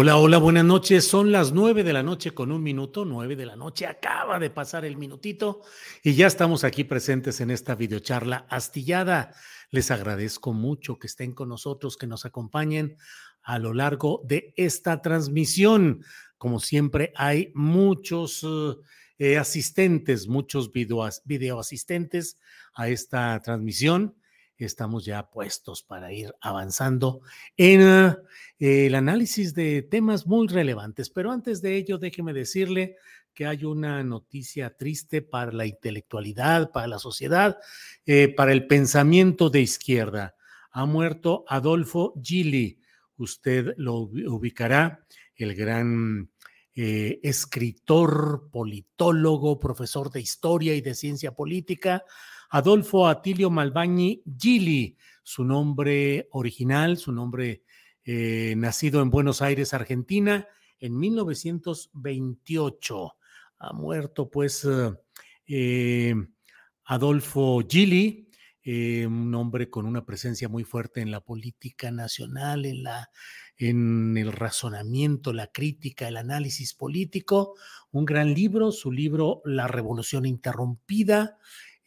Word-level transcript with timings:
Hola, 0.00 0.16
hola, 0.16 0.38
buenas 0.38 0.64
noches. 0.64 1.08
Son 1.08 1.32
las 1.32 1.50
nueve 1.50 1.82
de 1.82 1.92
la 1.92 2.04
noche 2.04 2.30
con 2.30 2.52
un 2.52 2.62
minuto, 2.62 3.04
nueve 3.04 3.34
de 3.34 3.44
la 3.44 3.56
noche. 3.56 3.84
Acaba 3.84 4.38
de 4.38 4.48
pasar 4.48 4.84
el 4.84 4.96
minutito 4.96 5.62
y 6.04 6.14
ya 6.14 6.28
estamos 6.28 6.62
aquí 6.62 6.84
presentes 6.84 7.40
en 7.40 7.50
esta 7.50 7.74
videocharla 7.74 8.46
astillada. 8.48 9.34
Les 9.72 9.90
agradezco 9.90 10.52
mucho 10.52 11.00
que 11.00 11.08
estén 11.08 11.32
con 11.32 11.48
nosotros, 11.48 11.96
que 11.96 12.06
nos 12.06 12.24
acompañen 12.24 12.96
a 13.42 13.58
lo 13.58 13.74
largo 13.74 14.22
de 14.24 14.54
esta 14.56 15.02
transmisión. 15.02 16.04
Como 16.36 16.60
siempre, 16.60 17.12
hay 17.16 17.50
muchos 17.56 18.46
eh, 19.18 19.36
asistentes, 19.36 20.28
muchos 20.28 20.70
video, 20.70 21.08
video 21.24 21.58
asistentes 21.58 22.36
a 22.72 22.88
esta 22.88 23.42
transmisión 23.42 24.14
estamos 24.64 25.04
ya 25.04 25.30
puestos 25.30 25.82
para 25.82 26.12
ir 26.12 26.34
avanzando 26.40 27.20
en 27.56 27.80
eh, 28.58 28.86
el 28.86 28.94
análisis 28.94 29.54
de 29.54 29.82
temas 29.82 30.26
muy 30.26 30.48
relevantes. 30.48 31.10
Pero 31.10 31.30
antes 31.30 31.62
de 31.62 31.76
ello, 31.76 31.98
déjeme 31.98 32.32
decirle 32.32 32.96
que 33.34 33.46
hay 33.46 33.64
una 33.64 34.02
noticia 34.02 34.76
triste 34.76 35.22
para 35.22 35.52
la 35.52 35.64
intelectualidad, 35.64 36.72
para 36.72 36.88
la 36.88 36.98
sociedad, 36.98 37.58
eh, 38.04 38.34
para 38.34 38.52
el 38.52 38.66
pensamiento 38.66 39.48
de 39.48 39.60
izquierda. 39.60 40.34
Ha 40.72 40.86
muerto 40.86 41.44
Adolfo 41.46 42.14
Gili. 42.20 42.80
Usted 43.16 43.74
lo 43.76 43.94
ubicará, 43.94 45.04
el 45.36 45.54
gran 45.54 46.30
eh, 46.74 47.20
escritor, 47.22 48.48
politólogo, 48.50 49.58
profesor 49.58 50.10
de 50.10 50.20
historia 50.20 50.74
y 50.74 50.80
de 50.80 50.94
ciencia 50.94 51.32
política 51.32 52.04
Adolfo 52.50 53.06
Atilio 53.06 53.50
Malbañi 53.50 54.22
Gili, 54.38 54.96
su 55.22 55.44
nombre 55.44 56.28
original, 56.32 56.96
su 56.96 57.12
nombre 57.12 57.62
eh, 58.04 58.54
nacido 58.56 59.02
en 59.02 59.10
Buenos 59.10 59.42
Aires, 59.42 59.74
Argentina, 59.74 60.48
en 60.78 60.98
1928. 60.98 63.16
Ha 63.58 63.72
muerto 63.74 64.30
pues 64.30 64.66
eh, 65.46 66.14
Adolfo 66.84 67.60
Gili, 67.68 68.30
eh, 68.62 69.06
un 69.06 69.34
hombre 69.34 69.68
con 69.68 69.84
una 69.84 70.06
presencia 70.06 70.48
muy 70.48 70.64
fuerte 70.64 71.02
en 71.02 71.10
la 71.10 71.20
política 71.20 71.90
nacional, 71.90 72.64
en, 72.64 72.82
la, 72.82 73.10
en 73.56 74.16
el 74.16 74.32
razonamiento, 74.32 75.34
la 75.34 75.48
crítica, 75.48 76.08
el 76.08 76.16
análisis 76.16 76.72
político. 76.72 77.56
Un 77.90 78.06
gran 78.06 78.32
libro, 78.32 78.72
su 78.72 78.90
libro 78.90 79.42
La 79.44 79.68
Revolución 79.68 80.24
Interrumpida, 80.24 81.36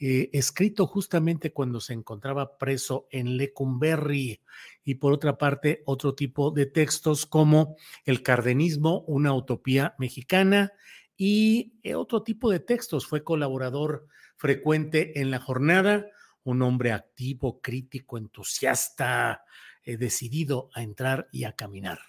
eh, 0.03 0.31
escrito 0.33 0.87
justamente 0.87 1.53
cuando 1.53 1.79
se 1.79 1.93
encontraba 1.93 2.57
preso 2.57 3.07
en 3.11 3.37
Lecumberri 3.37 4.41
y 4.83 4.95
por 4.95 5.13
otra 5.13 5.37
parte 5.37 5.83
otro 5.85 6.15
tipo 6.15 6.49
de 6.49 6.65
textos 6.65 7.27
como 7.27 7.75
El 8.03 8.23
cardenismo, 8.23 9.01
una 9.01 9.31
utopía 9.35 9.93
mexicana 9.99 10.73
y 11.15 11.73
eh, 11.83 11.93
otro 11.93 12.23
tipo 12.23 12.49
de 12.49 12.59
textos. 12.59 13.05
Fue 13.05 13.23
colaborador 13.23 14.07
frecuente 14.37 15.21
en 15.21 15.29
la 15.29 15.37
jornada, 15.37 16.07
un 16.41 16.63
hombre 16.63 16.93
activo, 16.93 17.61
crítico, 17.61 18.17
entusiasta, 18.17 19.43
eh, 19.83 19.97
decidido 19.97 20.71
a 20.73 20.81
entrar 20.81 21.27
y 21.31 21.43
a 21.43 21.51
caminar. 21.55 21.99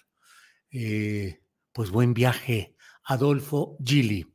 pues 1.71 1.91
buen 1.91 2.15
viaje, 2.15 2.75
Adolfo 3.03 3.77
Gili. 3.85 4.32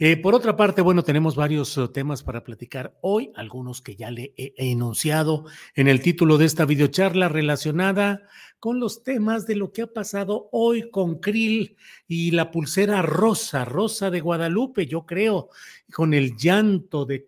Eh, 0.00 0.16
por 0.16 0.36
otra 0.36 0.56
parte, 0.56 0.80
bueno, 0.80 1.02
tenemos 1.02 1.34
varios 1.34 1.76
uh, 1.76 1.88
temas 1.88 2.22
para 2.22 2.44
platicar 2.44 2.96
hoy, 3.00 3.32
algunos 3.34 3.82
que 3.82 3.96
ya 3.96 4.12
le 4.12 4.32
he, 4.36 4.54
enunciado 4.56 5.46
en 5.74 5.88
el 5.88 6.00
título 6.02 6.38
de 6.38 6.44
esta 6.44 6.64
videocharla 6.64 7.28
relacionada 7.28 8.22
con 8.60 8.78
los 8.78 9.02
temas 9.02 9.44
de 9.48 9.56
lo 9.56 9.72
que 9.72 9.82
ha 9.82 9.92
pasado 9.92 10.50
hoy 10.52 10.88
con 10.90 11.18
Krill 11.18 11.76
y 12.06 12.30
la 12.30 12.52
pulsera 12.52 13.02
rosa, 13.02 13.64
rosa 13.64 14.08
de 14.08 14.20
Guadalupe, 14.20 14.86
yo 14.86 15.04
creo, 15.04 15.48
con 15.92 16.14
el 16.14 16.36
llanto 16.36 17.04
de, 17.04 17.26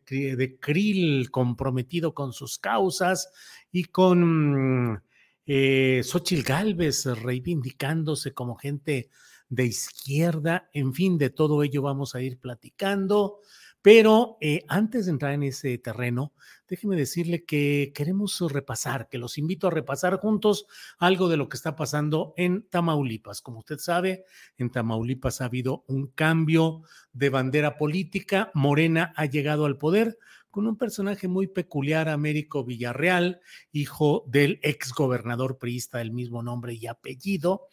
Krill 0.61 1.29
comprometido 1.33 2.15
con 2.15 2.33
sus 2.33 2.61
causas 2.61 3.33
y 3.73 3.87
con 3.87 5.03
eh, 5.45 6.03
Xochitl 6.05 6.45
Galvez 6.45 7.07
reivindicándose 7.07 8.33
como 8.33 8.55
gente 8.55 9.11
de 9.51 9.67
izquierda, 9.67 10.71
en 10.73 10.95
fin, 10.95 11.19
de 11.19 11.29
todo 11.29 11.63
ello 11.63 11.83
vamos 11.83 12.15
a 12.15 12.23
ir 12.23 12.39
platicando. 12.39 13.41
Pero 13.83 14.37
eh, 14.43 14.65
antes 14.69 15.07
de 15.07 15.13
entrar 15.13 15.33
en 15.33 15.43
ese 15.43 15.79
terreno, 15.79 16.35
déjeme 16.69 16.97
decirle 16.97 17.47
que 17.47 17.93
queremos 17.95 18.39
repasar, 18.53 19.09
que 19.09 19.17
los 19.17 19.39
invito 19.39 19.67
a 19.67 19.71
repasar 19.71 20.19
juntos 20.19 20.67
algo 20.99 21.31
de 21.31 21.39
lo 21.39 21.49
que 21.49 21.57
está 21.57 21.77
pasando 21.77 22.35
en 22.37 22.69
Tamaulipas. 22.69 23.41
Como 23.41 23.61
usted 23.61 23.79
sabe, 23.79 24.25
en 24.59 24.71
Tamaulipas 24.71 25.41
ha 25.41 25.47
habido 25.47 25.85
un 25.89 26.09
cambio 26.09 26.83
de 27.15 27.31
bandera 27.31 27.79
política. 27.79 28.51
Morena 28.53 29.15
ha 29.17 29.25
llegado 29.25 29.65
al 29.65 29.79
poder 29.79 30.19
con 30.51 30.67
un 30.67 30.77
personaje 30.77 31.27
muy 31.27 31.47
peculiar, 31.47 32.09
Américo 32.09 32.65
Villarreal, 32.65 33.41
hijo 33.73 34.25
del 34.27 34.59
ex 34.63 34.93
gobernador 34.93 35.59
priista 35.59 35.99
del 35.99 36.13
mismo 36.13 36.43
nombre 36.43 36.75
y 36.75 36.87
apellido 36.87 37.69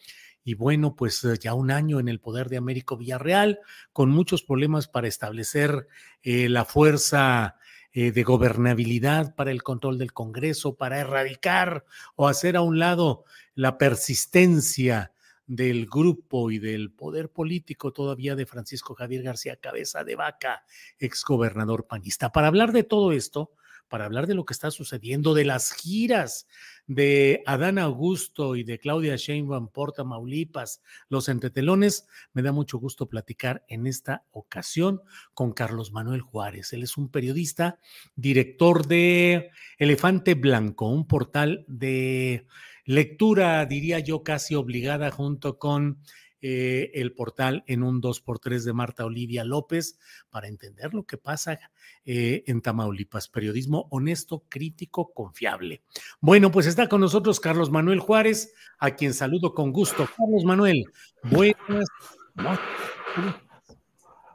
y 0.47 0.53
bueno, 0.53 0.96
pues 0.96 1.25
eh, 1.25 1.38
ya 1.38 1.53
un 1.53 1.72
año 1.72 2.00
en 2.00 2.08
el 2.08 2.22
poder 2.22 2.47
de 2.47 2.56
Américo 2.56 2.96
Villarreal, 2.96 3.59
con 3.91 4.09
muchos 4.09 4.44
problemas 4.44 4.88
para 4.88 5.09
establecer 5.09 5.90
eh, 6.24 6.47
la 6.47 6.63
fuerza 6.63 7.58
eh, 7.91 8.13
de 8.13 8.24
gobernabilidad 8.24 9.36
para 9.36 9.52
el 9.52 9.62
control 9.62 9.97
del 9.97 10.13
Congreso, 10.13 10.75
para 10.75 11.00
erradicar 11.00 11.84
o 12.16 12.30
hacer 12.30 12.56
a 12.56 12.62
un 12.62 12.80
lado 12.80 13.25
la 13.56 13.77
persistencia 13.77 15.12
del 15.48 15.86
grupo 15.86 16.50
y 16.50 16.60
del 16.60 16.92
poder 16.92 17.30
político 17.30 17.92
todavía 17.92 18.38
de 18.38 18.45
Francisco 18.45 18.95
Javier 18.95 19.24
García 19.24 19.57
Cabeza 19.57 20.06
de 20.06 20.16
Vaca, 20.16 20.63
exgobernador 20.98 21.88
panista. 21.88 22.31
Para 22.31 22.48
hablar 22.48 22.71
de 22.71 22.86
todo 22.86 23.12
esto, 23.12 23.51
para 23.88 24.06
hablar 24.06 24.28
de 24.28 24.36
lo 24.36 24.45
que 24.45 24.54
está 24.54 24.72
sucediendo, 24.72 25.34
de 25.34 25.45
las 25.45 25.72
giras 25.72 26.48
de 26.88 27.44
Adán 27.45 27.78
Augusto 27.78 28.56
y 28.56 28.63
de 28.63 28.80
Claudia 28.80 29.16
Sheinbaum 29.16 29.68
por 29.68 29.92
Tamaulipas, 29.92 30.81
los 31.10 31.30
entretelones, 31.30 32.07
me 32.34 32.42
da 32.42 32.51
mucho 32.51 32.78
gusto 32.78 33.07
platicar 33.07 33.66
en 33.68 33.88
esta 33.88 34.24
ocasión 34.31 35.01
con 35.34 35.51
Carlos 35.51 35.92
Manuel 35.92 36.22
Juárez. 36.22 36.74
Él 36.74 36.84
es 36.84 36.98
un 36.98 37.10
periodista, 37.10 37.80
director 38.16 38.88
de 38.88 39.51
Elefante 39.78 40.36
Blanco, 40.36 40.88
un 40.88 41.07
portal 41.07 41.66
de 41.68 42.48
lectura, 42.86 43.66
diría 43.66 44.00
yo, 44.00 44.24
casi 44.24 44.56
obligada 44.56 45.12
junto 45.12 45.60
con 45.60 46.00
eh, 46.42 46.92
el 46.94 47.13
portal 47.13 47.63
en 47.68 47.84
un 47.84 48.01
2x3 48.01 48.63
de 48.63 48.74
Marta 48.74 49.06
Olivia 49.06 49.44
López 49.44 49.98
para 50.30 50.48
entender 50.48 50.94
lo 50.94 51.04
que 51.04 51.18
pasa 51.18 51.60
eh, 52.06 52.44
en 52.48 52.62
Tamaulipas. 52.62 53.28
Periodismo 53.28 53.88
honesto, 53.89 54.44
crítico, 54.48 55.13
confiable. 55.13 55.81
Bueno, 56.19 56.51
pues 56.51 56.68
está 56.68 56.88
con 56.88 57.01
nosotros 57.01 57.39
Carlos 57.39 57.72
Manuel 57.72 58.00
Juárez, 58.00 58.54
a 58.78 58.92
quien 58.92 59.13
saludo 59.13 59.54
con 59.54 59.72
gusto. 59.72 60.07
Carlos 60.18 60.44
Manuel, 60.45 60.86
buenas 61.24 61.88
noches. 62.36 63.48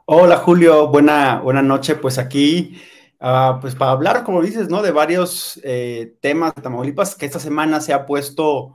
Hola 0.05 0.35
Julio, 0.35 0.89
buena, 0.89 1.39
buena 1.39 1.61
noche. 1.61 1.95
Pues 1.95 2.17
aquí, 2.17 2.81
uh, 3.21 3.61
pues 3.61 3.73
para 3.75 3.91
hablar, 3.91 4.25
como 4.25 4.41
dices, 4.41 4.67
¿no? 4.67 4.81
De 4.81 4.91
varios 4.91 5.61
eh, 5.63 6.17
temas 6.19 6.53
de 6.53 6.61
Tamaulipas 6.61 7.15
que 7.15 7.25
esta 7.25 7.39
semana 7.39 7.79
se 7.79 7.93
ha 7.93 8.05
puesto 8.05 8.73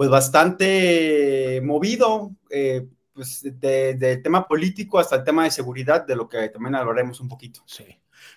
pues 0.00 0.08
bastante 0.08 1.60
movido, 1.62 2.34
eh, 2.48 2.88
pues 3.12 3.42
de, 3.42 4.16
tema 4.24 4.48
político 4.48 4.98
hasta 4.98 5.16
el 5.16 5.24
tema 5.24 5.44
de 5.44 5.50
seguridad, 5.50 6.06
de 6.06 6.16
lo 6.16 6.26
que 6.26 6.48
también 6.48 6.74
hablaremos 6.74 7.20
un 7.20 7.28
poquito. 7.28 7.60
Sí. 7.66 7.84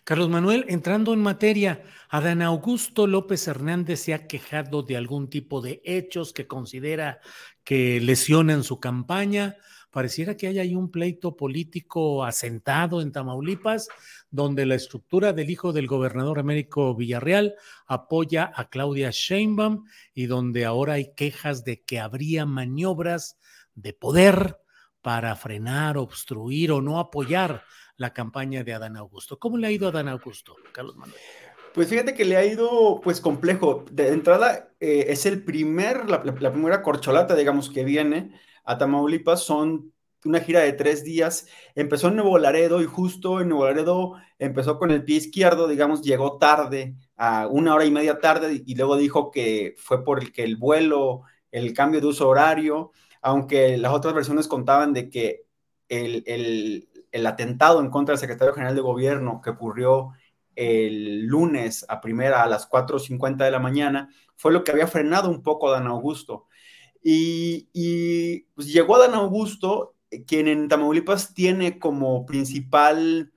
Carlos 0.03 0.27
Manuel, 0.27 0.65
entrando 0.67 1.13
en 1.13 1.21
materia, 1.21 1.81
Adán 2.09 2.41
Augusto 2.41 3.07
López 3.07 3.47
Hernández 3.47 4.01
se 4.01 4.13
ha 4.13 4.27
quejado 4.27 4.83
de 4.83 4.97
algún 4.97 5.29
tipo 5.29 5.61
de 5.61 5.81
hechos 5.85 6.33
que 6.33 6.47
considera 6.47 7.21
que 7.63 8.01
lesionan 8.01 8.65
su 8.65 8.81
campaña. 8.81 9.55
Pareciera 9.89 10.35
que 10.35 10.47
hay 10.47 10.59
ahí 10.59 10.75
un 10.75 10.91
pleito 10.91 11.37
político 11.37 12.25
asentado 12.25 13.01
en 13.01 13.13
Tamaulipas, 13.13 13.87
donde 14.33 14.65
la 14.65 14.73
estructura 14.73 15.31
del 15.31 15.51
hijo 15.51 15.73
del 15.73 15.85
gobernador 15.85 16.39
Américo 16.39 16.95
Villarreal 16.95 17.53
apoya 17.85 18.51
a 18.55 18.67
Claudia 18.67 19.11
Sheinbaum 19.11 19.85
y 20.15 20.25
donde 20.25 20.65
ahora 20.65 20.93
hay 20.93 21.13
quejas 21.13 21.63
de 21.63 21.83
que 21.83 21.99
habría 21.99 22.47
maniobras 22.47 23.37
de 23.75 23.93
poder 23.93 24.57
para 25.03 25.35
frenar, 25.35 25.99
obstruir 25.99 26.71
o 26.71 26.81
no 26.81 26.97
apoyar 26.97 27.63
la 27.95 28.11
campaña 28.11 28.63
de 28.63 28.73
Adán 28.73 28.97
Augusto. 28.97 29.37
¿Cómo 29.37 29.55
le 29.55 29.67
ha 29.67 29.71
ido 29.71 29.85
a 29.85 29.91
Adán 29.91 30.07
Augusto, 30.07 30.55
Carlos 30.71 30.95
Manuel? 30.95 31.19
Pues 31.75 31.87
fíjate 31.87 32.15
que 32.15 32.25
le 32.25 32.35
ha 32.35 32.43
ido 32.43 33.01
pues 33.03 33.21
complejo. 33.21 33.85
De 33.91 34.07
entrada 34.07 34.73
eh, 34.79 35.05
es 35.09 35.27
el 35.27 35.43
primer, 35.43 36.09
la, 36.09 36.23
la, 36.23 36.51
primera 36.51 36.81
corcholata, 36.81 37.35
digamos, 37.35 37.69
que 37.69 37.83
viene 37.83 38.33
a 38.63 38.79
Tamaulipas. 38.79 39.43
Son 39.43 39.92
una 40.25 40.39
gira 40.39 40.61
de 40.61 40.73
tres 40.73 41.03
días. 41.03 41.47
Empezó 41.75 42.07
en 42.07 42.15
Nuevo 42.15 42.37
Laredo 42.37 42.81
y 42.81 42.85
justo 42.85 43.41
en 43.41 43.49
Nuevo 43.49 43.65
Laredo 43.65 44.13
empezó 44.39 44.77
con 44.77 44.91
el 44.91 45.03
pie 45.03 45.17
izquierdo, 45.17 45.67
digamos, 45.67 46.01
llegó 46.01 46.37
tarde, 46.37 46.95
a 47.15 47.47
una 47.47 47.75
hora 47.75 47.85
y 47.85 47.91
media 47.91 48.19
tarde, 48.19 48.63
y 48.65 48.75
luego 48.75 48.97
dijo 48.97 49.31
que 49.31 49.75
fue 49.77 50.03
por 50.03 50.21
el 50.21 50.31
que 50.31 50.43
el 50.43 50.57
vuelo, 50.57 51.21
el 51.51 51.73
cambio 51.73 52.01
de 52.01 52.07
uso 52.07 52.27
horario, 52.27 52.91
aunque 53.21 53.77
las 53.77 53.93
otras 53.93 54.13
versiones 54.13 54.47
contaban 54.47 54.93
de 54.93 55.09
que 55.09 55.45
el, 55.87 56.23
el, 57.11 57.25
atentado 57.25 57.79
en 57.79 57.89
contra 57.89 58.13
del 58.13 58.19
secretario 58.19 58.53
general 58.53 58.75
de 58.75 58.81
gobierno 58.81 59.39
que 59.41 59.51
ocurrió 59.51 60.11
el 60.55 61.25
lunes 61.25 61.85
a 61.87 62.01
primera 62.01 62.43
a 62.43 62.47
las 62.47 62.69
4.50 62.69 63.37
de 63.45 63.51
la 63.51 63.59
mañana 63.59 64.09
fue 64.35 64.51
lo 64.51 64.63
que 64.63 64.71
había 64.71 64.87
frenado 64.87 65.29
un 65.29 65.41
poco 65.43 65.69
a 65.69 65.73
Dan 65.73 65.87
Augusto. 65.87 66.47
Y, 67.03 67.69
y 67.73 68.41
pues 68.55 68.71
llegó 68.71 68.97
Dan 68.97 69.13
Augusto 69.13 69.92
quien 70.27 70.47
en 70.47 70.67
Tamaulipas 70.67 71.33
tiene 71.33 71.79
como 71.79 72.25
principal 72.25 73.31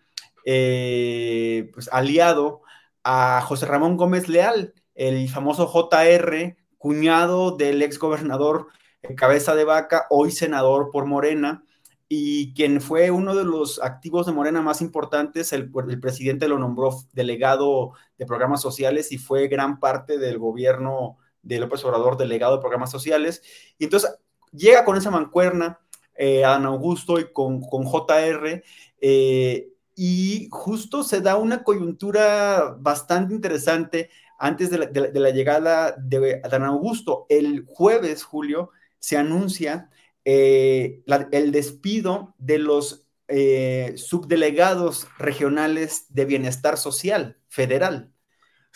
eh, 0.45 1.71
pues, 1.73 1.89
aliado 1.93 2.63
a 3.05 3.41
José 3.43 3.67
Ramón 3.67 3.97
Gómez 3.97 4.29
Leal, 4.29 4.75
el 4.95 5.29
famoso 5.29 5.67
JR, 5.67 6.57
cuñado 6.79 7.57
del 7.57 7.83
ex 7.83 7.99
gobernador 7.99 8.69
Cabeza 9.17 9.55
de 9.55 9.65
Vaca, 9.65 10.07
hoy 10.11 10.31
senador 10.31 10.91
por 10.91 11.07
Morena, 11.07 11.65
y 12.09 12.55
quien 12.55 12.81
fue 12.81 13.11
uno 13.11 13.35
de 13.35 13.45
los 13.45 13.83
activos 13.83 14.27
de 14.27 14.33
Morena 14.33 14.63
más 14.63 14.81
importantes, 14.81 15.53
el, 15.53 15.71
el, 15.89 16.01
presidente 16.01 16.49
lo 16.49 16.59
nombró 16.59 16.97
delegado 17.13 17.93
de 18.17 18.27
programas 18.27 18.63
sociales 18.63 19.11
y 19.11 19.19
fue 19.19 19.49
gran 19.49 19.81
parte 19.81 20.19
del 20.19 20.39
gobierno 20.39 21.19
de 21.43 21.59
López 21.59 21.85
Obrador, 21.85 22.17
delegado 22.17 22.57
de 22.57 22.61
programas 22.61 22.91
sociales. 22.91 23.43
Y 23.79 23.85
entonces 23.85 24.17
llega 24.53 24.85
con 24.85 24.97
esa 24.97 25.11
mancuerna 25.11 25.81
eh, 26.19 26.45
Adán 26.45 26.67
Augusto 26.67 27.19
y 27.21 27.33
con, 27.33 27.61
con 27.61 27.85
JR. 27.85 28.63
Eh, 29.01 29.69
y 29.95 30.49
justo 30.51 31.03
se 31.03 31.21
da 31.23 31.37
una 31.37 31.65
coyuntura 31.65 32.77
bastante 32.79 33.35
interesante 33.35 34.11
antes 34.39 34.71
de 34.71 34.79
la, 35.21 35.31
llegada 35.31 35.97
de 35.99 36.41
Adán 36.45 36.65
Augusto. 36.65 37.27
El 37.29 37.65
jueves, 37.67 38.23
Julio, 38.23 38.71
se 38.99 39.17
anuncia 39.17 39.91
eh, 40.25 41.03
el 41.33 41.53
despido 41.53 42.35
de 42.39 42.59
los 42.59 43.07
eh, 43.29 43.95
subdelegados 43.97 45.09
regionales 45.19 46.07
de 46.11 46.27
bienestar 46.27 46.77
social 46.77 47.39
federal, 47.49 48.13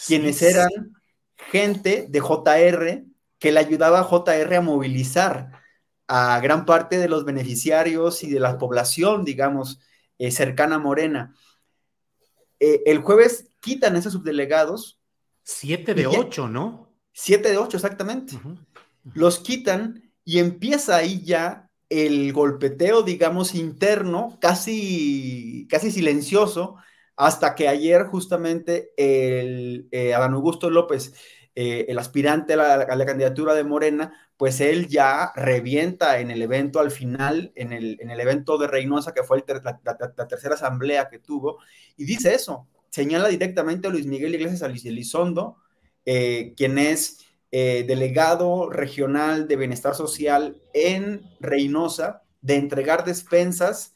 quienes 0.06 0.42
eran 0.42 0.70
gente 1.50 2.06
de 2.08 2.20
JR 2.20 3.04
que 3.38 3.52
le 3.52 3.60
ayudaba 3.60 4.00
a 4.00 4.04
JR 4.04 4.56
a 4.56 4.60
movilizar 4.60 5.60
a 6.12 6.41
gran 6.41 6.67
parte 6.67 6.99
de 6.99 7.09
los 7.09 7.25
beneficiarios 7.25 8.25
y 8.25 8.31
de 8.31 8.41
la 8.41 8.59
población, 8.59 9.25
digamos, 9.25 9.79
eh, 10.19 10.33
cercana 10.33 10.75
a 10.75 10.79
Morena. 10.81 11.37
Eh, 12.59 12.83
el 12.87 12.99
jueves 12.99 13.47
quitan 13.61 13.95
esos 13.95 14.15
subdelegados. 14.15 14.99
Siete 15.45 15.95
de 15.95 16.09
ocho, 16.09 16.49
¿no? 16.49 16.93
Siete 17.12 17.53
de 17.53 17.59
ocho, 17.59 17.77
exactamente. 17.77 18.37
Los 19.15 19.39
quitan 19.39 20.12
y 20.25 20.41
empieza 20.41 20.97
ahí 20.97 21.23
ya 21.23 21.71
el 21.89 22.33
golpeteo, 22.33 23.03
digamos, 23.03 23.55
interno, 23.55 24.37
casi, 24.41 25.69
casi 25.71 25.93
silencioso, 25.93 26.75
hasta 27.15 27.55
que 27.55 27.69
ayer 27.69 28.07
justamente 28.07 28.91
el 28.97 29.87
eh, 29.93 30.12
Adán 30.12 30.35
Augusto 30.35 30.71
López, 30.71 31.15
el 31.55 31.99
aspirante 31.99 32.55
a 32.55 32.76
la, 32.76 33.06
candidatura 33.06 33.55
de 33.55 33.64
Morena, 33.64 34.12
pues 34.37 34.61
él 34.61 34.88
ya 34.88 35.32
revienta 35.35 36.20
en 36.20 36.31
el 36.31 36.41
evento 36.43 36.81
al 36.81 36.91
final, 36.91 37.52
en 37.55 37.73
el, 37.73 37.99
en 38.00 38.11
el 38.11 38.20
evento 38.20 38.56
de 38.56 38.67
Reynosa, 38.67 39.12
que 39.12 39.25
fue 39.25 39.44
la, 39.47 40.26
tercera 40.29 40.55
asamblea 40.55 41.08
que 41.08 41.19
tuvo, 41.19 41.58
y 41.97 42.05
dice 42.05 42.35
eso, 42.35 42.67
señala 42.88 43.29
directamente 43.29 43.88
a 43.88 43.91
Luis 43.91 44.06
Miguel 44.06 44.35
Iglesias 44.35 44.62
Elizondo, 44.62 45.56
eh, 46.06 46.55
quien 46.56 46.79
es 46.79 47.19
eh, 47.52 47.85
delegado 47.87 48.70
regional 48.70 49.49
de 49.49 49.56
bienestar 49.56 49.94
social 49.94 50.62
en 50.73 51.23
Reynosa, 51.41 52.23
de 52.41 52.56
entregar 52.56 53.05
despensas 53.05 53.94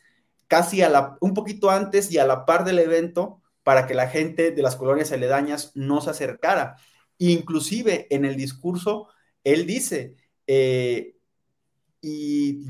casi 0.48 0.82
a 0.82 0.88
la, 0.88 1.16
un 1.20 1.34
poquito 1.34 1.70
antes 1.70 2.10
y 2.10 2.18
a 2.18 2.26
la 2.26 2.46
par 2.46 2.64
del 2.64 2.80
evento 2.80 3.40
para 3.62 3.86
que 3.86 3.94
la 3.94 4.08
gente 4.08 4.50
de 4.50 4.62
las 4.62 4.76
colonias 4.76 5.12
aledañas 5.12 5.72
no 5.74 6.00
se 6.00 6.10
acercara. 6.10 6.76
Inclusive 7.18 8.06
en 8.10 8.24
el 8.24 8.36
discurso, 8.36 9.08
él 9.44 9.66
dice, 9.66 10.16
eh, 10.46 11.16
y 12.00 12.66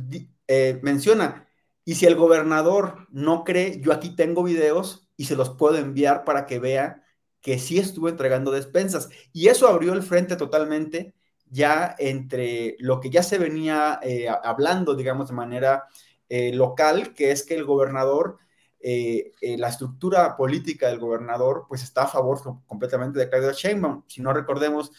eh, 0.48 0.78
menciona, 0.82 1.48
y 1.84 1.96
si 1.96 2.06
el 2.06 2.16
gobernador 2.16 3.06
no 3.10 3.44
cree, 3.44 3.80
yo 3.80 3.92
aquí 3.92 4.14
tengo 4.16 4.42
videos 4.42 5.08
y 5.16 5.26
se 5.26 5.36
los 5.36 5.50
puedo 5.50 5.76
enviar 5.76 6.24
para 6.24 6.46
que 6.46 6.58
vea 6.58 7.04
que 7.40 7.58
sí 7.58 7.78
estuvo 7.78 8.08
entregando 8.08 8.50
despensas. 8.50 9.10
Y 9.32 9.48
eso 9.48 9.68
abrió 9.68 9.92
el 9.92 10.02
frente 10.02 10.36
totalmente 10.36 11.14
ya 11.46 11.94
entre 11.98 12.76
lo 12.80 13.00
que 13.00 13.10
ya 13.10 13.22
se 13.22 13.38
venía 13.38 14.00
eh, 14.02 14.28
hablando, 14.28 14.94
digamos, 14.94 15.28
de 15.28 15.34
manera 15.34 15.84
local, 16.30 17.14
que 17.14 17.30
es 17.30 17.44
que 17.44 17.54
el 17.54 17.64
gobernador, 17.64 18.38
la 18.84 19.68
estructura 19.68 20.36
política 20.36 20.88
del 20.88 20.98
gobernador, 20.98 21.64
pues 21.68 21.82
está 21.82 22.02
a 22.02 22.08
favor 22.08 22.62
completamente 22.66 23.18
de 23.18 23.30
Claudia 23.30 23.52
Sheinbaum. 23.52 24.02
Si 24.06 24.20
no 24.20 24.32
recordemos, 24.32 24.92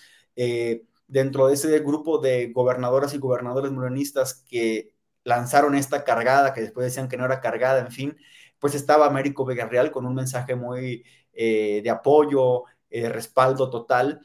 dentro 1.08 1.48
de 1.48 1.54
ese 1.54 1.80
grupo 1.80 2.18
de 2.18 2.52
gobernadoras 2.52 3.14
y 3.14 3.20
gobernadores 3.20 3.72
morenistas 3.72 4.44
que 4.50 4.96
lanzaron 5.24 5.76
esta 5.76 6.04
cargada, 6.04 6.54
que 6.54 6.62
después 6.62 6.86
decían 6.86 7.10
que 7.10 7.18
no 7.18 7.26
era 7.26 7.42
cargada, 7.42 7.82
en 7.82 7.92
fin, 7.92 8.18
pues 8.60 8.76
estaba 8.76 9.06
Américo 9.06 9.46
Villarreal 9.46 9.92
con 9.92 10.06
un 10.06 10.16
mensaje 10.16 10.56
muy 10.56 11.04
eh, 11.34 11.82
de 11.84 11.90
apoyo, 11.90 12.64
eh, 12.90 13.10
respaldo 13.10 13.70
total. 13.70 14.22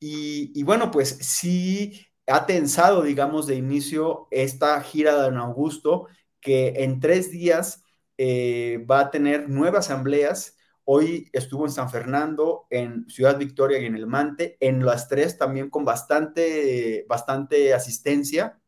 Y, 0.00 0.62
bueno, 0.64 0.90
pues 0.90 1.10
sí 1.20 2.06
ha 2.26 2.44
tensado, 2.44 3.02
digamos, 3.02 3.46
de 3.46 3.54
inicio 3.54 4.28
esta 4.30 4.80
gira 4.82 5.14
de 5.14 5.22
Don 5.22 5.38
Augusto, 5.38 6.08
que 6.40 6.84
en 6.84 7.00
tres 7.00 7.30
días 7.30 7.83
eh, 8.18 8.84
va 8.90 9.00
a 9.00 9.10
tener 9.10 9.46
nueve 9.48 9.78
asambleas 9.78 10.56
Hoy 10.86 11.30
estuvo 11.32 11.64
en 11.64 11.72
San 11.72 11.90
Fernando, 11.90 12.66
en 12.68 13.08
Ciudad 13.08 13.38
Victoria 13.38 13.78
y 13.78 13.86
en 13.86 13.96
El 13.96 14.06
Mante, 14.06 14.58
en 14.60 14.84
las 14.84 15.08
tres 15.08 15.38
también 15.38 15.70
con 15.70 15.86
bastante, 15.86 17.06
bastante 17.08 17.72
asistencia. 17.72 18.60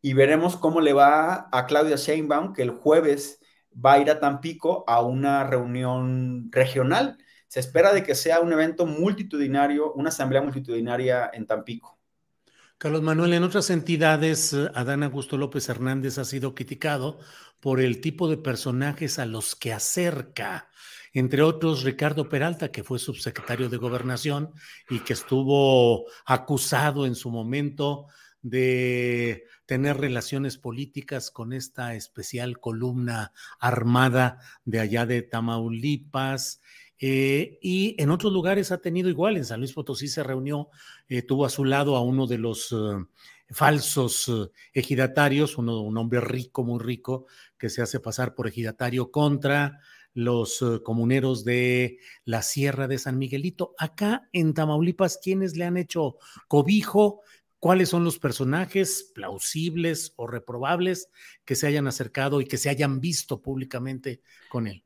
Y 0.00 0.14
veremos 0.14 0.56
cómo 0.56 0.80
le 0.80 0.92
va 0.92 1.48
a 1.50 1.66
Claudia 1.66 1.96
Sheinbaum, 1.96 2.52
que 2.52 2.62
el 2.62 2.70
jueves 2.70 3.40
va 3.72 3.94
a 3.94 3.98
ir 3.98 4.08
a 4.08 4.20
Tampico 4.20 4.84
a 4.86 5.02
una 5.02 5.42
reunión 5.42 6.48
regional. 6.52 7.18
Se 7.48 7.58
espera 7.58 7.92
de 7.92 8.04
que 8.04 8.14
sea 8.14 8.38
un 8.38 8.52
evento 8.52 8.86
multitudinario, 8.86 9.92
una 9.94 10.10
asamblea 10.10 10.42
multitudinaria 10.42 11.28
en 11.32 11.46
Tampico. 11.46 11.98
Carlos 12.78 13.02
Manuel, 13.02 13.32
en 13.32 13.42
otras 13.42 13.70
entidades, 13.70 14.52
eh, 14.52 14.70
Adán 14.74 15.02
Augusto 15.02 15.38
López 15.38 15.68
Hernández 15.68 16.18
ha 16.18 16.24
sido 16.24 16.54
criticado 16.54 17.18
por 17.64 17.80
el 17.80 18.02
tipo 18.02 18.28
de 18.28 18.36
personajes 18.36 19.18
a 19.18 19.24
los 19.24 19.56
que 19.56 19.72
acerca, 19.72 20.68
entre 21.14 21.40
otros 21.40 21.82
Ricardo 21.82 22.28
Peralta, 22.28 22.70
que 22.70 22.84
fue 22.84 22.98
subsecretario 22.98 23.70
de 23.70 23.78
Gobernación 23.78 24.52
y 24.90 24.98
que 24.98 25.14
estuvo 25.14 26.04
acusado 26.26 27.06
en 27.06 27.14
su 27.14 27.30
momento 27.30 28.08
de 28.42 29.46
tener 29.64 29.96
relaciones 29.96 30.58
políticas 30.58 31.30
con 31.30 31.54
esta 31.54 31.94
especial 31.94 32.60
columna 32.60 33.32
armada 33.58 34.40
de 34.66 34.80
allá 34.80 35.06
de 35.06 35.22
Tamaulipas. 35.22 36.60
Eh, 36.98 37.58
y 37.62 37.96
en 37.98 38.10
otros 38.10 38.30
lugares 38.30 38.72
ha 38.72 38.82
tenido 38.82 39.08
igual, 39.08 39.38
en 39.38 39.46
San 39.46 39.60
Luis 39.60 39.72
Potosí 39.72 40.06
se 40.08 40.22
reunió, 40.22 40.68
eh, 41.08 41.22
tuvo 41.22 41.46
a 41.46 41.50
su 41.50 41.64
lado 41.64 41.96
a 41.96 42.02
uno 42.02 42.26
de 42.26 42.36
los 42.36 42.72
eh, 42.72 43.06
falsos 43.50 44.50
ejidatarios, 44.72 45.58
uno, 45.58 45.80
un 45.80 45.96
hombre 45.96 46.20
rico, 46.20 46.64
muy 46.64 46.80
rico, 46.82 47.26
que 47.58 47.70
se 47.70 47.82
hace 47.82 48.00
pasar 48.00 48.34
por 48.34 48.46
ejidatario 48.46 49.10
contra 49.10 49.80
los 50.12 50.64
comuneros 50.84 51.44
de 51.44 51.98
la 52.24 52.42
Sierra 52.42 52.86
de 52.86 52.98
San 52.98 53.18
Miguelito. 53.18 53.74
Acá 53.78 54.28
en 54.32 54.54
Tamaulipas, 54.54 55.18
¿quiénes 55.22 55.56
le 55.56 55.64
han 55.64 55.76
hecho 55.76 56.16
cobijo? 56.48 57.20
cuáles 57.64 57.88
son 57.88 58.04
los 58.04 58.18
personajes 58.18 59.10
plausibles 59.14 60.12
o 60.16 60.26
reprobables 60.26 61.08
que 61.46 61.54
se 61.54 61.66
hayan 61.66 61.86
acercado 61.86 62.42
y 62.42 62.44
que 62.44 62.58
se 62.58 62.68
hayan 62.68 63.00
visto 63.00 63.40
públicamente 63.40 64.20
con 64.50 64.66
él. 64.66 64.84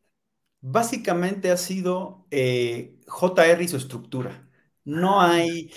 Básicamente 0.60 1.50
ha 1.50 1.56
sido 1.56 2.28
eh, 2.30 3.00
JR 3.08 3.60
y 3.60 3.66
su 3.66 3.78
estructura. 3.78 4.48
No 4.84 5.20
hay, 5.20 5.72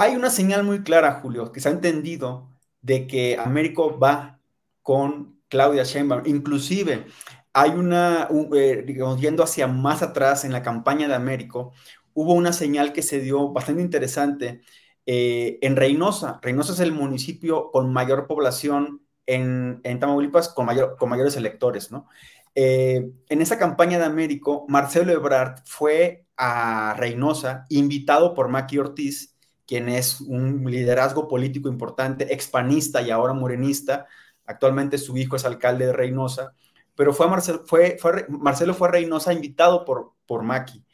hay 0.00 0.14
una 0.14 0.30
señal 0.30 0.62
muy 0.62 0.82
clara, 0.82 1.20
Julio, 1.20 1.50
que 1.50 1.60
se 1.60 1.68
ha 1.68 1.72
entendido 1.72 2.48
de 2.82 3.06
que 3.08 3.36
Américo 3.36 3.98
va 3.98 4.40
con 4.82 5.40
Claudia 5.48 5.82
Sheinbaum. 5.82 6.22
Inclusive 6.26 7.06
hay 7.52 7.70
una, 7.70 8.28
eh, 8.54 8.84
digamos, 8.86 9.20
yendo 9.20 9.42
hacia 9.42 9.66
más 9.66 10.02
atrás 10.02 10.44
en 10.44 10.52
la 10.52 10.62
campaña 10.62 11.08
de 11.08 11.14
Américo, 11.14 11.72
hubo 12.14 12.34
una 12.34 12.52
señal 12.52 12.92
que 12.92 13.02
se 13.02 13.20
dio 13.20 13.52
bastante 13.52 13.82
interesante 13.82 14.60
eh, 15.04 15.58
en 15.62 15.74
Reynosa. 15.74 16.38
Reynosa 16.42 16.74
es 16.74 16.80
el 16.80 16.92
municipio 16.92 17.70
con 17.72 17.92
mayor 17.92 18.28
población 18.28 19.02
en, 19.26 19.82
Tamaulipas, 19.98 20.48
con 20.50 20.66
mayores 21.08 21.36
electores, 21.36 21.90
¿no? 21.90 22.06
Eh, 22.54 23.10
en 23.28 23.42
esa 23.42 23.58
campaña 23.58 23.98
de 23.98 24.04
Américo, 24.04 24.64
Marcelo 24.68 25.12
Ebrard 25.12 25.60
fue 25.64 26.26
a 26.36 26.94
Reynosa, 26.96 27.66
invitado 27.68 28.34
por 28.34 28.48
Maki 28.48 28.78
Ortiz, 28.78 29.37
quien 29.68 29.90
es 29.90 30.22
un 30.22 30.64
liderazgo 30.68 31.28
político 31.28 31.68
importante, 31.68 32.32
expanista 32.32 33.02
y 33.02 33.10
ahora 33.10 33.34
morenista. 33.34 34.06
Actualmente 34.46 34.96
su 34.96 35.16
hijo 35.18 35.36
es 35.36 35.44
alcalde 35.44 35.86
de 35.86 35.92
Reynosa, 35.92 36.54
pero 36.96 37.12
fue, 37.12 37.28
Marcelo, 37.28 37.62
fue, 37.66 37.98
Marcelo 38.30 38.72
fue 38.74 38.88
a 38.88 38.92
Reynosa 38.92 39.32
invitado 39.34 39.84
por, 39.84 40.14
por 40.26 40.42
Maki 40.42 40.84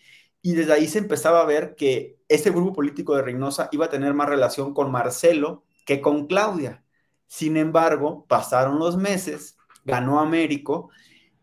y 0.43 0.53
desde 0.53 0.75
ahí 0.75 0.89
se 0.89 0.99
empezaba 0.99 1.41
a 1.41 1.47
ver 1.47 1.77
que 1.77 2.19
ese 2.29 2.51
grupo 2.51 2.75
político 2.75 3.17
de 3.17 3.23
Reynosa 3.23 3.69
iba 3.73 3.87
a 3.87 3.91
tener 3.91 4.13
más 4.13 4.29
relación 4.29 4.75
con 4.75 4.91
Marcelo 4.91 5.65
que 5.87 6.03
con 6.03 6.27
Claudia. 6.27 6.85
Sin 7.27 7.57
embargo, 7.57 8.27
pasaron 8.29 8.79
los 8.79 8.99
meses, 8.99 9.57
ganó 9.87 10.21
Américo 10.21 10.91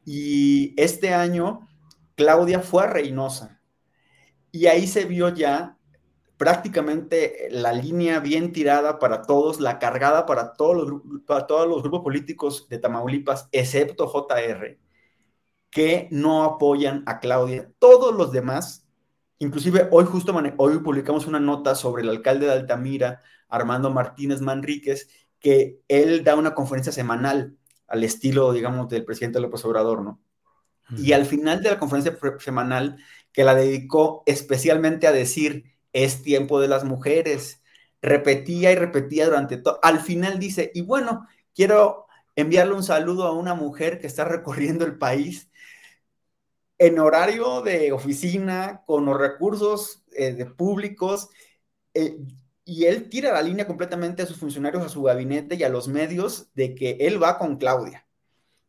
y 0.06 0.76
este 0.78 1.14
año 1.14 1.68
Claudia 2.16 2.60
fue 2.60 2.84
a 2.84 2.88
Reynosa. 2.88 3.62
Y 4.52 4.68
ahí 4.68 4.86
se 4.86 5.06
vio 5.06 5.30
ya 5.30 5.78
prácticamente 6.42 7.50
la 7.52 7.72
línea 7.72 8.20
bien 8.20 8.52
tirada 8.52 8.98
para 8.98 9.22
todos, 9.22 9.60
la 9.60 9.78
cargada 9.78 10.26
para 10.26 10.54
todos 10.54 10.90
los, 10.90 11.02
para 11.28 11.46
todos 11.46 11.68
los 11.68 11.84
grupos 11.84 12.02
políticos 12.02 12.68
de 12.68 12.80
Tamaulipas, 12.80 13.48
excepto 13.52 14.08
JR, 14.08 14.80
que 15.70 16.08
no 16.10 16.44
apoyan 16.44 17.04
a 17.06 17.20
Claudia. 17.20 17.72
Todos 17.78 18.16
los 18.16 18.32
demás 18.32 18.88
Inclusive 19.38 19.88
hoy 19.92 20.06
justo 20.06 20.36
hoy 20.58 20.80
publicamos 20.80 21.26
una 21.26 21.40
nota 21.40 21.74
sobre 21.76 22.02
el 22.02 22.10
alcalde 22.10 22.48
de 22.48 22.54
Altamira, 22.54 23.22
Armando 23.50 23.90
Martínez 23.92 24.40
Manríquez, 24.42 25.10
que 25.40 25.80
él 25.88 26.24
da 26.24 26.36
una 26.36 26.56
conferencia 26.56 26.92
semanal 26.92 27.58
al 27.88 28.04
estilo, 28.04 28.52
digamos, 28.54 28.88
del 28.90 29.06
presidente 29.06 29.40
López 29.40 29.64
Obrador, 29.66 30.04
¿no? 30.04 30.22
Y 30.98 31.14
al 31.14 31.26
final 31.26 31.62
de 31.62 31.70
la 31.72 31.80
conferencia 31.80 32.16
semanal, 32.40 32.98
que 33.32 33.44
la 33.44 33.56
dedicó 33.56 34.24
especialmente 34.26 35.08
a 35.08 35.12
decir, 35.12 35.72
es 35.94 36.24
tiempo 36.24 36.60
de 36.60 36.68
las 36.68 36.84
mujeres, 36.84 37.62
repetía 38.02 38.72
y 38.72 38.76
repetía 38.76 39.26
durante 39.26 39.58
todo, 39.58 39.80
al 39.84 40.00
final 40.00 40.40
dice, 40.40 40.72
y 40.74 40.82
bueno, 40.82 41.28
quiero 41.54 42.08
enviarle 42.36 42.74
un 42.74 42.84
saludo 42.84 43.26
a 43.26 43.34
una 43.34 43.54
mujer 43.56 44.00
que 44.00 44.08
está 44.08 44.26
recorriendo 44.26 44.86
el 44.86 44.98
país 44.98 45.50
en 46.82 46.98
horario 46.98 47.62
de 47.62 47.92
oficina, 47.92 48.82
con 48.88 49.06
los 49.06 49.20
recursos 49.20 50.04
eh, 50.14 50.34
de 50.34 50.48
públicos, 50.48 51.30
eh, 51.94 52.18
y 52.66 52.86
él 52.86 53.08
tira 53.10 53.34
la 53.34 53.42
línea 53.44 53.68
completamente 53.68 54.24
a 54.24 54.26
sus 54.26 54.38
funcionarios, 54.38 54.84
a 54.84 54.90
su 54.90 55.04
gabinete 55.04 55.56
y 55.56 55.64
a 55.64 55.70
los 55.70 55.88
medios 55.88 56.48
de 56.56 56.74
que 56.74 56.98
él 57.02 57.22
va 57.22 57.38
con 57.38 57.58
Claudia. 57.58 58.08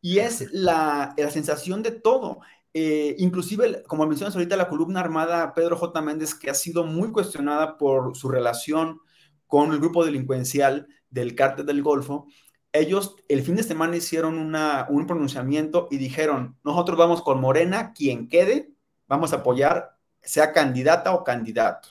Y 0.01 0.19
es 0.19 0.51
la, 0.51 1.15
sensación 1.31 1.81
de 1.81 1.91
todo. 1.91 2.41
Eh, 2.73 3.15
inclusive, 3.19 3.83
como 3.83 4.07
mencionas 4.07 4.35
ahorita, 4.35 4.57
la 4.57 4.67
columna 4.67 4.99
armada 4.99 5.53
Pedro 5.53 5.77
J. 5.77 6.01
Méndez, 6.01 6.33
que 6.33 6.49
ha 6.49 6.55
sido 6.55 6.85
muy 6.85 7.11
cuestionada 7.11 7.77
por 7.77 8.15
su 8.15 8.29
relación 8.29 8.99
con 9.47 9.71
el 9.71 9.79
grupo 9.79 10.03
delincuencial 10.03 10.87
del 11.09 11.35
cártel 11.35 11.67
del 11.67 11.83
Golfo, 11.83 12.27
ellos 12.71 13.15
el 13.29 13.43
fin 13.43 13.55
de 13.55 13.63
semana 13.63 13.95
hicieron 13.95 14.35
un 14.35 15.07
pronunciamiento 15.07 15.87
y 15.91 15.97
dijeron, 15.97 16.57
nosotros 16.63 16.97
vamos 16.97 17.21
con 17.21 17.39
Morena, 17.39 17.93
quien 17.93 18.27
quede, 18.27 18.73
vamos 19.07 19.31
a 19.31 19.37
apoyar, 19.37 19.95
sea 20.21 20.51
candidata 20.53 21.13
o 21.13 21.23
candidato. 21.23 21.89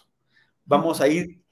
Vamos 0.65 1.01
a 1.01 1.07
ir 1.09 1.43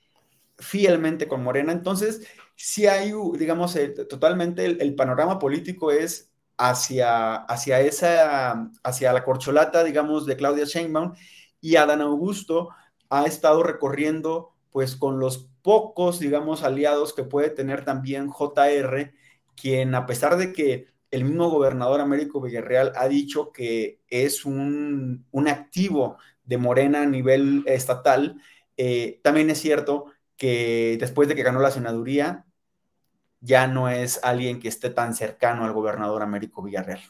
fielmente 0.58 1.28
con 1.28 1.42
Morena. 1.42 1.72
Entonces, 1.72 2.26
si 2.56 2.86
hay, 2.86 3.12
digamos, 3.38 3.78
totalmente 4.08 4.64
el, 4.66 4.94
panorama 4.94 5.38
político 5.38 5.90
es 5.92 6.29
hacia, 6.60 7.36
hacia 7.36 7.80
esa, 7.80 8.70
hacia 8.84 9.14
la 9.14 9.24
corcholata, 9.24 9.82
digamos, 9.82 10.26
de 10.26 10.36
Claudia 10.36 10.66
Sheinbaum 10.66 11.14
y 11.58 11.76
Adán 11.76 12.02
Augusto 12.02 12.68
ha 13.08 13.24
estado 13.24 13.62
recorriendo, 13.62 14.52
pues, 14.70 14.94
con 14.94 15.18
los 15.18 15.48
pocos, 15.62 16.20
digamos, 16.20 16.62
aliados 16.62 17.14
que 17.14 17.24
puede 17.24 17.48
tener 17.48 17.86
también 17.86 18.28
JR, 18.28 19.10
quien 19.56 19.94
a 19.94 20.04
pesar 20.04 20.36
de 20.36 20.52
que 20.52 20.86
el 21.10 21.24
mismo 21.24 21.48
gobernador 21.48 22.02
Américo 22.02 22.42
Villarreal 22.42 22.92
ha 22.94 23.08
dicho 23.08 23.52
que 23.52 24.02
es 24.08 24.44
un, 24.44 25.26
activo 25.48 26.18
de 26.44 26.58
Morena 26.58 27.02
a 27.02 27.06
nivel 27.06 27.64
estatal, 27.66 28.38
eh, 28.76 29.18
también 29.22 29.48
es 29.48 29.58
cierto 29.58 30.12
que 30.36 30.98
después 31.00 31.26
de 31.26 31.34
que 31.34 31.42
ganó 31.42 31.60
la 31.60 31.70
senaduría, 31.70 32.44
ya 33.40 33.66
no 33.66 33.88
es 33.88 34.20
alguien 34.22 34.60
que 34.60 34.68
esté 34.68 34.90
tan 34.90 35.14
cercano 35.14 35.64
al 35.64 35.72
gobernador 35.72 36.22
Américo 36.22 36.62
Villarreal. 36.62 37.00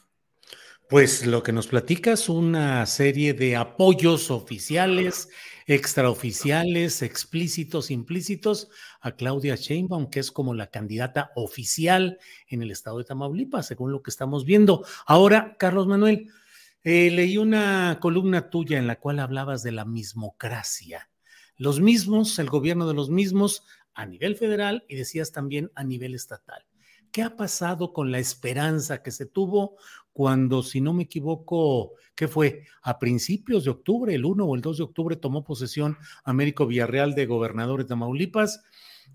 Pues 0.89 1.25
lo 1.25 1.41
que 1.41 1.53
nos 1.53 1.67
platica 1.67 2.11
es 2.11 2.27
una 2.27 2.85
serie 2.85 3.33
de 3.33 3.55
apoyos 3.55 4.29
oficiales, 4.29 5.29
extraoficiales, 5.65 7.01
explícitos, 7.01 7.91
implícitos 7.91 8.69
a 8.99 9.13
Claudia 9.13 9.55
Sheinbaum, 9.55 10.09
que 10.09 10.19
es 10.19 10.33
como 10.33 10.53
la 10.53 10.67
candidata 10.67 11.31
oficial 11.35 12.19
en 12.47 12.61
el 12.61 12.71
estado 12.71 12.97
de 12.97 13.05
Tamaulipas, 13.05 13.67
según 13.67 13.93
lo 13.93 14.03
que 14.03 14.09
estamos 14.09 14.43
viendo. 14.43 14.85
Ahora, 15.05 15.55
Carlos 15.57 15.87
Manuel, 15.87 16.29
eh, 16.83 17.09
leí 17.09 17.37
una 17.37 17.99
columna 18.01 18.49
tuya 18.49 18.77
en 18.77 18.87
la 18.87 18.99
cual 18.99 19.19
hablabas 19.19 19.63
de 19.63 19.71
la 19.71 19.85
mismocracia. 19.85 21.09
Los 21.55 21.79
mismos, 21.79 22.37
el 22.39 22.49
gobierno 22.49 22.85
de 22.87 22.95
los 22.95 23.09
mismos 23.09 23.63
a 24.01 24.05
nivel 24.05 24.35
federal 24.35 24.83
y 24.87 24.95
decías 24.95 25.31
también 25.31 25.71
a 25.75 25.83
nivel 25.83 26.15
estatal. 26.15 26.65
¿Qué 27.11 27.21
ha 27.23 27.35
pasado 27.35 27.93
con 27.93 28.11
la 28.11 28.19
esperanza 28.19 29.03
que 29.03 29.11
se 29.11 29.25
tuvo 29.25 29.75
cuando, 30.13 30.63
si 30.63 30.81
no 30.81 30.93
me 30.93 31.03
equivoco, 31.03 31.93
¿qué 32.15 32.27
fue? 32.27 32.65
A 32.81 32.99
principios 32.99 33.65
de 33.65 33.71
octubre, 33.71 34.13
el 34.15 34.25
1 34.25 34.45
o 34.45 34.55
el 34.55 34.61
2 34.61 34.77
de 34.77 34.83
octubre, 34.83 35.15
tomó 35.15 35.43
posesión 35.43 35.97
Américo 36.23 36.65
Villarreal 36.65 37.13
de 37.13 37.25
gobernador 37.25 37.81
de 37.81 37.89
Tamaulipas 37.89 38.63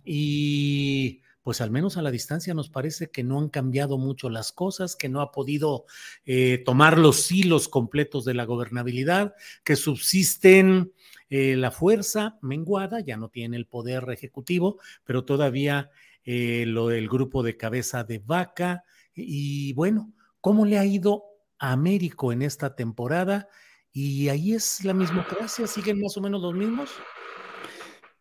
y 0.04 1.22
pues 1.42 1.60
al 1.60 1.70
menos 1.70 1.96
a 1.96 2.02
la 2.02 2.10
distancia 2.10 2.54
nos 2.54 2.68
parece 2.68 3.08
que 3.10 3.22
no 3.22 3.38
han 3.38 3.48
cambiado 3.48 3.98
mucho 3.98 4.28
las 4.30 4.50
cosas, 4.50 4.96
que 4.96 5.08
no 5.08 5.20
ha 5.20 5.30
podido 5.30 5.84
eh, 6.24 6.60
tomar 6.64 6.98
los 6.98 7.30
hilos 7.30 7.68
completos 7.68 8.24
de 8.24 8.34
la 8.34 8.44
gobernabilidad, 8.44 9.32
que 9.62 9.76
subsisten 9.76 10.92
eh, 11.28 11.56
la 11.56 11.70
fuerza 11.70 12.38
menguada, 12.42 13.00
ya 13.00 13.16
no 13.16 13.28
tiene 13.28 13.56
el 13.56 13.66
poder 13.66 14.04
ejecutivo, 14.10 14.78
pero 15.04 15.24
todavía 15.24 15.90
eh, 16.24 16.64
lo 16.66 16.88
del 16.88 17.08
grupo 17.08 17.42
de 17.42 17.56
cabeza 17.56 18.04
de 18.04 18.18
vaca. 18.18 18.84
Y 19.14 19.72
bueno, 19.74 20.12
¿cómo 20.40 20.64
le 20.66 20.78
ha 20.78 20.84
ido 20.84 21.24
a 21.58 21.72
Américo 21.72 22.32
en 22.32 22.42
esta 22.42 22.74
temporada? 22.74 23.48
Y 23.92 24.28
ahí 24.28 24.52
es 24.52 24.84
la 24.84 24.92
mismocracia, 24.92 25.66
siguen 25.66 26.00
más 26.00 26.16
o 26.16 26.20
menos 26.20 26.40
los 26.40 26.54
mismos. 26.54 26.90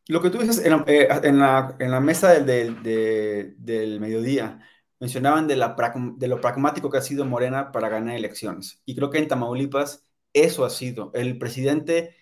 Lo 0.07 0.21
que 0.21 0.29
tú 0.29 0.38
dices 0.38 0.63
en, 0.63 0.71
la, 1.39 1.75
eh, 1.79 2.00
mesa 2.00 2.39
del, 2.39 2.81
del, 3.57 4.00
mediodía, 4.00 4.59
mencionaban 5.00 5.47
de, 5.47 5.55
la, 5.55 5.75
de 6.15 6.27
lo 6.27 6.39
pragmático 6.39 6.89
que 6.89 7.00
ha 7.00 7.01
sido 7.01 7.25
Morena 7.25 7.71
para 7.71 7.89
ganar 7.89 8.15
elecciones. 8.15 8.81
Y 8.85 8.95
creo 8.95 9.09
que 9.09 9.17
en 9.17 9.27
Tamaulipas 9.27 10.05
eso 10.31 10.63
ha 10.63 10.69
sido. 10.69 11.12
El 11.15 11.39
presidente 11.39 12.15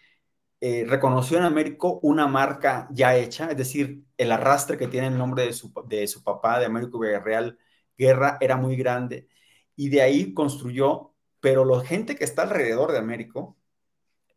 eh, 0.66 0.86
reconoció 0.88 1.38
en 1.38 1.44
Américo 1.44 2.00
una 2.04 2.26
marca 2.26 2.88
ya 2.90 3.18
hecha, 3.18 3.52
es 3.52 3.58
decir, 3.58 4.06
el 4.16 4.32
arrastre 4.32 4.78
que 4.78 4.88
tiene 4.88 5.08
el 5.08 5.18
nombre 5.18 5.46
de 5.46 5.52
su, 5.52 5.74
de 5.90 6.08
su 6.08 6.24
papá, 6.24 6.58
de 6.58 6.68
Américo 6.68 7.00
Villarreal 7.00 7.60
Guerra, 7.98 8.38
era 8.40 8.56
muy 8.56 8.78
grande. 8.78 9.28
Y 9.76 9.90
de 9.90 10.02
ahí 10.02 10.34
construyó, 10.34 11.14
pero 11.42 11.66
la 11.66 11.86
gente 11.86 12.16
que 12.16 12.24
está 12.24 12.44
alrededor 12.44 12.94
de 12.94 13.00
Américo 13.00 13.58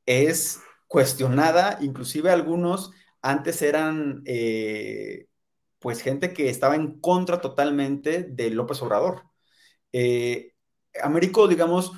es 0.04 0.60
cuestionada, 0.88 1.78
inclusive 1.80 2.30
algunos 2.32 2.90
antes 3.22 3.62
eran 3.62 4.22
eh, 4.26 5.28
pues 5.78 6.02
gente 6.02 6.32
que 6.34 6.50
estaba 6.50 6.74
en 6.74 7.00
contra 7.00 7.40
totalmente 7.40 8.24
de 8.24 8.50
López 8.50 8.82
Obrador. 8.82 9.22
Eh, 9.92 10.54
Américo, 11.02 11.46
digamos, 11.46 11.92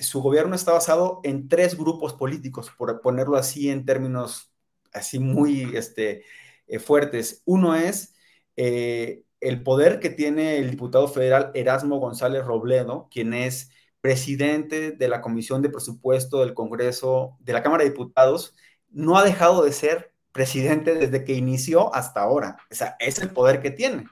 su 0.00 0.22
gobierno 0.22 0.54
está 0.54 0.72
basado 0.72 1.20
en 1.24 1.48
tres 1.48 1.76
grupos 1.76 2.14
políticos, 2.14 2.70
por 2.76 3.00
ponerlo 3.00 3.36
así 3.36 3.70
en 3.70 3.84
términos 3.84 4.52
así 4.92 5.18
muy 5.18 5.76
este, 5.76 6.24
eh, 6.66 6.78
fuertes. 6.78 7.42
Uno 7.44 7.74
es 7.74 8.14
eh, 8.56 9.22
el 9.40 9.62
poder 9.62 10.00
que 10.00 10.10
tiene 10.10 10.58
el 10.58 10.70
diputado 10.70 11.08
federal 11.08 11.50
Erasmo 11.54 11.98
González 11.98 12.44
Robledo, 12.44 13.08
quien 13.10 13.34
es 13.34 13.70
presidente 14.00 14.92
de 14.92 15.08
la 15.08 15.20
Comisión 15.20 15.62
de 15.62 15.70
Presupuesto 15.70 16.40
del 16.40 16.54
Congreso 16.54 17.36
de 17.40 17.52
la 17.52 17.62
Cámara 17.62 17.84
de 17.84 17.90
Diputados, 17.90 18.54
no 18.90 19.18
ha 19.18 19.24
dejado 19.24 19.64
de 19.64 19.72
ser 19.72 20.14
presidente 20.32 20.94
desde 20.94 21.24
que 21.24 21.34
inició 21.34 21.94
hasta 21.94 22.22
ahora. 22.22 22.58
O 22.70 22.74
sea, 22.74 22.96
es 23.00 23.18
el 23.18 23.30
poder 23.30 23.60
que 23.60 23.70
tiene. 23.70 24.06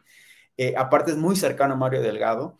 Eh, 0.56 0.74
aparte 0.76 1.12
es 1.12 1.16
muy 1.16 1.36
cercano 1.36 1.74
a 1.74 1.76
Mario 1.76 2.02
Delgado. 2.02 2.58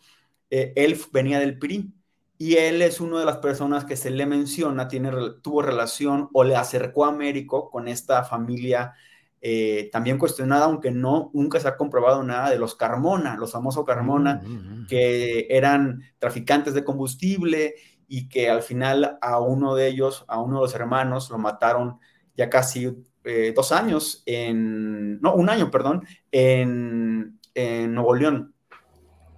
él 0.49 0.99
venía 1.11 1.39
del 1.39 1.59
PRI, 1.59 1.93
y 2.37 2.55
él 2.55 2.81
es 2.81 3.01
una 3.01 3.19
de 3.19 3.25
las 3.25 3.37
personas 3.37 3.85
que 3.85 3.95
se 3.95 4.11
le 4.11 4.25
menciona, 4.25 4.87
tiene, 4.87 5.11
tuvo 5.41 5.61
relación 5.61 6.29
o 6.33 6.43
le 6.43 6.55
acercó 6.55 7.05
a 7.05 7.09
Américo 7.09 7.69
con 7.69 7.87
esta 7.87 8.23
familia 8.23 8.93
eh, 9.41 9.89
también 9.91 10.17
cuestionada, 10.17 10.65
aunque 10.65 10.91
no, 10.91 11.31
nunca 11.33 11.59
se 11.59 11.67
ha 11.67 11.77
comprobado 11.77 12.23
nada 12.23 12.49
de 12.49 12.59
los 12.59 12.75
Carmona, 12.75 13.37
los 13.37 13.51
famosos 13.51 13.85
Carmona, 13.85 14.41
mm, 14.43 14.49
mm, 14.49 14.81
mm. 14.81 14.87
que 14.87 15.47
eran 15.49 16.01
traficantes 16.19 16.73
de 16.73 16.83
combustible 16.83 17.75
y 18.07 18.29
que 18.29 18.49
al 18.49 18.61
final 18.61 19.17
a 19.21 19.39
uno 19.39 19.75
de 19.75 19.87
ellos, 19.87 20.25
a 20.27 20.39
uno 20.39 20.55
de 20.55 20.61
los 20.61 20.75
hermanos, 20.75 21.29
lo 21.29 21.37
mataron 21.37 21.99
ya 22.35 22.49
casi 22.49 22.95
eh, 23.23 23.53
dos 23.55 23.71
años, 23.71 24.23
en, 24.25 25.19
no, 25.21 25.35
un 25.35 25.49
año, 25.49 25.69
perdón, 25.69 26.05
en, 26.31 27.39
en 27.53 27.93
Nuevo 27.93 28.15
León. 28.15 28.53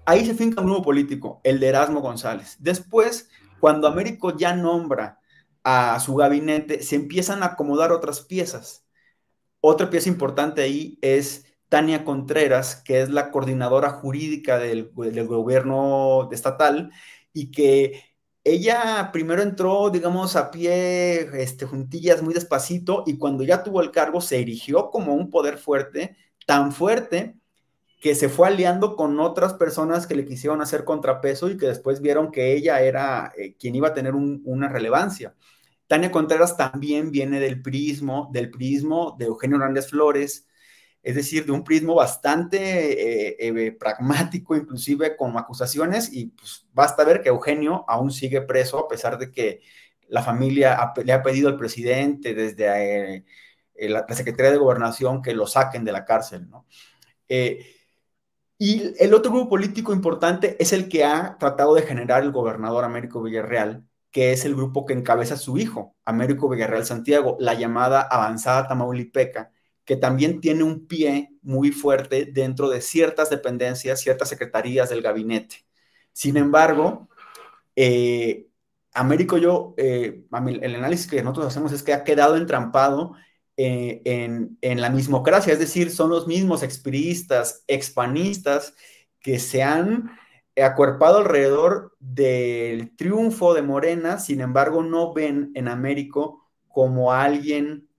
Ahí 0.10 0.26
se 0.26 0.34
finca 0.34 0.62
un 0.62 0.66
nuevo 0.66 0.82
político, 0.82 1.40
el 1.44 1.60
de 1.60 1.68
Erasmo 1.68 2.02
González. 2.02 2.58
Después, 2.60 3.30
cuando 3.60 3.88
Américo 3.88 4.36
ya 4.36 4.56
nombra 4.56 5.20
a 5.64 6.00
su 6.00 6.16
gabinete, 6.16 6.82
se 6.82 6.96
empiezan 6.96 7.44
a 7.44 7.48
acomodar 7.48 7.92
otras 7.92 8.22
piezas. 8.22 8.88
Otra 9.62 9.92
pieza 9.92 10.10
importante 10.10 10.64
ahí 10.64 10.98
es 11.04 11.46
Tania 11.70 12.06
Contreras, 12.06 12.78
que 12.78 13.02
es 13.02 13.12
la 13.12 13.30
coordinadora 13.30 13.92
jurídica 13.92 14.58
del, 14.58 14.90
gobierno 14.94 16.28
estatal 16.32 16.92
y 17.32 17.52
que 17.52 18.02
ella 18.44 19.12
primero 19.14 19.44
entró, 19.44 19.92
digamos, 19.92 20.36
a 20.36 20.50
pie, 20.50 21.30
este, 21.40 21.68
juntillas 21.68 22.24
muy 22.24 22.34
despacito 22.34 23.04
y 23.06 23.20
cuando 23.20 23.44
ya 23.44 23.62
tuvo 23.62 23.80
el 23.80 23.92
cargo 23.92 24.22
se 24.22 24.40
erigió 24.42 24.90
como 24.90 25.14
un 25.14 25.30
poder 25.30 25.60
fuerte, 25.60 26.16
tan 26.48 26.72
fuerte 26.72 27.39
que 28.00 28.16
se 28.16 28.30
fue 28.30 28.48
aliando 28.48 28.96
con 28.96 29.20
otras 29.20 29.54
personas 29.54 30.08
que 30.08 30.16
le 30.16 30.26
quisieron 30.26 30.62
hacer 30.62 30.86
contrapeso 30.86 31.50
y 31.50 31.58
que 31.58 31.68
después 31.68 32.02
vieron 32.02 32.32
que 32.32 32.54
ella 32.54 32.82
era 32.82 33.34
eh, 33.38 33.56
quien 33.60 33.76
iba 33.76 33.90
a 33.90 33.94
tener 33.94 34.16
una 34.16 34.70
relevancia. 34.70 35.36
Tania 35.88 36.12
Contreras 36.12 36.56
también 36.56 37.12
viene 37.12 37.40
del 37.40 37.62
prismo, 37.62 38.30
del 38.32 38.52
prismo 38.52 39.16
de 39.20 39.26
Eugenio 39.26 39.58
Hernández 39.58 39.90
Flores, 39.90 40.48
es 41.04 41.16
decir, 41.16 41.46
de 41.46 41.52
un 41.52 41.64
prismo 41.64 41.96
bastante 41.96 43.32
eh, 43.32 43.38
eh, 43.40 43.72
pragmático, 43.74 44.56
inclusive 44.56 45.18
con 45.18 45.38
acusaciones, 45.38 46.14
y 46.14 46.28
pues 46.28 46.68
basta 46.74 47.04
ver 47.04 47.22
que 47.22 47.30
Eugenio 47.30 47.86
aún 47.88 48.12
sigue 48.12 48.42
preso 48.42 48.80
a 48.80 48.88
pesar 48.88 49.18
de 49.18 49.32
que 49.32 49.62
la 50.08 50.24
familia 50.24 50.94
le 51.04 51.14
ha 51.14 51.24
pedido 51.24 51.50
al 51.50 51.58
presidente 51.58 52.34
desde 52.34 53.26
la, 53.76 54.06
Secretaría 54.10 54.52
de 54.52 54.58
Gobernación 54.58 55.22
que 55.22 55.34
lo 55.34 55.48
saquen 55.48 55.84
de 55.86 55.92
la 55.92 56.06
cárcel, 56.06 56.50
¿no? 56.50 56.66
Y 58.62 58.94
el 59.02 59.14
otro 59.14 59.32
grupo 59.32 59.50
político 59.52 59.94
importante 59.94 60.58
es 60.60 60.74
el 60.74 60.90
que 60.90 61.06
ha 61.06 61.38
tratado 61.40 61.76
de 61.76 61.84
generar 61.84 62.24
el 62.24 62.32
gobernador 62.34 62.84
Américo 62.84 63.24
Villarreal, 63.24 63.86
que 64.12 64.34
es 64.34 64.44
el 64.44 64.54
grupo 64.54 64.86
que 64.86 64.94
encabeza 64.94 65.38
su 65.38 65.58
hijo, 65.58 65.96
Américo 66.04 66.50
Villarreal 66.50 66.86
Santiago, 66.86 67.38
la 67.40 67.54
llamada 67.54 68.02
Avanzada 68.02 68.68
Tamaulipeca, 68.68 69.54
que 69.86 69.96
también 69.96 70.42
tiene 70.42 70.64
un 70.64 70.88
pie 70.88 71.30
muy 71.42 71.72
fuerte 71.72 72.26
dentro 72.26 72.70
de 72.70 72.82
ciertas 72.82 73.30
dependencias, 73.30 74.02
ciertas 74.02 74.28
secretarías 74.28 74.90
del 74.90 75.02
gabinete. 75.02 75.66
Sin 76.12 76.36
embargo, 76.36 77.08
eh, 77.78 78.48
Américo, 78.94 79.38
yo, 79.38 79.74
eh, 79.78 80.26
el 80.62 80.76
análisis 80.76 81.08
que 81.08 81.24
nosotros 81.24 81.48
hacemos 81.48 81.72
es 81.72 81.82
que 81.82 81.94
ha 81.94 82.04
quedado 82.04 82.36
entrampado 82.36 83.14
eh, 83.62 84.02
en, 84.62 84.80
la 84.80 84.90
mismocracia, 84.90 85.52
es 85.52 85.60
decir, 85.60 85.92
son 85.92 86.12
los 86.12 86.28
mismos 86.28 86.64
expiristas, 86.64 87.66
expanistas 87.68 88.74
que 89.20 89.38
se 89.38 89.64
han 89.64 90.18
acuerpado 90.56 91.18
alrededor 91.18 91.94
del 92.00 92.96
triunfo 92.96 93.54
de 93.54 93.62
Morena, 93.62 94.18
sin 94.18 94.40
embargo, 94.40 94.82
no 94.82 95.14
ven 95.14 95.52
en 95.56 95.68
Américo 95.68 96.50
como 96.70 97.12
alguien 97.12 97.90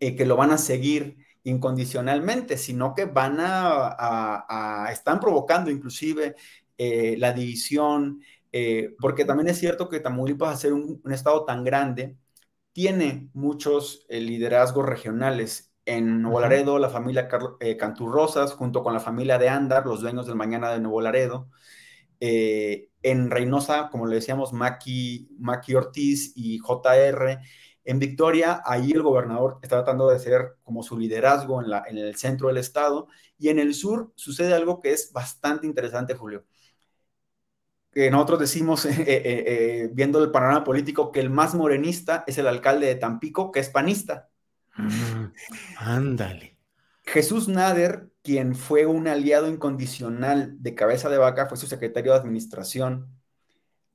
eh, 0.00 0.14
que 0.16 0.26
lo 0.26 0.36
van 0.36 0.50
a 0.50 0.58
seguir 0.58 1.16
incondicionalmente, 1.44 2.58
sino 2.58 2.94
que 2.94 3.06
van 3.06 3.38
a, 3.40 4.86
están 4.92 5.18
provocando 5.18 5.70
inclusive 5.70 6.34
eh, 6.76 7.16
la 7.16 7.32
división, 7.32 8.20
porque 8.98 9.24
también 9.24 9.48
es 9.48 9.58
cierto 9.58 9.88
que 9.88 10.00
Tamaulipas, 10.00 10.54
a 10.54 10.60
ser 10.60 10.74
un 10.74 11.00
estado 11.10 11.46
tan 11.46 11.64
grande, 11.64 12.18
tiene 12.72 13.30
muchos 13.34 14.06
eh, 14.08 14.20
liderazgos 14.20 14.86
regionales. 14.86 15.72
En 15.86 16.22
Nuevo 16.22 16.40
Laredo, 16.40 16.78
la 16.78 16.90
familia 16.90 17.28
eh, 17.60 17.76
Canturrosas, 17.76 18.52
junto 18.52 18.82
con 18.82 18.92
la 18.92 19.00
familia 19.00 19.38
de 19.38 19.48
Andar, 19.48 19.86
los 19.86 20.00
dueños 20.00 20.26
del 20.26 20.36
Mañana 20.36 20.70
de 20.70 20.80
Nuevo 20.80 21.00
Laredo. 21.00 21.50
Eh, 22.20 22.90
en 23.02 23.30
Reynosa, 23.30 23.88
como 23.90 24.06
le 24.06 24.16
decíamos, 24.16 24.52
Maki, 24.52 25.30
Maki 25.38 25.74
Ortiz 25.74 26.32
y 26.36 26.58
JR. 26.58 27.40
En 27.84 27.98
Victoria, 27.98 28.62
ahí 28.64 28.92
el 28.92 29.02
gobernador 29.02 29.58
está 29.62 29.76
tratando 29.76 30.08
de 30.08 30.16
hacer 30.16 30.56
como 30.62 30.82
su 30.82 30.98
liderazgo 30.98 31.62
en, 31.62 31.70
la, 31.70 31.84
en 31.88 31.98
el 31.98 32.14
centro 32.16 32.48
del 32.48 32.58
estado. 32.58 33.08
Y 33.38 33.48
en 33.48 33.58
el 33.58 33.74
sur 33.74 34.12
sucede 34.16 34.54
algo 34.54 34.80
que 34.80 34.92
es 34.92 35.12
bastante 35.12 35.66
interesante, 35.66 36.14
Julio 36.14 36.44
que 37.92 38.10
nosotros 38.10 38.40
decimos, 38.40 38.84
eh, 38.86 38.94
eh, 38.98 39.24
eh, 39.24 39.90
viendo 39.92 40.22
el 40.22 40.30
panorama 40.30 40.64
político, 40.64 41.12
que 41.12 41.20
el 41.20 41.30
más 41.30 41.54
morenista 41.54 42.24
es 42.26 42.38
el 42.38 42.46
alcalde 42.46 42.86
de 42.86 42.94
Tampico, 42.94 43.50
que 43.50 43.60
es 43.60 43.68
panista. 43.68 44.28
Mm, 44.76 45.32
ándale. 45.78 46.56
Jesús 47.04 47.48
Nader, 47.48 48.10
quien 48.22 48.54
fue 48.54 48.86
un 48.86 49.08
aliado 49.08 49.48
incondicional 49.48 50.62
de 50.62 50.74
Cabeza 50.74 51.08
de 51.08 51.18
Vaca, 51.18 51.46
fue 51.46 51.58
su 51.58 51.66
secretario 51.66 52.12
de 52.12 52.18
administración, 52.18 53.08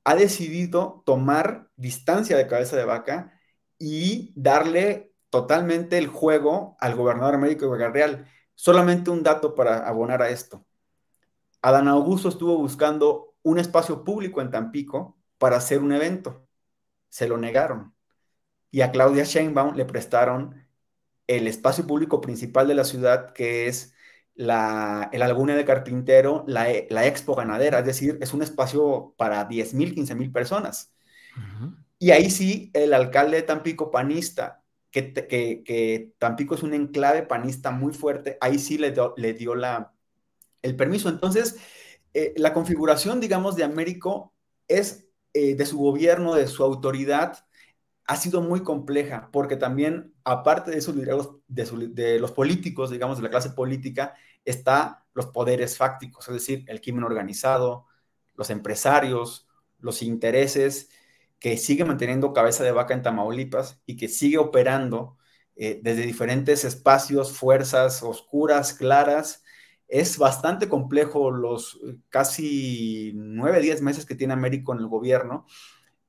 ha 0.04 0.14
decidido 0.14 1.02
tomar 1.04 1.70
distancia 1.76 2.36
de 2.36 2.46
Cabeza 2.46 2.76
de 2.76 2.84
Vaca 2.84 3.32
y 3.78 4.32
darle 4.36 5.12
totalmente 5.30 5.98
el 5.98 6.06
juego 6.06 6.76
al 6.80 6.94
gobernador 6.94 7.34
Américo 7.34 7.74
Real. 7.74 8.26
Solamente 8.54 9.10
un 9.10 9.22
dato 9.22 9.54
para 9.54 9.86
abonar 9.86 10.22
a 10.22 10.28
esto. 10.28 10.64
Adán 11.60 11.88
Augusto 11.88 12.28
estuvo 12.28 12.56
buscando 12.56 13.25
un 13.46 13.60
espacio 13.60 14.02
público 14.02 14.40
en 14.40 14.50
Tampico 14.50 15.16
para 15.38 15.56
hacer 15.56 15.80
un 15.80 15.92
evento. 15.92 16.48
Se 17.08 17.28
lo 17.28 17.38
negaron. 17.38 17.94
Y 18.72 18.80
a 18.80 18.90
Claudia 18.90 19.22
Sheinbaum 19.22 19.76
le 19.76 19.84
prestaron 19.84 20.66
el 21.28 21.46
espacio 21.46 21.86
público 21.86 22.20
principal 22.20 22.66
de 22.66 22.74
la 22.74 22.82
ciudad, 22.82 23.32
que 23.32 23.68
es 23.68 23.94
la, 24.34 25.10
el 25.12 25.20
Laguna 25.20 25.54
de 25.54 25.64
Carpintero, 25.64 26.44
la, 26.48 26.66
la, 26.90 27.06
Expo 27.06 27.36
Ganadera, 27.36 27.78
es 27.78 27.86
decir, 27.86 28.18
es 28.20 28.34
un 28.34 28.42
espacio 28.42 29.14
para 29.16 29.44
10 29.44 29.74
mil, 29.74 29.94
15 29.94 30.16
mil 30.16 30.32
personas. 30.32 30.92
Y 32.00 32.10
ahí 32.10 32.30
sí, 32.30 32.72
el 32.74 32.92
alcalde 32.92 33.36
de 33.36 33.42
Tampico, 33.44 33.92
panista, 33.92 34.64
que, 34.90 35.12
que, 35.12 35.62
que, 35.64 36.14
Tampico 36.18 36.56
es 36.56 36.64
un 36.64 36.74
enclave 36.74 37.22
panista 37.22 37.70
muy 37.70 37.94
fuerte, 37.94 38.38
ahí 38.40 38.58
sí 38.58 38.76
le, 38.76 38.92
le 39.16 39.34
dio 39.34 39.54
la, 39.54 39.92
el 40.62 40.74
permiso. 40.74 41.08
Entonces, 41.08 41.56
eh, 42.18 42.34
la 42.36 42.54
configuración, 42.54 43.20
digamos, 43.20 43.56
de 43.56 43.64
Américo 43.64 44.32
es 44.68 45.06
eh, 45.34 45.54
de 45.54 45.66
su 45.66 45.78
gobierno, 45.78 46.34
de 46.34 46.46
su 46.46 46.64
autoridad, 46.64 47.46
ha 48.06 48.16
sido 48.16 48.40
muy 48.40 48.62
compleja, 48.62 49.28
porque 49.32 49.56
también, 49.56 50.14
aparte 50.24 50.70
de, 50.70 50.78
esos 50.78 50.94
de, 50.96 51.88
de 51.90 52.18
los 52.18 52.32
políticos, 52.32 52.90
digamos, 52.90 53.18
de 53.18 53.24
la 53.24 53.30
clase 53.30 53.50
política, 53.50 54.14
está 54.44 55.04
los 55.12 55.26
poderes 55.26 55.76
fácticos, 55.76 56.26
es 56.28 56.34
decir, 56.34 56.64
el 56.68 56.80
crimen 56.80 57.04
organizado, 57.04 57.86
los 58.34 58.48
empresarios, 58.50 59.46
los 59.78 60.02
intereses, 60.02 60.88
que 61.38 61.58
sigue 61.58 61.84
manteniendo 61.84 62.32
cabeza 62.32 62.64
de 62.64 62.72
vaca 62.72 62.94
en 62.94 63.02
Tamaulipas 63.02 63.82
y 63.86 63.96
que 63.96 64.08
sigue 64.08 64.38
operando 64.38 65.18
eh, 65.54 65.80
desde 65.82 66.02
diferentes 66.02 66.64
espacios, 66.64 67.32
fuerzas 67.32 68.02
oscuras, 68.02 68.72
claras. 68.72 69.42
Es 69.88 70.18
bastante 70.18 70.68
complejo 70.68 71.30
los 71.30 71.80
casi 72.08 73.12
nueve, 73.14 73.60
diez 73.60 73.82
meses 73.82 74.04
que 74.04 74.14
tiene 74.14 74.32
Américo 74.32 74.72
en 74.72 74.80
el 74.80 74.88
gobierno 74.88 75.46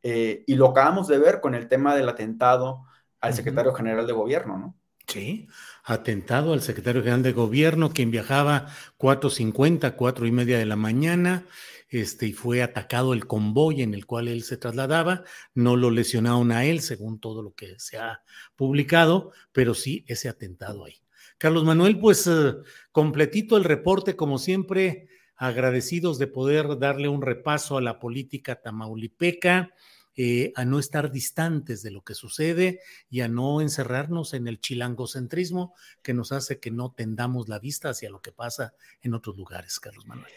eh, 0.04 0.44
y 0.48 0.56
lo 0.56 0.70
acabamos 0.70 1.08
de 1.08 1.18
ver 1.18 1.42
con 1.42 1.56
el 1.56 1.68
tema 1.68 1.96
del 1.96 2.10
atentado 2.10 2.86
al 3.20 3.34
secretario 3.34 3.74
general 3.74 4.08
de 4.08 4.13
gobierno, 4.13 4.58
¿no? 4.58 4.76
Sí, 5.08 5.48
atentado 5.86 6.54
al 6.54 6.62
secretario 6.62 7.02
general 7.02 7.24
de 7.24 7.32
gobierno, 7.32 7.92
quien 7.92 8.12
viajaba 8.12 8.68
4.50, 8.98 9.96
cuatro 9.96 10.28
y 10.28 10.32
media 10.32 10.58
de 10.58 10.66
la 10.66 10.76
mañana, 10.76 11.46
este, 11.90 12.28
y 12.28 12.34
fue 12.34 12.62
atacado 12.62 13.13
el 13.13 13.26
convoy 13.26 13.82
en 13.82 13.94
el 13.94 14.06
cual 14.06 14.28
él 14.28 14.44
se 14.44 14.58
trasladaba. 14.58 15.24
No 15.54 15.78
lo 15.78 15.92
lesionaron 15.92 16.52
a 16.52 16.66
él, 16.66 16.82
según 16.82 17.20
todo 17.20 17.42
lo 17.42 17.54
que 17.54 17.80
se 17.80 17.98
ha 17.98 18.22
publicado, 18.58 19.32
pero 19.54 19.74
sí 19.74 20.04
ese 20.08 20.28
atentado 20.28 20.84
ahí. 20.84 21.02
Carlos 21.38 21.63
Manuel, 21.63 22.00
pues 22.00 22.26
eh, 22.28 22.56
completito 22.91 23.58
el 23.58 23.63
reporte, 23.63 24.15
como 24.15 24.38
siempre, 24.38 25.08
agradecidos 25.36 26.17
de 26.17 26.28
poder 26.28 26.80
darle 26.80 27.08
un 27.10 27.21
repaso 27.21 27.78
a 27.78 27.82
la 27.82 28.00
política 28.00 28.62
tamaulipeca. 28.62 29.71
Eh, 30.19 30.52
a 30.56 30.65
no 30.65 30.80
estar 30.80 31.12
distantes 31.12 31.84
de 31.84 31.91
lo 31.91 32.02
que 32.02 32.15
sucede 32.15 32.80
y 33.08 33.21
a 33.21 33.28
no 33.28 33.62
encerrarnos 33.62 34.34
en 34.34 34.47
el 34.47 34.60
chilangocentrismo 34.60 35.76
que 36.02 36.15
nos 36.15 36.32
hace 36.32 36.60
que 36.60 36.71
no 36.71 36.91
tendamos 36.91 37.47
la 37.50 37.60
vista 37.60 37.89
hacia 37.89 38.10
lo 38.10 38.19
que 38.19 38.32
pasa 38.32 38.73
en 39.04 39.13
otros 39.13 39.38
lugares, 39.38 39.80
Carlos 39.80 40.08
Manuel. 40.08 40.32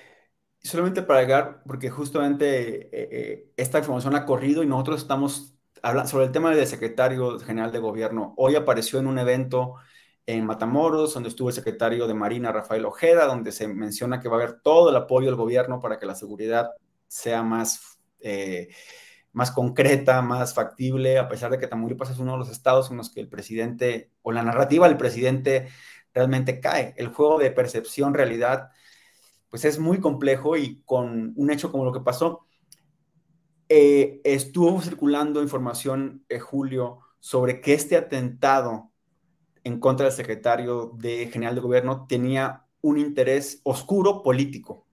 Solamente 0.63 1.03
para 1.03 1.21
agregar, 1.21 1.63
porque 1.67 1.89
justamente 1.89 2.91
eh, 2.93 3.53
esta 3.57 3.79
información 3.79 4.15
ha 4.17 4.27
corrido 4.27 4.63
y 4.63 4.67
nosotros 4.67 5.01
estamos 5.01 5.55
hablando 5.81 6.11
sobre 6.11 6.27
el 6.27 6.33
tema 6.33 6.55
del 6.55 6.67
secretario 6.67 7.39
general 7.39 7.73
de 7.73 7.79
gobierno. 7.79 8.35
Hoy 8.37 8.57
apareció 8.57 8.99
en 8.99 9.07
un 9.07 9.19
evento 9.19 9.77
en 10.37 10.47
Matamoros, 10.47 11.15
donde 11.15 11.29
estuvo 11.29 11.49
el 11.49 11.55
secretario 11.55 12.07
de 12.07 12.15
Marina, 12.15 12.53
Rafael 12.53 12.85
Ojeda, 12.85 13.27
donde 13.27 13.51
se 13.53 13.67
menciona 13.67 14.21
que 14.21 14.29
va 14.29 14.37
a 14.37 14.43
haber 14.43 14.61
todo 14.61 14.91
el 14.91 14.97
apoyo 14.97 15.27
del 15.27 15.37
gobierno 15.37 15.81
para 15.81 15.99
que 15.99 16.07
la 16.07 16.15
seguridad 16.15 16.71
sea 17.09 17.43
más, 17.43 18.01
eh, 18.21 18.69
más 19.33 19.51
concreta, 19.51 20.23
más 20.23 20.55
factible, 20.55 21.19
a 21.19 21.29
pesar 21.29 21.51
de 21.51 21.59
que 21.59 21.67
Tamaulipas 21.67 22.11
es 22.11 22.19
uno 22.19 22.33
de 22.33 22.39
los 22.39 22.51
estados 22.51 22.91
en 22.91 22.97
los 22.97 23.11
que 23.13 23.21
el 23.21 23.29
presidente 23.29 24.13
o 24.23 24.31
la 24.31 24.43
narrativa 24.43 24.87
del 24.89 24.97
presidente 24.97 25.69
realmente 26.15 26.61
cae. 26.61 26.95
El 26.97 27.09
juego 27.09 27.39
de 27.39 27.51
percepción, 27.51 28.15
realidad, 28.15 28.71
pues 29.49 29.65
es 29.65 29.79
muy 29.79 29.99
complejo 29.99 30.57
y 30.57 30.83
con 30.85 31.33
un 31.37 31.51
hecho 31.51 31.73
como 31.73 31.85
lo 31.85 31.93
que 31.93 32.01
pasó, 32.01 32.47
eh, 33.69 34.21
estuvo 34.25 34.81
circulando 34.81 35.43
información, 35.43 36.25
en 36.29 36.41
Julio, 36.41 37.01
sobre 37.19 37.61
que 37.61 37.75
este 37.75 37.97
atentado 37.97 38.90
en 39.65 39.81
contra 39.81 40.07
del 40.07 40.15
secretario 40.15 40.93
de 40.97 41.29
general 41.29 41.55
de 41.55 41.61
gobierno 41.61 42.07
tenía 42.09 42.67
un 42.81 42.99
interés 42.99 43.61
oscuro 43.65 44.23
político. 44.23 44.87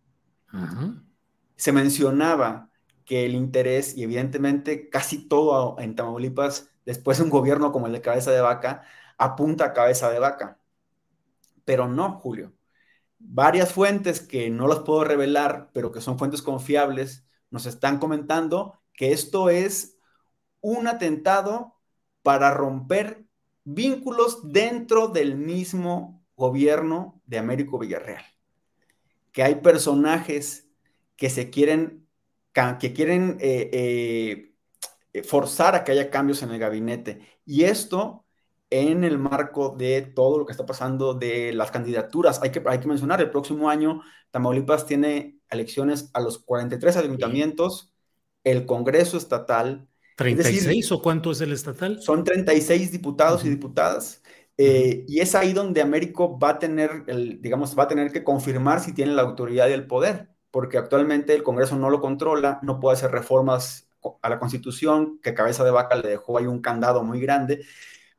Se 1.56 1.72
mencionaba 1.72 2.70
que 3.06 3.26
el 3.26 3.36
interés, 3.36 3.96
y 3.96 4.04
evidentemente 4.04 4.90
casi 4.90 5.28
todo 5.28 5.80
en 5.80 5.96
Tamaulipas, 5.96 6.70
después 6.86 7.18
de 7.18 7.24
un 7.24 7.30
gobierno 7.30 7.72
como 7.72 7.88
el 7.88 7.94
de 7.94 8.02
Cabeza 8.02 8.32
de 8.32 8.42
Vaca, 8.42 8.84
apunta 9.18 9.66
a 9.66 9.74
Cabeza 9.74 10.10
de 10.12 10.20
Vaca. 10.20 10.60
Pero 11.66 11.88
no, 11.88 12.20
Julio 12.20 12.54
varias 13.20 13.72
fuentes 13.72 14.22
que 14.22 14.50
no 14.50 14.68
las 14.68 14.80
puedo 14.80 15.04
revelar, 15.04 15.70
pero 15.74 15.92
que 15.92 16.02
son 16.02 16.18
fuentes 16.18 16.42
confiables, 16.42 17.26
nos 17.50 17.66
están 17.66 18.00
comentando 18.00 18.80
que 18.94 19.12
esto 19.12 19.50
es 19.50 19.98
un 20.62 20.88
atentado 20.88 21.76
para 22.24 22.54
romper 22.54 23.27
vínculos 23.70 24.50
dentro 24.50 25.10
del 25.10 25.36
mismo 25.36 26.24
gobierno 26.38 27.22
de 27.26 27.38
Américo 27.38 27.78
Villarreal. 27.78 28.24
Que 29.34 29.44
hay 29.44 29.56
personajes 29.56 30.70
que 31.18 31.30
se 31.30 31.50
quieren, 31.50 32.08
que 32.80 32.94
quieren 32.94 33.38
eh, 33.42 34.54
eh, 35.14 35.24
forzar 35.24 35.76
a 35.76 35.84
que 35.84 35.92
haya 35.92 36.10
cambios 36.10 36.42
en 36.44 36.52
el 36.52 36.60
gabinete. 36.60 37.20
Y 37.46 37.64
esto 37.64 38.26
en 38.70 39.04
el 39.04 39.18
marco 39.18 39.76
de 39.78 40.02
todo 40.02 40.40
lo 40.40 40.46
que 40.46 40.54
está 40.54 40.66
pasando 40.66 41.14
de 41.14 41.52
las 41.52 41.70
candidaturas. 41.70 42.42
Hay 42.42 42.52
que, 42.52 42.64
hay 42.66 42.80
que 42.80 42.88
mencionar, 42.88 43.20
el 43.20 43.32
próximo 43.32 43.70
año 43.70 44.02
Tamaulipas 44.32 44.86
tiene 44.86 45.40
elecciones 45.50 46.10
a 46.14 46.22
los 46.22 46.40
43 46.40 46.96
ayuntamientos, 46.96 47.94
el 48.46 48.66
Congreso 48.66 49.18
Estatal. 49.18 49.90
¿36 50.18 50.92
o 50.92 51.02
cuánto 51.02 51.32
es 51.32 51.42
el 51.42 51.54
estatal? 51.54 52.02
Son 52.02 52.24
36 52.24 52.92
diputados 52.92 53.46
y 53.46 53.50
diputadas. 53.50 54.24
Eh, 54.58 55.06
y 55.08 55.20
es 55.20 55.36
ahí 55.36 55.54
donde 55.54 55.82
Américo 55.82 56.40
va 56.40 56.50
a 56.50 56.60
tener, 56.60 57.04
el, 57.08 57.40
digamos, 57.42 57.78
va 57.78 57.84
a 57.84 57.88
tener 57.88 58.12
que 58.12 58.24
confirmar 58.24 58.80
si 58.80 58.94
tiene 58.94 59.14
la 59.14 59.22
autoridad 59.22 59.70
y 59.70 59.74
el 59.74 59.86
poder, 59.86 60.30
porque 60.50 60.80
actualmente 60.80 61.36
el 61.36 61.44
Congreso 61.44 61.78
no 61.78 61.92
lo 61.92 62.02
controla, 62.02 62.60
no 62.64 62.80
puede 62.80 62.98
hacer 62.98 63.12
reformas 63.12 63.88
a 64.22 64.30
la 64.30 64.40
Constitución, 64.40 65.20
que 65.22 65.36
Cabeza 65.36 65.64
de 65.64 65.72
Vaca 65.72 65.96
le 65.96 66.10
dejó 66.10 66.40
ahí 66.40 66.48
un 66.48 66.62
candado 66.62 67.04
muy 67.04 67.20
grande. 67.22 67.64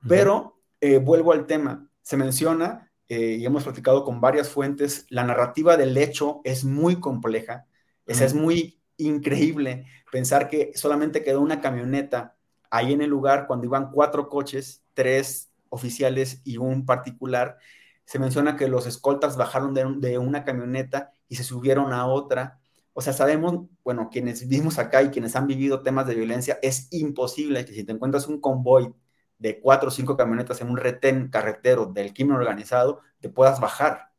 Pero 0.07 0.61
eh, 0.81 0.99
vuelvo 0.99 1.33
al 1.33 1.47
tema, 1.47 1.91
se 2.03 2.17
menciona, 2.17 2.93
eh, 3.09 3.37
y 3.41 3.45
hemos 3.45 3.65
platicado 3.65 4.05
con 4.05 4.21
varias 4.21 4.49
fuentes, 4.49 5.07
la 5.09 5.25
narrativa 5.25 5.77
del 5.77 5.97
hecho 5.97 6.41
es 6.45 6.65
muy 6.65 7.01
compleja, 7.01 7.67
es 8.07 8.33
muy 8.33 8.78
increíble 8.99 9.87
pensar 10.13 10.49
que 10.49 10.73
solamente 10.75 11.23
quedó 11.23 11.41
una 11.41 11.61
camioneta 11.61 12.37
ahí 12.71 12.93
en 12.93 13.01
el 13.01 13.11
lugar 13.11 13.47
cuando 13.47 13.67
iban 13.67 13.91
cuatro 13.91 14.29
coches, 14.29 14.85
tres 14.95 15.51
oficiales 15.71 16.43
y 16.45 16.59
un 16.59 16.85
particular. 16.85 17.59
Se 18.05 18.19
menciona 18.19 18.57
que 18.57 18.69
los 18.69 18.87
escoltas 18.87 19.37
bajaron 19.37 19.75
de, 19.75 19.87
de 19.99 20.19
una 20.19 20.45
camioneta 20.45 21.13
y 21.29 21.37
se 21.37 21.45
subieron 21.45 21.93
a 21.93 22.07
otra. 22.07 22.61
O 22.93 23.01
sea, 23.01 23.13
sabemos, 23.13 23.67
bueno, 23.85 24.09
quienes 24.11 24.47
vivimos 24.47 24.79
acá 24.79 25.03
y 25.03 25.11
quienes 25.11 25.37
han 25.37 25.47
vivido 25.47 25.83
temas 25.83 26.07
de 26.07 26.15
violencia, 26.15 26.59
es 26.63 26.89
imposible 26.91 27.65
que 27.65 27.73
si 27.73 27.85
te 27.85 27.93
encuentras 27.93 28.27
un 28.29 28.41
convoy 28.41 28.93
de 29.39 29.61
cuatro 29.61 29.89
o 29.89 29.93
cinco 29.93 30.17
camionetas 30.17 30.61
en 30.61 30.71
un 30.71 30.77
retén 30.77 31.29
carretero 31.29 31.87
del 31.87 32.13
crimen 32.13 32.37
organizado, 32.37 33.01
te 33.21 33.29
puedas 33.29 33.61
bajar. 33.61 34.11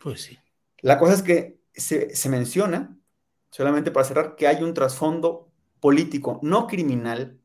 Pues 0.00 0.22
sí. 0.22 0.38
La 0.80 0.98
cosa 0.98 1.14
es 1.14 1.22
que 1.22 1.58
se, 1.74 2.28
menciona, 2.28 2.97
solamente 3.50 3.90
para 3.90 4.04
cerrar, 4.04 4.36
que 4.36 4.46
hay 4.46 4.62
un 4.62 4.74
trasfondo 4.74 5.50
político, 5.80 6.40
no 6.42 6.66
criminal, 6.66 7.38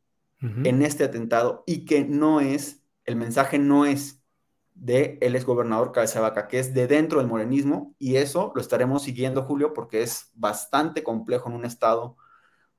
en 0.65 0.81
este 0.81 1.05
atentado 1.05 1.63
y 1.65 1.85
que 1.85 2.03
no 2.03 2.41
es, 2.41 2.83
el 3.05 3.15
mensaje 3.15 3.59
no 3.59 3.85
es 3.85 4.21
de 4.73 5.17
el 5.21 5.37
exgobernador 5.37 5.93
Cabeza 5.93 6.19
Vaca, 6.19 6.49
que 6.49 6.59
es 6.59 6.73
de 6.73 6.85
dentro 6.87 7.19
del 7.19 7.29
morenismo 7.29 7.95
y 7.97 8.17
eso 8.17 8.51
lo 8.53 8.59
estaremos 8.59 9.03
siguiendo, 9.03 9.43
Julio, 9.43 9.73
porque 9.73 10.01
es 10.01 10.31
bastante 10.33 11.01
complejo 11.01 11.47
en 11.47 11.55
un 11.55 11.63
estado 11.63 12.17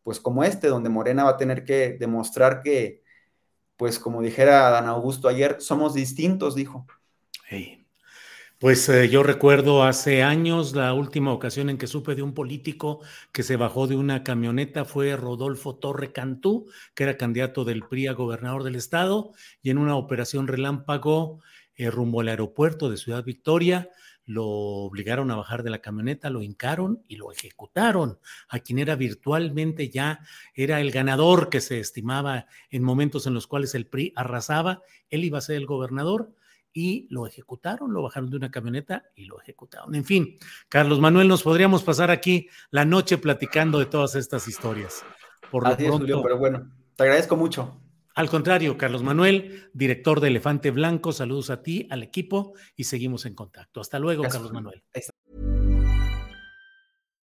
pues 0.03 0.21
como 0.21 0.45
este, 0.45 0.69
donde 0.69 0.91
Morena 0.91 1.25
va 1.25 1.31
a 1.31 1.37
tener 1.39 1.65
que 1.65 1.97
demostrar 1.99 2.63
que 2.63 3.03
pues 3.77 3.99
como 3.99 4.21
dijera 4.21 4.71
Dan 4.71 4.87
Augusto 4.87 5.29
ayer, 5.29 5.57
somos 5.61 5.95
distintos, 5.95 6.55
dijo. 6.55 6.87
Pues 8.65 8.89
eh, 8.89 9.11
yo 9.11 9.23
recuerdo 9.23 9.83
hace 9.83 10.23
años 10.23 10.75
la 10.75 10.95
última 10.95 11.35
ocasión 11.35 11.69
en 11.69 11.77
que 11.77 11.87
supe 11.87 12.15
de 12.15 12.23
un 12.23 12.33
político 12.33 13.03
que 13.31 13.43
se 13.43 13.57
bajó 13.57 13.87
de 13.87 13.95
una 13.95 14.25
camioneta 14.25 14.87
fue 14.87 15.15
Rodolfo 15.17 15.75
Torre 15.75 16.13
Cantú, 16.13 16.71
que 16.95 17.03
era 17.03 17.19
candidato 17.19 17.67
del 17.67 17.83
PRI 17.83 18.07
a 18.07 18.15
gobernador 18.15 18.63
del 18.63 18.77
estado, 18.77 19.35
y 19.61 19.69
en 19.69 19.77
una 19.77 19.97
operación 19.97 20.47
relámpago 20.47 21.43
eh, 21.77 21.91
rumbo 21.91 22.23
al 22.23 22.29
aeropuerto 22.29 22.89
de 22.89 22.97
Ciudad 22.97 23.23
Victoria, 23.23 23.91
lo 24.25 24.47
obligaron 24.47 25.31
a 25.31 25.37
bajar 25.37 25.63
de 25.63 25.69
la 25.69 25.83
camioneta, 25.83 26.31
lo 26.31 26.41
hincaron 26.41 27.03
y 27.07 27.17
lo 27.17 27.33
ejecutaron. 27.33 28.19
A 28.49 28.61
quien 28.61 28.79
era 28.79 28.97
virtualmente 28.97 29.91
ya 29.91 30.21
era 30.55 30.81
el 30.81 30.91
ganador 30.91 31.51
que 31.51 31.61
se 31.61 31.81
estimaba 31.81 32.47
en 32.71 32.83
momentos 32.83 33.27
en 33.27 33.35
los 33.35 33.47
cuales 33.47 33.75
el 33.75 33.87
PRI 33.87 34.15
arrasaba, 34.17 34.81
él 35.11 35.23
iba 35.23 35.37
a 35.37 35.43
ser 35.43 35.57
el 35.57 35.67
gobernador 35.67 36.33
y 36.75 37.07
lo 37.09 37.27
ejecutaron, 37.27 37.95
lo 37.95 38.03
bajaron 38.03 38.29
de 38.29 38.37
una 38.37 38.51
camioneta 38.51 39.05
y 39.15 39.25
lo 39.27 39.41
ejecutaron. 39.41 39.95
En 39.95 40.05
fin, 40.05 40.37
Carlos 40.69 40.99
Manuel, 40.99 41.29
nos 41.29 41.45
podríamos 41.45 41.85
pasar 41.85 42.11
aquí 42.11 42.49
la 42.71 42.85
noche 42.85 43.17
platicando 43.17 43.79
de 43.79 43.87
todas 43.87 44.17
estas 44.17 44.49
historias. 44.49 45.03
Por 45.51 45.67
lo 45.67 45.77
pronto, 45.77 46.23
pero 46.23 46.37
bueno, 46.37 46.71
te 46.97 47.05
agradezco 47.05 47.37
mucho. 47.37 47.81
Al 48.17 48.29
contrario, 48.29 48.77
Carlos 48.77 49.03
Manuel, 49.03 49.71
director 49.73 50.21
de 50.21 50.29
Elefante 50.29 50.71
Blanco, 50.71 51.13
saludos 51.13 51.51
a 51.51 51.63
ti, 51.63 51.87
al 51.91 52.03
equipo 52.03 52.55
y 52.77 52.85
seguimos 52.85 53.25
en 53.27 53.35
contacto. 53.35 53.81
Hasta 53.81 53.99
luego, 53.99 54.25
Carlos 54.25 54.53
Manuel. 54.53 54.83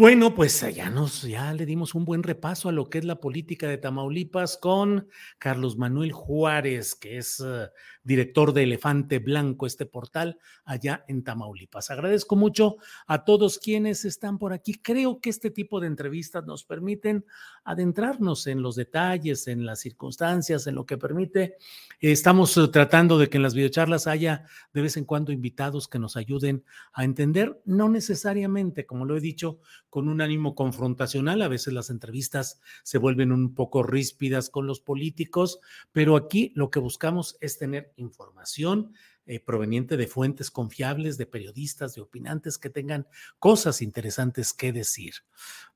Bueno, 0.00 0.34
pues 0.34 0.64
ya 0.74 0.88
nos, 0.88 1.20
ya 1.24 1.52
le 1.52 1.66
dimos 1.66 1.94
un 1.94 2.06
buen 2.06 2.22
repaso 2.22 2.70
a 2.70 2.72
lo 2.72 2.88
que 2.88 2.96
es 2.96 3.04
la 3.04 3.20
política 3.20 3.68
de 3.68 3.76
Tamaulipas 3.76 4.56
con 4.56 5.10
Carlos 5.38 5.76
Manuel 5.76 6.10
Juárez, 6.10 6.94
que 6.94 7.18
es 7.18 7.38
uh, 7.40 7.68
director 8.02 8.52
de 8.52 8.62
Elefante 8.62 9.18
Blanco, 9.18 9.66
este 9.66 9.86
portal 9.86 10.38
allá 10.64 11.04
en 11.08 11.22
Tamaulipas. 11.22 11.90
Agradezco 11.90 12.36
mucho 12.36 12.76
a 13.06 13.24
todos 13.24 13.58
quienes 13.58 14.04
están 14.04 14.38
por 14.38 14.52
aquí. 14.52 14.74
Creo 14.74 15.20
que 15.20 15.30
este 15.30 15.50
tipo 15.50 15.80
de 15.80 15.86
entrevistas 15.86 16.46
nos 16.46 16.64
permiten 16.64 17.24
adentrarnos 17.64 18.46
en 18.46 18.62
los 18.62 18.76
detalles, 18.76 19.46
en 19.46 19.66
las 19.66 19.80
circunstancias, 19.80 20.66
en 20.66 20.74
lo 20.74 20.86
que 20.86 20.98
permite. 20.98 21.56
Estamos 22.00 22.56
uh, 22.56 22.70
tratando 22.70 23.18
de 23.18 23.28
que 23.28 23.36
en 23.36 23.42
las 23.42 23.54
videocharlas 23.54 24.06
haya 24.06 24.44
de 24.72 24.82
vez 24.82 24.96
en 24.96 25.04
cuando 25.04 25.32
invitados 25.32 25.88
que 25.88 25.98
nos 25.98 26.16
ayuden 26.16 26.64
a 26.92 27.04
entender, 27.04 27.60
no 27.64 27.88
necesariamente, 27.88 28.86
como 28.86 29.04
lo 29.04 29.16
he 29.16 29.20
dicho, 29.20 29.58
con 29.90 30.08
un 30.08 30.20
ánimo 30.20 30.54
confrontacional. 30.54 31.42
A 31.42 31.48
veces 31.48 31.74
las 31.74 31.90
entrevistas 31.90 32.60
se 32.82 32.98
vuelven 32.98 33.32
un 33.32 33.54
poco 33.54 33.82
ríspidas 33.82 34.48
con 34.48 34.66
los 34.66 34.80
políticos, 34.80 35.60
pero 35.92 36.16
aquí 36.16 36.52
lo 36.54 36.70
que 36.70 36.78
buscamos 36.78 37.36
es 37.40 37.58
tener 37.58 37.89
información 37.96 38.92
eh, 39.26 39.38
proveniente 39.38 39.96
de 39.96 40.08
fuentes 40.08 40.50
confiables, 40.50 41.16
de 41.16 41.26
periodistas, 41.26 41.94
de 41.94 42.00
opinantes 42.00 42.58
que 42.58 42.68
tengan 42.68 43.06
cosas 43.38 43.80
interesantes 43.80 44.52
que 44.52 44.72
decir. 44.72 45.14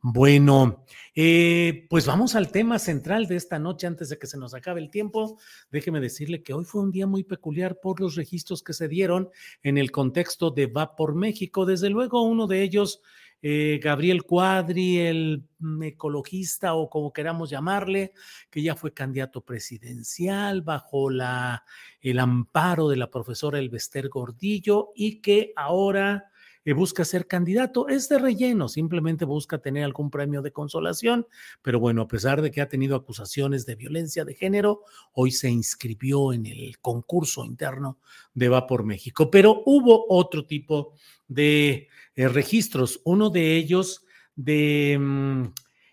Bueno, 0.01 0.85
eh, 1.15 1.87
pues 1.89 2.05
vamos 2.05 2.35
al 2.35 2.51
tema 2.51 2.79
central 2.79 3.29
de 3.29 3.37
esta 3.37 3.59
noche 3.59 3.87
antes 3.87 4.09
de 4.09 4.19
que 4.19 4.27
se 4.27 4.39
nos 4.39 4.55
acabe 4.55 4.81
el 4.81 4.91
tiempo. 4.91 5.39
Déjeme 5.71 6.01
decirle 6.01 6.43
que 6.43 6.53
hoy 6.53 6.65
fue 6.65 6.83
un 6.83 6.91
día 6.91 7.07
muy 7.07 7.23
peculiar 7.23 7.79
por 7.81 8.01
los 8.01 8.17
registros 8.17 8.63
que 8.63 8.73
se 8.73 8.89
dieron 8.89 9.31
en 9.63 9.79
el 9.79 9.93
contexto 9.93 10.51
de 10.51 10.67
Va 10.67 10.97
por 10.97 11.15
México. 11.15 11.65
Desde 11.65 11.91
luego, 11.91 12.23
uno 12.23 12.47
de 12.47 12.63
ellos 12.63 13.03
eh, 13.47 13.79
Gabriel 13.83 14.23
Cuadri, 14.23 15.01
el 15.01 15.45
mm, 15.59 15.83
ecologista 15.83 16.73
o 16.73 16.89
como 16.89 17.13
queramos 17.13 17.51
llamarle, 17.51 18.15
que 18.49 18.63
ya 18.63 18.75
fue 18.75 18.95
candidato 18.95 19.43
presidencial 19.43 20.63
bajo 20.63 21.11
la, 21.11 21.63
el 22.01 22.21
amparo 22.21 22.89
de 22.89 22.97
la 22.97 23.11
profesora 23.11 23.59
Elvester 23.59 24.09
Gordillo 24.09 24.93
y 24.95 25.21
que 25.21 25.53
ahora 25.57 26.31
busca 26.73 27.05
ser 27.05 27.27
candidato. 27.27 27.89
Es 27.89 28.09
de 28.09 28.19
relleno, 28.19 28.69
simplemente 28.69 29.25
busca 29.25 29.59
tener 29.59 29.85
algún 29.85 30.11
premio 30.11 30.41
de 30.43 30.53
consolación, 30.53 31.27
pero 31.63 31.79
bueno, 31.79 32.03
a 32.03 32.09
pesar 32.09 32.41
de 32.41 32.51
que 32.51 32.61
ha 32.61 32.69
tenido 32.69 32.97
acusaciones 32.97 33.67
de 33.67 33.75
violencia 33.75 34.25
de 34.25 34.35
género, 34.35 34.83
hoy 35.13 35.31
se 35.31 35.51
inscribió 35.51 36.33
en 36.33 36.47
el 36.47 36.79
concurso 36.79 37.45
interno 37.45 37.99
de 38.33 38.49
Va 38.49 38.67
por 38.67 38.85
México. 38.85 39.31
Pero 39.31 39.63
hubo 39.67 40.07
otro 40.09 40.47
tipo 40.47 40.95
de 41.29 41.89
eh, 42.17 42.29
registros. 42.29 43.01
Uno 43.05 43.31
de 43.31 43.57
ellos 43.57 44.05
de, 44.37 44.97
mm, 44.99 45.45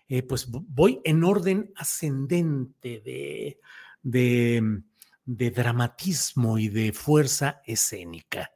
eh, 0.08 0.22
pues 0.22 0.48
voy 0.50 1.00
en 1.04 1.24
orden 1.24 1.72
ascendente 1.76 3.00
de, 3.00 3.60
de, 4.02 4.60
mm, 4.62 4.84
de, 5.24 5.50
dramatismo 5.50 6.58
y 6.58 6.68
de 6.68 6.92
fuerza 6.92 7.62
escénica. 7.66 8.50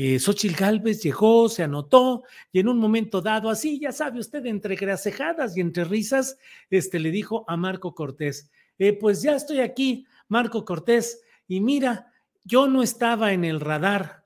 Eh, 0.00 0.20
Xochitl 0.20 0.54
Galvez 0.54 1.02
llegó, 1.02 1.48
se 1.48 1.64
anotó 1.64 2.22
y 2.52 2.60
en 2.60 2.68
un 2.68 2.78
momento 2.78 3.20
dado, 3.20 3.50
así 3.50 3.80
ya 3.80 3.90
sabe 3.90 4.20
usted, 4.20 4.46
entre 4.46 4.76
grasejadas 4.76 5.56
y 5.56 5.60
entre 5.60 5.82
risas, 5.82 6.38
este, 6.70 7.00
le 7.00 7.10
dijo 7.10 7.44
a 7.48 7.56
Marco 7.56 7.96
Cortés, 7.96 8.48
eh, 8.78 8.92
pues 8.92 9.22
ya 9.22 9.34
estoy 9.34 9.58
aquí, 9.58 10.06
Marco 10.28 10.64
Cortés, 10.64 11.20
y 11.48 11.60
mira, 11.60 12.12
yo 12.44 12.68
no 12.68 12.84
estaba 12.84 13.32
en 13.32 13.44
el 13.44 13.58
radar 13.58 14.24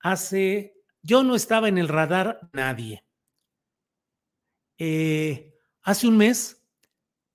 hace 0.00 0.74
yo 1.02 1.22
no 1.22 1.34
estaba 1.34 1.68
en 1.68 1.78
el 1.78 1.88
radar 1.88 2.50
nadie. 2.52 3.04
Eh, 4.76 5.54
hace 5.82 6.08
un 6.08 6.18
mes 6.18 6.62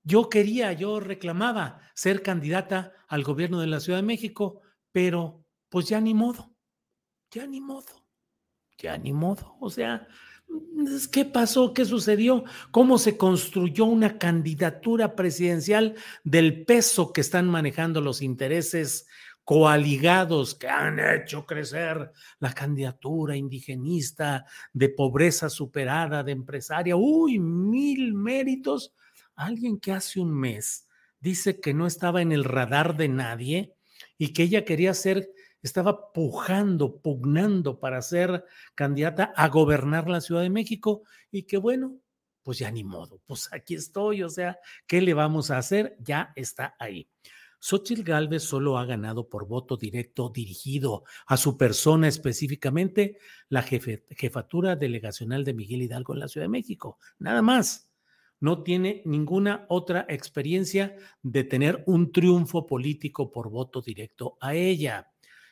yo 0.04 0.30
quería, 0.30 0.72
yo 0.74 1.00
reclamaba 1.00 1.82
ser 1.96 2.22
candidata 2.22 2.94
al 3.08 3.24
gobierno 3.24 3.60
de 3.60 3.67
la 3.67 3.80
Ciudad 3.80 3.98
de 3.98 4.04
México, 4.04 4.62
pero 4.91 5.44
pues 5.70 5.88
ya 5.88 6.00
ni 6.00 6.13
modo, 6.13 6.51
ya 7.32 7.48
ni 7.48 7.62
modo, 7.62 8.06
ya 8.78 8.98
ni 8.98 9.13
modo. 9.13 9.56
O 9.60 9.70
sea, 9.70 10.08
¿qué 11.12 11.26
pasó? 11.26 11.74
¿Qué 11.74 11.86
sucedió? 11.86 12.44
¿Cómo 12.72 12.98
se 12.98 13.17
construyó 13.17 13.86
una 13.86 14.17
candidatura 14.17 15.15
presidencial 15.15 15.96
del 16.24 16.65
peso 16.65 17.13
que 17.13 17.22
están 17.22 17.48
manejando 17.48 18.02
los 18.02 18.22
intereses 18.22 19.08
coaligados 19.44 20.56
que 20.56 20.67
han 20.67 21.00
hecho 21.00 21.46
crecer 21.46 22.12
la 22.39 22.54
candidatura 22.54 23.36
indigenista 23.36 24.46
de 24.72 24.89
pobreza 24.89 25.50
superada, 25.50 26.24
de 26.24 26.32
empresaria. 26.32 26.96
Uy, 26.96 27.39
mil 27.39 28.13
méritos. 28.13 28.94
Alguien 29.36 29.80
que 29.80 29.91
hace 29.91 30.20
un 30.20 30.32
mes 30.32 30.88
dice 31.20 31.60
que 31.60 31.74
no 31.74 31.88
estaba 31.88 32.22
en 32.22 32.32
el 32.32 32.44
radar 32.44 32.96
de 32.96 33.10
nadie 33.10 33.74
y 34.17 34.34
que 34.34 34.44
ella 34.44 34.63
quería 34.63 34.94
ser, 34.94 35.32
estaba 35.62 36.12
pujando, 36.12 37.02
pugnando 37.02 37.80
para 37.80 38.02
ser 38.02 38.45
candidata 38.76 39.34
a 39.36 39.47
gobernar 39.50 40.10
la 40.10 40.21
Ciudad 40.21 40.41
de 40.41 40.50
México 40.50 41.04
y 41.32 41.43
que 41.43 41.58
bueno, 41.58 42.00
pues 42.43 42.60
ya 42.60 42.71
ni 42.71 42.84
modo, 42.84 43.21
pues 43.26 43.50
aquí 43.54 43.76
estoy, 43.76 44.24
o 44.24 44.30
sea, 44.30 44.60
¿qué 44.88 45.02
le 45.02 45.13
vamos 45.13 45.52
a 45.52 45.58
hacer? 45.58 45.95
Ya 46.00 46.34
está 46.36 46.76
ahí. 46.80 47.08
Xochitl 47.60 48.02
Gálvez 48.02 48.41
solo 48.41 48.80
ha 48.80 48.86
ganado 48.86 49.30
por 49.30 49.47
voto 49.47 49.78
directo 49.78 50.30
dirigido 50.30 51.04
a 51.28 51.38
su 51.38 51.58
persona 51.58 52.08
específicamente 52.08 53.19
la 53.50 53.62
jefatura 53.62 54.76
delegacional 54.76 55.45
de 55.45 55.54
Miguel 55.54 55.84
Hidalgo 55.84 56.13
en 56.13 56.21
la 56.21 56.28
Ciudad 56.28 56.45
de 56.45 56.50
México. 56.50 56.97
Nada 57.19 57.41
más. 57.41 57.88
No 58.39 58.63
tiene 58.63 59.04
ninguna 59.06 59.67
otra 59.69 60.08
experiencia 60.10 60.95
de 61.21 61.43
tener 61.43 61.84
un 61.86 62.12
triunfo 62.12 62.65
político 62.65 63.32
por 63.32 63.52
voto 63.52 63.84
directo 63.84 64.39
a 64.41 64.56
ella. 64.56 65.11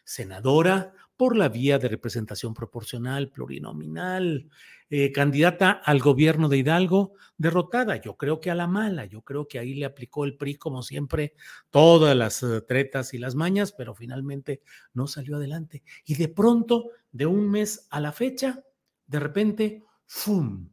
Senadora 0.09 0.91
por 1.15 1.37
la 1.37 1.49
vía 1.49 1.77
de 1.77 1.87
representación 1.87 2.55
proporcional, 2.55 3.29
plurinominal, 3.29 4.49
eh, 4.89 5.11
candidata 5.11 5.69
al 5.69 5.99
gobierno 5.99 6.49
de 6.49 6.57
Hidalgo, 6.57 7.13
derrotada. 7.37 7.97
Yo 7.97 8.17
creo 8.17 8.39
que 8.39 8.49
a 8.49 8.55
la 8.55 8.65
mala, 8.65 9.05
yo 9.05 9.21
creo 9.21 9.47
que 9.47 9.59
ahí 9.59 9.75
le 9.75 9.85
aplicó 9.85 10.25
el 10.25 10.35
PRI, 10.35 10.55
como 10.55 10.81
siempre, 10.81 11.35
todas 11.69 12.17
las 12.17 12.41
uh, 12.41 12.65
tretas 12.65 13.13
y 13.13 13.19
las 13.19 13.35
mañas, 13.35 13.71
pero 13.71 13.93
finalmente 13.93 14.63
no 14.93 15.05
salió 15.05 15.35
adelante. 15.35 15.83
Y 16.05 16.15
de 16.15 16.29
pronto, 16.29 16.89
de 17.11 17.27
un 17.27 17.47
mes 17.47 17.85
a 17.91 17.99
la 17.99 18.11
fecha, 18.11 18.63
de 19.05 19.19
repente, 19.19 19.83
¡fum! 20.07 20.69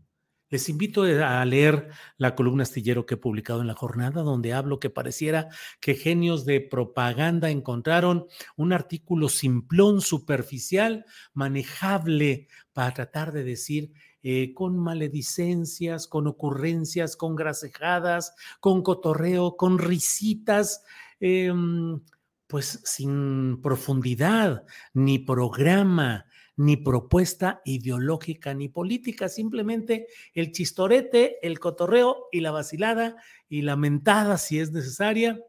Les 0.49 0.69
invito 0.69 1.03
a 1.03 1.45
leer 1.45 1.89
la 2.19 2.37
columna 2.37 2.63
astillero 2.63 3.05
que 3.05 3.15
he 3.15 3.19
publicado 3.19 3.61
en 3.61 3.67
la 3.67 3.75
jornada, 3.75 4.23
donde 4.23 4.53
hablo 4.53 4.79
que 4.79 4.91
pareciera 4.91 5.49
que 5.81 5.95
genios 5.95 6.45
de 6.45 6.61
propaganda 6.61 7.51
encontraron 7.51 8.27
un 8.57 8.73
artículo 8.73 9.29
simplón, 9.29 10.01
superficial, 10.01 11.05
manejable 11.35 12.47
para 12.73 12.95
tratar 12.95 13.33
de 13.33 13.43
decir 13.43 13.93
eh, 14.23 14.55
con 14.55 14.79
maledicencias, 14.79 16.07
con 16.07 16.27
ocurrencias, 16.27 17.17
con 17.17 17.35
grasejadas, 17.35 18.35
con 18.61 18.83
cotorreo, 18.83 19.57
con 19.57 19.79
risitas. 19.79 20.85
Em, 21.19 22.01
pues 22.47 22.81
sin 22.85 23.61
profundidad, 23.61 24.65
ni 24.95 25.19
programa, 25.19 26.27
ni 26.57 26.77
propuesta 26.77 27.61
ideológica 27.65 28.55
ni 28.55 28.69
política, 28.69 29.29
simplemente 29.29 30.07
el 30.33 30.53
chistorete, 30.53 31.39
el 31.47 31.59
cotorreo 31.59 32.29
y 32.33 32.41
la 32.41 32.51
vacilada 32.51 33.17
y 33.49 33.63
la 33.63 33.77
mentada 33.77 34.39
si 34.39 34.59
es 34.59 34.73
necesaria. 34.73 35.41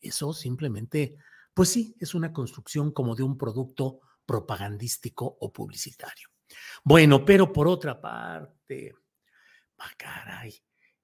Eso 0.00 0.32
simplemente, 0.32 1.16
pues 1.54 1.68
sí, 1.68 1.94
es 2.00 2.14
una 2.14 2.32
construcción 2.32 2.90
como 2.90 3.14
de 3.14 3.22
un 3.22 3.36
producto 3.36 4.00
propagandístico 4.24 5.36
o 5.40 5.52
publicitario. 5.52 6.28
Bueno, 6.84 7.24
pero 7.24 7.52
por 7.52 7.68
otra 7.68 8.00
parte, 8.00 8.94
ah, 9.78 9.90
caray, 9.96 10.54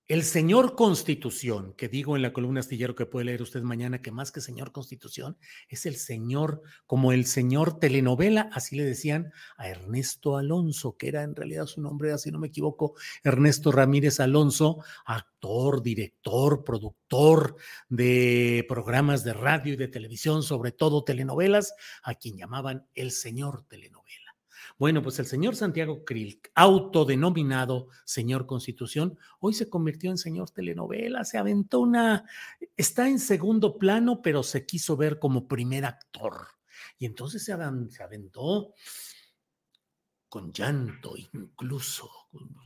el 0.09 0.25
señor 0.25 0.75
Constitución, 0.75 1.75
que 1.75 1.87
digo 1.87 2.17
en 2.17 2.23
la 2.23 2.33
columna 2.33 2.61
astillero 2.61 2.95
que 2.95 3.05
puede 3.05 3.27
leer 3.27 3.43
usted 3.43 3.61
mañana, 3.61 4.01
que 4.01 4.11
más 4.11 4.33
que 4.33 4.41
señor 4.41 4.73
Constitución, 4.73 5.37
es 5.69 5.85
el 5.85 5.97
señor, 5.97 6.63
como 6.87 7.13
el 7.13 7.27
señor 7.27 7.79
telenovela, 7.79 8.49
así 8.55 8.75
le 8.75 8.85
decían 8.85 9.33
a 9.59 9.69
Ernesto 9.69 10.39
Alonso, 10.39 10.97
que 10.97 11.09
era 11.09 11.25
en 11.25 11.37
realidad 11.37 11.67
su 11.67 11.83
nombre, 11.83 12.13
así 12.13 12.31
no 12.31 12.39
me 12.39 12.49
equivoco, 12.49 12.95
Ernesto 13.23 13.71
Ramírez 13.71 14.19
Alonso, 14.19 14.83
actor, 15.05 15.83
director, 15.83 16.65
productor 16.65 17.57
de 17.91 18.65
programas 18.67 19.25
de 19.25 19.35
radio 19.35 19.75
y 19.75 19.77
de 19.77 19.89
televisión, 19.89 20.43
sobre 20.43 20.73
todo 20.73 21.05
telenovelas, 21.05 21.75
a 22.03 22.15
quien 22.15 22.39
llamaban 22.39 22.89
el 22.95 23.11
señor 23.11 23.67
telenovela. 23.69 24.08
Bueno, 24.79 25.03
pues 25.03 25.19
el 25.19 25.27
señor 25.27 25.57
Santiago 25.57 26.05
Krill, 26.05 26.41
autodenominado 26.55 27.89
señor 28.05 28.47
Constitución, 28.47 29.19
hoy 29.41 29.53
se 29.53 29.69
convirtió 29.69 30.09
en 30.09 30.19
señor 30.19 30.51
telenovela, 30.51 31.25
se 31.25 31.37
aventó 31.37 31.81
una, 31.81 32.25
está 32.77 33.09
en 33.09 33.19
segundo 33.19 33.77
plano, 33.77 34.23
pero 34.23 34.45
se 34.45 34.67
quiso 34.67 34.97
ver 34.97 35.19
como 35.19 35.49
primer 35.49 35.85
actor. 35.85 36.47
Y 36.97 37.07
entonces 37.07 37.45
se, 37.45 37.53
aventó 37.53 38.73
con 40.29 40.53
llanto, 40.53 41.15
incluso 41.17 42.11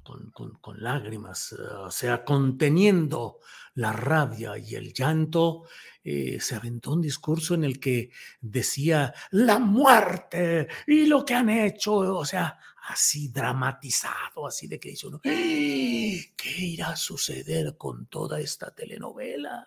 con, 0.03 0.83
lágrimas, 0.83 1.53
eh, 1.53 1.63
o 1.63 1.91
sea, 1.91 2.25
conteniendo 2.25 3.39
la 3.75 3.93
rabia 3.93 4.59
y 4.59 4.75
el 4.75 4.93
llanto, 4.93 5.65
eh, 6.03 6.39
se 6.41 6.57
aventó 6.57 6.93
un 6.93 7.03
discurso 7.03 7.55
en 7.55 7.65
el 7.65 7.79
que 7.79 8.11
decía 8.41 9.15
la 9.31 9.59
muerte 9.59 10.69
y 10.87 11.07
lo 11.07 11.25
que 11.25 11.35
han 11.35 11.51
hecho, 11.51 11.95
o 11.95 12.25
sea, 12.25 12.59
así 12.89 13.29
dramatizado, 13.29 14.47
así 14.47 14.67
de 14.67 14.81
que 14.81 14.91
dice 14.91 15.07
uno, 15.07 15.21
¡Eh! 15.23 16.33
¿qué 16.37 16.59
irá 16.59 16.91
a 16.91 16.97
suceder 16.97 17.77
con 17.77 18.07
toda 18.07 18.41
esta 18.41 18.75
telenovela? 18.75 19.67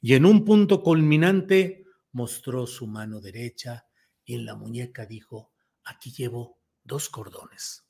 Y 0.00 0.14
en 0.14 0.26
un 0.26 0.44
punto 0.44 0.82
culminante 0.82 1.86
mostró 2.12 2.66
su 2.66 2.86
mano 2.86 3.20
derecha 3.20 3.86
y 4.24 4.34
en 4.34 4.44
la 4.44 4.54
muñeca 4.54 5.06
dijo, 5.06 5.52
aquí 5.84 6.12
llevo 6.12 6.61
dos 6.84 7.08
cordones, 7.08 7.84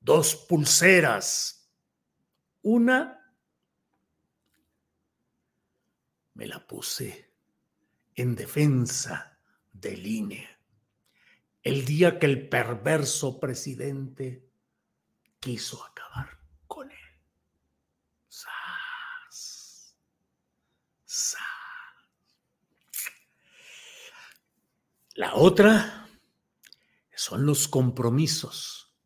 dos 0.00 0.34
pulseras, 0.34 1.70
una 2.62 3.14
me 6.34 6.46
la 6.46 6.66
puse 6.66 7.32
en 8.14 8.34
defensa 8.34 9.38
del 9.72 10.06
INE. 10.06 10.48
El 11.62 11.84
día 11.84 12.18
que 12.18 12.26
el 12.26 12.48
perverso 12.48 13.40
presidente 13.40 14.48
quiso 15.40 15.84
acabar 15.84 16.38
con 16.66 16.90
él. 16.90 16.96
La 25.14 25.34
otra 25.34 26.07
son 27.28 27.44
los 27.44 27.68
compromisos 27.68 28.96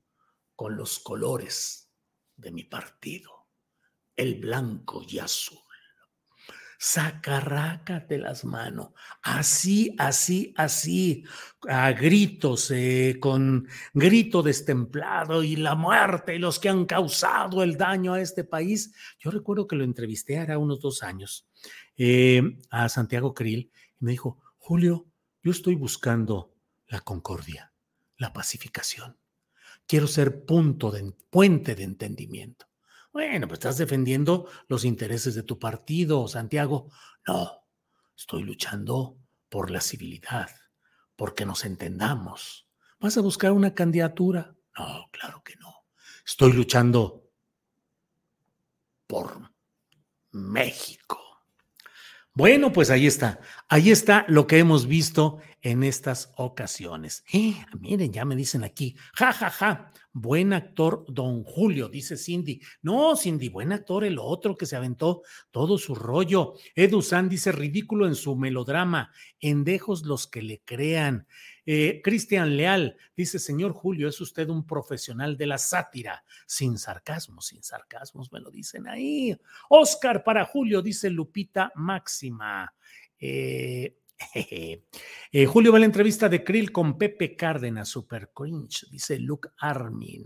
con 0.54 0.76
los 0.76 1.00
colores 1.00 1.90
de 2.36 2.52
mi 2.52 2.62
partido, 2.62 3.48
el 4.14 4.36
blanco 4.36 5.02
y 5.08 5.18
azul. 5.18 5.58
De 8.08 8.18
las 8.18 8.44
manos, 8.44 8.90
así, 9.22 9.96
así, 9.98 10.54
así, 10.56 11.24
a 11.68 11.90
gritos, 11.92 12.70
eh, 12.70 13.16
con 13.20 13.66
grito 13.92 14.42
destemplado 14.42 15.42
y 15.42 15.56
la 15.56 15.74
muerte 15.74 16.36
y 16.36 16.38
los 16.38 16.60
que 16.60 16.68
han 16.68 16.86
causado 16.86 17.62
el 17.64 17.76
daño 17.76 18.14
a 18.14 18.20
este 18.20 18.44
país. 18.44 18.94
Yo 19.18 19.32
recuerdo 19.32 19.66
que 19.66 19.76
lo 19.76 19.82
entrevisté 19.82 20.38
hace 20.38 20.56
unos 20.56 20.80
dos 20.80 21.02
años 21.02 21.48
eh, 21.96 22.56
a 22.70 22.88
Santiago 22.88 23.34
Krill 23.34 23.72
y 24.00 24.04
me 24.04 24.12
dijo, 24.12 24.40
Julio, 24.58 25.08
yo 25.42 25.50
estoy 25.50 25.74
buscando 25.74 26.54
la 26.86 27.00
concordia, 27.00 27.71
la 28.22 28.32
pacificación. 28.32 29.18
Quiero 29.86 30.06
ser 30.06 30.46
punto 30.46 30.90
de, 30.90 31.12
puente 31.28 31.74
de 31.74 31.82
entendimiento. 31.82 32.66
Bueno, 33.12 33.46
pues 33.46 33.58
estás 33.58 33.76
defendiendo 33.76 34.48
los 34.68 34.86
intereses 34.86 35.34
de 35.34 35.42
tu 35.42 35.58
partido, 35.58 36.26
Santiago. 36.28 36.90
No, 37.26 37.66
estoy 38.16 38.44
luchando 38.44 39.18
por 39.50 39.70
la 39.70 39.82
civilidad, 39.82 40.48
porque 41.16 41.44
nos 41.44 41.66
entendamos. 41.66 42.66
¿Vas 42.98 43.18
a 43.18 43.20
buscar 43.20 43.52
una 43.52 43.74
candidatura? 43.74 44.54
No, 44.78 45.08
claro 45.10 45.42
que 45.44 45.56
no. 45.56 45.84
Estoy 46.24 46.52
luchando 46.52 47.28
por 49.06 49.50
México. 50.30 51.18
Bueno, 52.32 52.72
pues 52.72 52.88
ahí 52.88 53.06
está. 53.06 53.40
Ahí 53.68 53.90
está 53.90 54.24
lo 54.28 54.46
que 54.46 54.58
hemos 54.58 54.86
visto 54.86 55.40
en 55.62 55.84
estas 55.84 56.32
ocasiones. 56.36 57.24
Eh, 57.32 57.54
miren, 57.78 58.12
ya 58.12 58.24
me 58.24 58.34
dicen 58.34 58.64
aquí, 58.64 58.96
ja, 59.14 59.32
ja, 59.32 59.48
ja, 59.48 59.92
buen 60.12 60.52
actor 60.52 61.04
don 61.08 61.44
Julio, 61.44 61.88
dice 61.88 62.16
Cindy. 62.16 62.60
No, 62.82 63.16
Cindy, 63.16 63.48
buen 63.48 63.72
actor 63.72 64.04
el 64.04 64.18
otro 64.18 64.56
que 64.56 64.66
se 64.66 64.76
aventó 64.76 65.22
todo 65.52 65.78
su 65.78 65.94
rollo. 65.94 66.54
Edu 66.74 67.00
San 67.00 67.28
dice 67.28 67.52
ridículo 67.52 68.06
en 68.06 68.16
su 68.16 68.34
melodrama, 68.34 69.12
endejos 69.40 70.04
los 70.04 70.26
que 70.26 70.42
le 70.42 70.60
crean. 70.64 71.28
Eh, 71.64 72.00
Cristian 72.02 72.56
Leal 72.56 72.96
dice, 73.16 73.38
señor 73.38 73.72
Julio, 73.72 74.08
es 74.08 74.20
usted 74.20 74.48
un 74.48 74.66
profesional 74.66 75.36
de 75.36 75.46
la 75.46 75.58
sátira, 75.58 76.24
sin 76.44 76.76
sarcasmo, 76.76 77.40
sin 77.40 77.62
sarcasmos, 77.62 78.32
me 78.32 78.40
lo 78.40 78.50
dicen 78.50 78.88
ahí. 78.88 79.36
Oscar 79.68 80.24
para 80.24 80.44
Julio, 80.44 80.82
dice 80.82 81.08
Lupita 81.08 81.70
Máxima. 81.76 82.74
Eh, 83.24 83.96
eh, 84.34 85.46
Julio 85.46 85.72
va 85.72 85.78
a 85.78 85.80
la 85.80 85.86
entrevista 85.86 86.28
de 86.28 86.44
Krill 86.44 86.72
con 86.72 86.98
Pepe 86.98 87.36
Cárdenas, 87.36 87.88
super 87.88 88.30
cringe, 88.34 88.86
dice 88.90 89.18
Luke 89.18 89.50
Armin. 89.58 90.24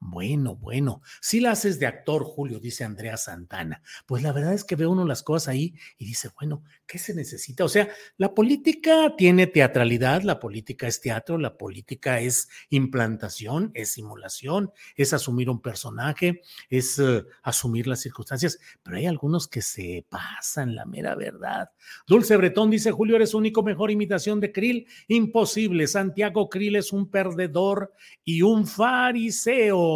Bueno, 0.00 0.54
bueno, 0.54 1.02
si 1.20 1.40
la 1.40 1.50
haces 1.50 1.80
de 1.80 1.86
actor, 1.86 2.22
Julio, 2.22 2.60
dice 2.60 2.84
Andrea 2.84 3.16
Santana. 3.16 3.82
Pues 4.06 4.22
la 4.22 4.32
verdad 4.32 4.54
es 4.54 4.62
que 4.62 4.76
ve 4.76 4.86
uno 4.86 5.04
las 5.04 5.24
cosas 5.24 5.48
ahí 5.48 5.74
y 5.98 6.04
dice, 6.04 6.30
bueno, 6.38 6.62
¿qué 6.86 6.98
se 6.98 7.14
necesita? 7.14 7.64
O 7.64 7.68
sea, 7.68 7.88
la 8.16 8.32
política 8.32 9.14
tiene 9.16 9.48
teatralidad, 9.48 10.22
la 10.22 10.38
política 10.38 10.86
es 10.86 11.00
teatro, 11.00 11.36
la 11.36 11.58
política 11.58 12.20
es 12.20 12.48
implantación, 12.70 13.72
es 13.74 13.90
simulación, 13.90 14.70
es 14.94 15.12
asumir 15.12 15.50
un 15.50 15.60
personaje, 15.60 16.42
es 16.70 17.00
eh, 17.00 17.24
asumir 17.42 17.88
las 17.88 18.00
circunstancias, 18.00 18.58
pero 18.84 18.98
hay 18.98 19.06
algunos 19.06 19.48
que 19.48 19.62
se 19.62 20.06
pasan 20.08 20.76
la 20.76 20.84
mera 20.84 21.16
verdad. 21.16 21.70
Dulce 22.06 22.36
Bretón 22.36 22.70
dice, 22.70 22.92
Julio, 22.92 23.16
eres 23.16 23.34
único 23.34 23.64
mejor 23.64 23.90
imitación 23.90 24.38
de 24.38 24.52
Krill. 24.52 24.86
Imposible, 25.08 25.88
Santiago 25.88 26.48
Krill 26.48 26.76
es 26.76 26.92
un 26.92 27.10
perdedor 27.10 27.92
y 28.24 28.42
un 28.42 28.64
fariseo. 28.66 29.87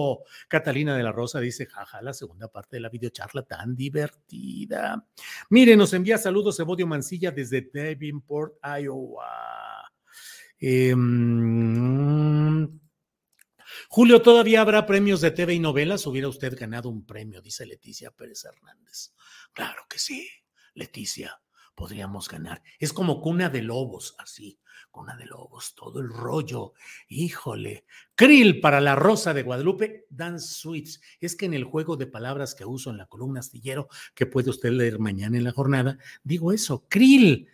Catalina 0.48 0.96
de 0.96 1.02
la 1.02 1.12
Rosa 1.12 1.40
dice, 1.40 1.66
jaja, 1.66 2.02
la 2.02 2.12
segunda 2.12 2.48
parte 2.48 2.76
de 2.76 2.80
la 2.80 2.88
videocharla 2.88 3.42
tan 3.42 3.74
divertida. 3.74 5.06
Mire, 5.50 5.76
nos 5.76 5.92
envía 5.92 6.18
saludos 6.18 6.58
Evodio 6.60 6.86
Mancilla 6.86 7.30
desde 7.30 7.70
Davenport, 7.72 8.54
Iowa. 8.64 9.90
Em, 10.58 11.02
Julio, 13.88 14.22
¿todavía 14.22 14.60
habrá 14.60 14.86
premios 14.86 15.20
de 15.20 15.32
TV 15.32 15.54
y 15.54 15.58
novelas? 15.58 16.06
Hubiera 16.06 16.28
usted 16.28 16.56
ganado 16.58 16.88
un 16.88 17.04
premio, 17.04 17.42
dice 17.42 17.66
Leticia 17.66 18.10
Pérez 18.10 18.44
Hernández. 18.44 19.12
Claro 19.52 19.82
que 19.88 19.98
sí, 19.98 20.28
Leticia, 20.74 21.42
podríamos 21.74 22.28
ganar. 22.28 22.62
Es 22.78 22.92
como 22.92 23.20
cuna 23.20 23.48
de 23.48 23.62
lobos, 23.62 24.14
así. 24.18 24.60
Cuna 24.92 25.16
de 25.16 25.26
Lobos, 25.26 25.74
todo 25.74 26.00
el 26.00 26.08
rollo. 26.08 26.74
Híjole. 27.08 27.86
Krill 28.14 28.60
para 28.60 28.80
la 28.80 28.94
Rosa 28.94 29.34
de 29.34 29.42
Guadalupe, 29.42 30.06
Dance 30.10 30.54
Suites. 30.54 31.00
Es 31.18 31.34
que 31.34 31.46
en 31.46 31.54
el 31.54 31.64
juego 31.64 31.96
de 31.96 32.06
palabras 32.06 32.54
que 32.54 32.64
uso 32.64 32.90
en 32.90 32.98
la 32.98 33.06
columna 33.06 33.40
astillero, 33.40 33.88
que 34.14 34.26
puede 34.26 34.50
usted 34.50 34.70
leer 34.70 34.98
mañana 35.00 35.38
en 35.38 35.44
la 35.44 35.52
jornada, 35.52 35.98
digo 36.22 36.52
eso. 36.52 36.86
Krill, 36.88 37.48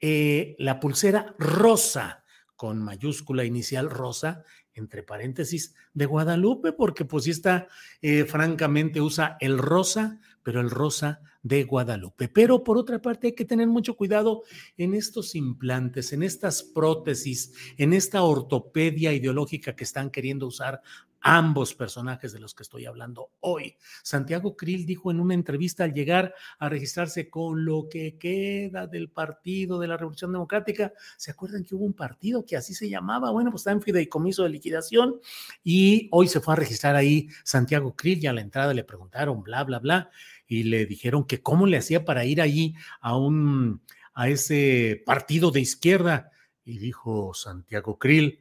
eh, 0.00 0.56
la 0.58 0.80
pulsera 0.80 1.34
rosa, 1.38 2.24
con 2.56 2.82
mayúscula 2.82 3.44
inicial 3.44 3.88
rosa, 3.88 4.44
entre 4.74 5.02
paréntesis, 5.02 5.74
de 5.94 6.06
Guadalupe, 6.06 6.72
porque 6.72 7.04
pues 7.04 7.24
sí 7.24 7.30
está, 7.30 7.68
eh, 8.02 8.24
francamente 8.24 9.00
usa 9.00 9.36
el 9.40 9.56
rosa, 9.58 10.20
pero 10.42 10.60
el 10.60 10.70
rosa 10.70 11.20
de 11.46 11.62
Guadalupe. 11.62 12.28
Pero 12.28 12.64
por 12.64 12.76
otra 12.76 13.00
parte 13.00 13.28
hay 13.28 13.34
que 13.34 13.44
tener 13.44 13.68
mucho 13.68 13.96
cuidado 13.96 14.42
en 14.76 14.94
estos 14.94 15.34
implantes, 15.36 16.12
en 16.12 16.22
estas 16.24 16.62
prótesis, 16.62 17.52
en 17.76 17.92
esta 17.92 18.22
ortopedia 18.22 19.12
ideológica 19.12 19.76
que 19.76 19.84
están 19.84 20.10
queriendo 20.10 20.46
usar 20.48 20.82
ambos 21.20 21.74
personajes 21.74 22.32
de 22.32 22.38
los 22.38 22.54
que 22.54 22.62
estoy 22.62 22.86
hablando 22.86 23.30
hoy. 23.40 23.76
Santiago 24.02 24.56
Krill 24.56 24.86
dijo 24.86 25.10
en 25.10 25.18
una 25.18 25.34
entrevista 25.34 25.82
al 25.82 25.92
llegar 25.92 26.34
a 26.58 26.68
registrarse 26.68 27.28
con 27.28 27.64
lo 27.64 27.88
que 27.88 28.16
queda 28.16 28.86
del 28.86 29.10
partido 29.10 29.78
de 29.78 29.88
la 29.88 29.96
Revolución 29.96 30.32
Democrática, 30.32 30.92
¿se 31.16 31.32
acuerdan 31.32 31.64
que 31.64 31.74
hubo 31.74 31.84
un 31.84 31.94
partido 31.94 32.44
que 32.44 32.56
así 32.56 32.74
se 32.74 32.88
llamaba? 32.88 33.30
Bueno, 33.30 33.50
pues 33.50 33.62
está 33.62 33.72
en 33.72 33.82
fideicomiso 33.82 34.44
de 34.44 34.50
liquidación 34.50 35.20
y 35.64 36.08
hoy 36.12 36.28
se 36.28 36.40
fue 36.40 36.54
a 36.54 36.58
registrar 36.58 36.94
ahí 36.94 37.28
Santiago 37.42 37.96
Krill 37.96 38.22
y 38.22 38.26
a 38.28 38.32
la 38.32 38.40
entrada 38.40 38.72
le 38.72 38.84
preguntaron 38.84 39.42
bla, 39.42 39.64
bla, 39.64 39.80
bla 39.80 40.10
y 40.46 40.64
le 40.64 40.86
dijeron 40.86 41.24
que 41.24 41.42
cómo 41.42 41.66
le 41.66 41.76
hacía 41.76 42.04
para 42.04 42.24
ir 42.24 42.40
allí 42.40 42.74
a 43.00 43.16
un 43.16 43.82
a 44.14 44.30
ese 44.30 45.02
partido 45.04 45.50
de 45.50 45.60
izquierda 45.60 46.30
y 46.64 46.78
dijo 46.78 47.34
Santiago 47.34 47.98
Krill, 47.98 48.40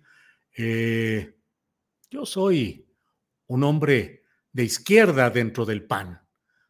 eh, 0.58 1.36
yo 2.10 2.26
soy 2.26 2.88
un 3.48 3.64
hombre 3.64 4.24
de 4.54 4.64
izquierda 4.64 5.30
dentro 5.30 5.66
del 5.66 5.84
PAN. 5.84 6.22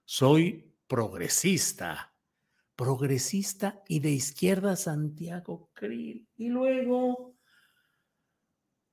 Soy 0.03 0.73
progresista. 0.87 2.13
Progresista 2.75 3.83
y 3.87 3.99
de 3.99 4.09
izquierda 4.09 4.75
Santiago 4.75 5.69
Krill. 5.73 6.27
Y 6.35 6.49
luego 6.49 7.34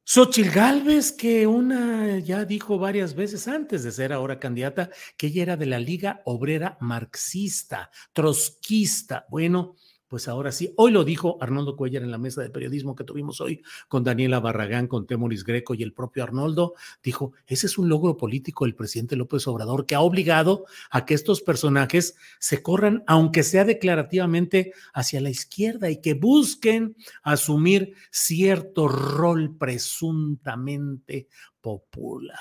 Xochil 0.04 0.50
Gálvez, 0.50 1.12
que 1.12 1.46
una 1.46 2.18
ya 2.18 2.44
dijo 2.44 2.78
varias 2.78 3.14
veces 3.14 3.46
antes 3.46 3.84
de 3.84 3.92
ser 3.92 4.12
ahora 4.12 4.40
candidata, 4.40 4.90
que 5.16 5.28
ella 5.28 5.42
era 5.42 5.56
de 5.56 5.66
la 5.66 5.78
Liga 5.78 6.22
Obrera 6.24 6.76
Marxista, 6.80 7.90
trotskista. 8.12 9.26
Bueno, 9.30 9.76
pues 10.12 10.28
ahora 10.28 10.52
sí, 10.52 10.74
hoy 10.76 10.92
lo 10.92 11.04
dijo 11.04 11.38
Arnoldo 11.40 11.74
Cuellar 11.74 12.02
en 12.02 12.10
la 12.10 12.18
mesa 12.18 12.42
de 12.42 12.50
periodismo 12.50 12.94
que 12.94 13.02
tuvimos 13.02 13.40
hoy 13.40 13.62
con 13.88 14.04
Daniela 14.04 14.40
Barragán, 14.40 14.86
con 14.86 15.06
Temoris 15.06 15.42
Greco 15.42 15.72
y 15.72 15.82
el 15.82 15.94
propio 15.94 16.22
Arnoldo, 16.22 16.74
dijo, 17.02 17.32
ese 17.46 17.66
es 17.66 17.78
un 17.78 17.88
logro 17.88 18.18
político 18.18 18.66
del 18.66 18.74
presidente 18.74 19.16
López 19.16 19.46
Obrador 19.46 19.86
que 19.86 19.94
ha 19.94 20.02
obligado 20.02 20.66
a 20.90 21.06
que 21.06 21.14
estos 21.14 21.40
personajes 21.40 22.14
se 22.38 22.62
corran, 22.62 23.04
aunque 23.06 23.42
sea 23.42 23.64
declarativamente, 23.64 24.74
hacia 24.92 25.22
la 25.22 25.30
izquierda 25.30 25.88
y 25.88 26.02
que 26.02 26.12
busquen 26.12 26.94
asumir 27.22 27.94
cierto 28.10 28.88
rol 28.88 29.56
presuntamente 29.56 31.26
popular. 31.62 32.36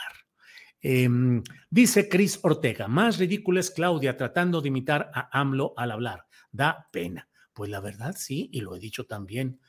Em, 0.82 1.42
dice 1.70 2.10
Cris 2.10 2.38
Ortega, 2.42 2.90
más 2.90 3.18
ridícula 3.18 3.62
es 3.62 3.72
Claudia 3.72 4.18
tratando 4.18 4.60
de 4.60 4.68
imitar 4.68 5.10
a 5.14 5.40
AMLO 5.40 5.74
al 5.78 5.92
hablar. 5.92 6.26
Da 6.52 6.90
pena. 6.92 7.30
Pues 7.62 7.70
la 7.70 7.80
verdad 7.80 8.16
sí, 8.18 8.50
y 8.52 8.62
lo 8.62 8.76
he 8.76 8.80
dicho 8.80 9.06
también. 9.06 9.60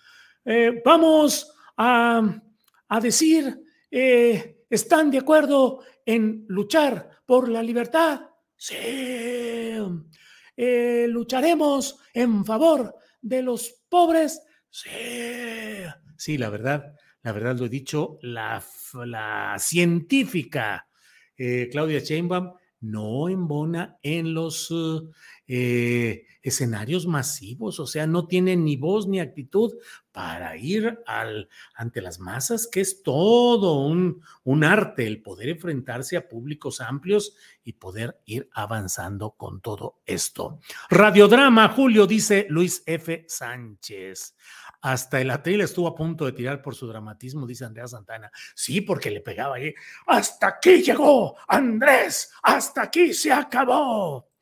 Eh, 0.46 0.80
vamos 0.82 1.52
a, 1.76 2.40
decir, 3.02 3.54
eh, 3.90 4.64
¿están 4.70 5.10
de 5.10 5.18
acuerdo 5.18 5.80
en 6.06 6.46
luchar 6.48 7.20
por 7.26 7.50
la 7.50 7.62
libertad? 7.62 8.22
Sí. 8.56 9.76
Eh, 10.56 11.04
¿Lucharemos 11.06 11.98
en 12.14 12.46
favor 12.46 12.94
de 13.20 13.42
los 13.42 13.82
pobres? 13.90 14.40
Sí. 14.70 14.88
Sí, 16.16 16.38
la 16.38 16.48
verdad, 16.48 16.94
la 17.22 17.32
verdad 17.32 17.58
lo 17.58 17.66
he 17.66 17.68
dicho, 17.68 18.16
la, 18.22 18.64
la 19.04 19.56
científica 19.58 20.88
Claudia 21.36 21.98
Sheinbaum 21.98 22.54
no 22.80 23.28
embona 23.28 23.98
en 24.02 24.32
los 24.32 24.72
eh, 25.46 26.26
escenarios 26.42 27.06
masivos, 27.06 27.78
o 27.78 27.86
sea, 27.86 28.06
no 28.06 28.26
tiene 28.26 28.56
ni 28.56 28.76
voz 28.76 29.06
ni 29.06 29.20
actitud 29.20 29.74
para 30.10 30.56
ir 30.56 31.00
al, 31.06 31.48
ante 31.74 32.00
las 32.00 32.18
masas, 32.18 32.66
que 32.66 32.80
es 32.80 33.02
todo 33.02 33.86
un, 33.86 34.22
un 34.44 34.64
arte 34.64 35.06
el 35.06 35.22
poder 35.22 35.48
enfrentarse 35.50 36.16
a 36.16 36.28
públicos 36.28 36.80
amplios 36.80 37.34
y 37.64 37.74
poder 37.74 38.20
ir 38.24 38.48
avanzando 38.52 39.32
con 39.32 39.60
todo 39.60 40.00
esto. 40.04 40.60
Radiodrama, 40.90 41.68
Julio, 41.68 42.06
dice 42.06 42.46
Luis 42.48 42.82
F. 42.86 43.24
Sánchez. 43.28 44.34
Hasta 44.80 45.20
el 45.20 45.30
atril 45.30 45.60
estuvo 45.60 45.86
a 45.86 45.94
punto 45.94 46.24
de 46.24 46.32
tirar 46.32 46.60
por 46.60 46.74
su 46.74 46.88
dramatismo, 46.88 47.46
dice 47.46 47.64
Andrea 47.64 47.86
Santana. 47.86 48.30
Sí, 48.54 48.80
porque 48.80 49.10
le 49.10 49.20
pegaba 49.20 49.56
ahí. 49.56 49.72
Hasta 50.06 50.48
aquí 50.48 50.82
llegó, 50.82 51.36
Andrés, 51.46 52.32
hasta 52.42 52.82
aquí 52.82 53.14
se 53.14 53.32
acabó. 53.32 54.32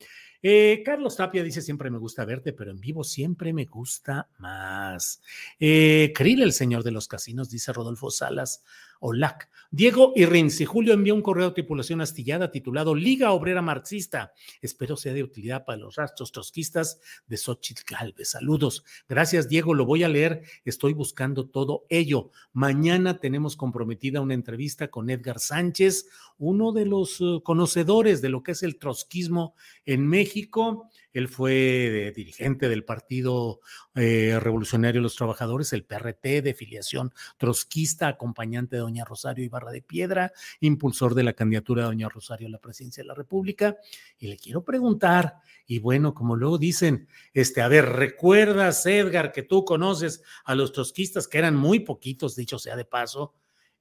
Eh, 0.43 0.81
Carlos 0.83 1.15
Tapia 1.15 1.43
dice, 1.43 1.61
siempre 1.61 1.89
me 1.89 1.97
gusta 1.97 2.25
verte, 2.25 2.53
pero 2.53 2.71
en 2.71 2.79
vivo 2.79 3.03
siempre 3.03 3.53
me 3.53 3.65
gusta 3.65 4.29
más. 4.39 5.21
Eh, 5.59 6.11
Krill, 6.15 6.41
el 6.41 6.53
señor 6.53 6.83
de 6.83 6.91
los 6.91 7.07
casinos, 7.07 7.49
dice 7.49 7.73
Rodolfo 7.73 8.09
Salas. 8.09 8.63
OLAC. 9.01 9.51
Diego 9.73 10.11
y 10.17 10.65
Julio 10.65 10.93
envió 10.93 11.15
un 11.15 11.21
correo 11.21 11.47
de 11.47 11.53
tripulación 11.53 12.01
astillada 12.01 12.51
titulado 12.51 12.93
Liga 12.93 13.31
Obrera 13.31 13.61
Marxista. 13.61 14.33
Espero 14.61 14.97
sea 14.97 15.13
de 15.13 15.23
utilidad 15.23 15.63
para 15.63 15.77
los 15.77 15.95
rastros 15.95 16.33
trotskistas 16.33 16.99
de 17.25 17.37
Xochitl 17.37 17.83
Galvez. 17.89 18.31
Saludos. 18.31 18.83
Gracias, 19.07 19.47
Diego. 19.47 19.73
Lo 19.73 19.85
voy 19.85 20.03
a 20.03 20.09
leer. 20.09 20.43
Estoy 20.65 20.91
buscando 20.91 21.47
todo 21.47 21.85
ello. 21.87 22.31
Mañana 22.51 23.19
tenemos 23.19 23.55
comprometida 23.55 24.19
una 24.19 24.33
entrevista 24.33 24.89
con 24.89 25.09
Edgar 25.09 25.39
Sánchez, 25.39 26.07
uno 26.37 26.73
de 26.73 26.85
los 26.85 27.21
eh, 27.21 27.39
conocedores 27.41 28.21
de 28.21 28.27
lo 28.27 28.43
que 28.43 28.51
es 28.51 28.63
el 28.63 28.77
trotskismo 28.77 29.55
en 29.85 30.05
México 30.05 30.89
él 31.13 31.27
fue 31.27 32.13
dirigente 32.15 32.69
del 32.69 32.83
Partido 32.83 33.59
eh, 33.95 34.37
Revolucionario 34.39 34.99
de 34.99 35.03
los 35.03 35.15
Trabajadores, 35.15 35.73
el 35.73 35.83
PRT, 35.83 36.41
de 36.41 36.53
filiación 36.53 37.13
trotskista, 37.37 38.07
acompañante 38.07 38.75
de 38.75 38.81
doña 38.81 39.05
Rosario 39.05 39.43
Ibarra 39.43 39.71
de 39.71 39.81
Piedra, 39.81 40.31
impulsor 40.59 41.15
de 41.15 41.23
la 41.23 41.33
candidatura 41.33 41.83
de 41.83 41.87
doña 41.87 42.09
Rosario 42.09 42.47
a 42.47 42.51
la 42.51 42.59
presidencia 42.59 43.03
de 43.03 43.07
la 43.07 43.13
República. 43.13 43.77
Y 44.17 44.27
le 44.27 44.37
quiero 44.37 44.63
preguntar, 44.63 45.35
y 45.65 45.79
bueno, 45.79 46.13
como 46.13 46.35
luego 46.35 46.57
dicen, 46.57 47.07
este, 47.33 47.61
a 47.61 47.67
ver, 47.67 47.85
¿recuerdas, 47.85 48.85
Edgar, 48.85 49.31
que 49.31 49.43
tú 49.43 49.65
conoces 49.65 50.23
a 50.45 50.55
los 50.55 50.71
trotskistas, 50.71 51.27
que 51.27 51.37
eran 51.37 51.55
muy 51.55 51.79
poquitos, 51.79 52.35
dicho 52.35 52.59
sea 52.59 52.75
de 52.75 52.85
paso? 52.85 53.33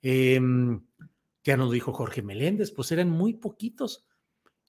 Ya 0.02 1.56
nos 1.56 1.72
dijo 1.72 1.92
Jorge 1.92 2.22
Meléndez, 2.22 2.70
pues 2.70 2.92
eran 2.92 3.10
muy 3.10 3.34
poquitos. 3.34 4.04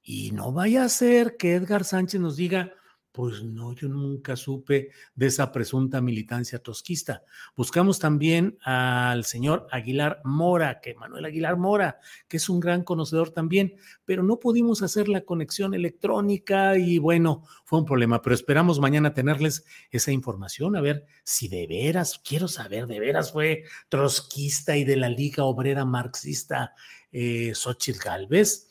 Y 0.03 0.31
no 0.31 0.51
vaya 0.51 0.83
a 0.83 0.89
ser 0.89 1.37
que 1.37 1.53
Edgar 1.53 1.83
Sánchez 1.83 2.19
nos 2.19 2.35
diga, 2.35 2.73
pues 3.11 3.43
no, 3.43 3.73
yo 3.73 3.89
nunca 3.89 4.35
supe 4.37 4.91
de 5.15 5.27
esa 5.27 5.51
presunta 5.51 5.99
militancia 5.99 6.59
tosquista. 6.59 7.23
Buscamos 7.55 7.99
también 7.99 8.57
al 8.63 9.25
señor 9.25 9.67
Aguilar 9.69 10.21
Mora, 10.23 10.79
que 10.79 10.95
Manuel 10.95 11.25
Aguilar 11.25 11.57
Mora, 11.57 11.99
que 12.29 12.37
es 12.37 12.47
un 12.47 12.61
gran 12.61 12.83
conocedor 12.83 13.31
también, 13.31 13.75
pero 14.05 14.23
no 14.23 14.39
pudimos 14.39 14.81
hacer 14.81 15.09
la 15.09 15.21
conexión 15.21 15.73
electrónica 15.73 16.77
y 16.77 16.99
bueno, 16.99 17.43
fue 17.65 17.79
un 17.79 17.85
problema, 17.85 18.21
pero 18.21 18.33
esperamos 18.33 18.79
mañana 18.79 19.13
tenerles 19.13 19.65
esa 19.89 20.11
información, 20.11 20.77
a 20.77 20.81
ver 20.81 21.05
si 21.23 21.49
de 21.49 21.67
veras, 21.67 22.21
quiero 22.23 22.47
saber, 22.47 22.87
de 22.87 22.99
veras 22.99 23.33
fue 23.33 23.65
trotskista 23.89 24.77
y 24.77 24.85
de 24.85 24.95
la 24.95 25.09
Liga 25.09 25.43
Obrera 25.43 25.83
Marxista 25.83 26.73
eh, 27.11 27.51
Xochitl 27.53 27.99
Galvez 27.99 28.70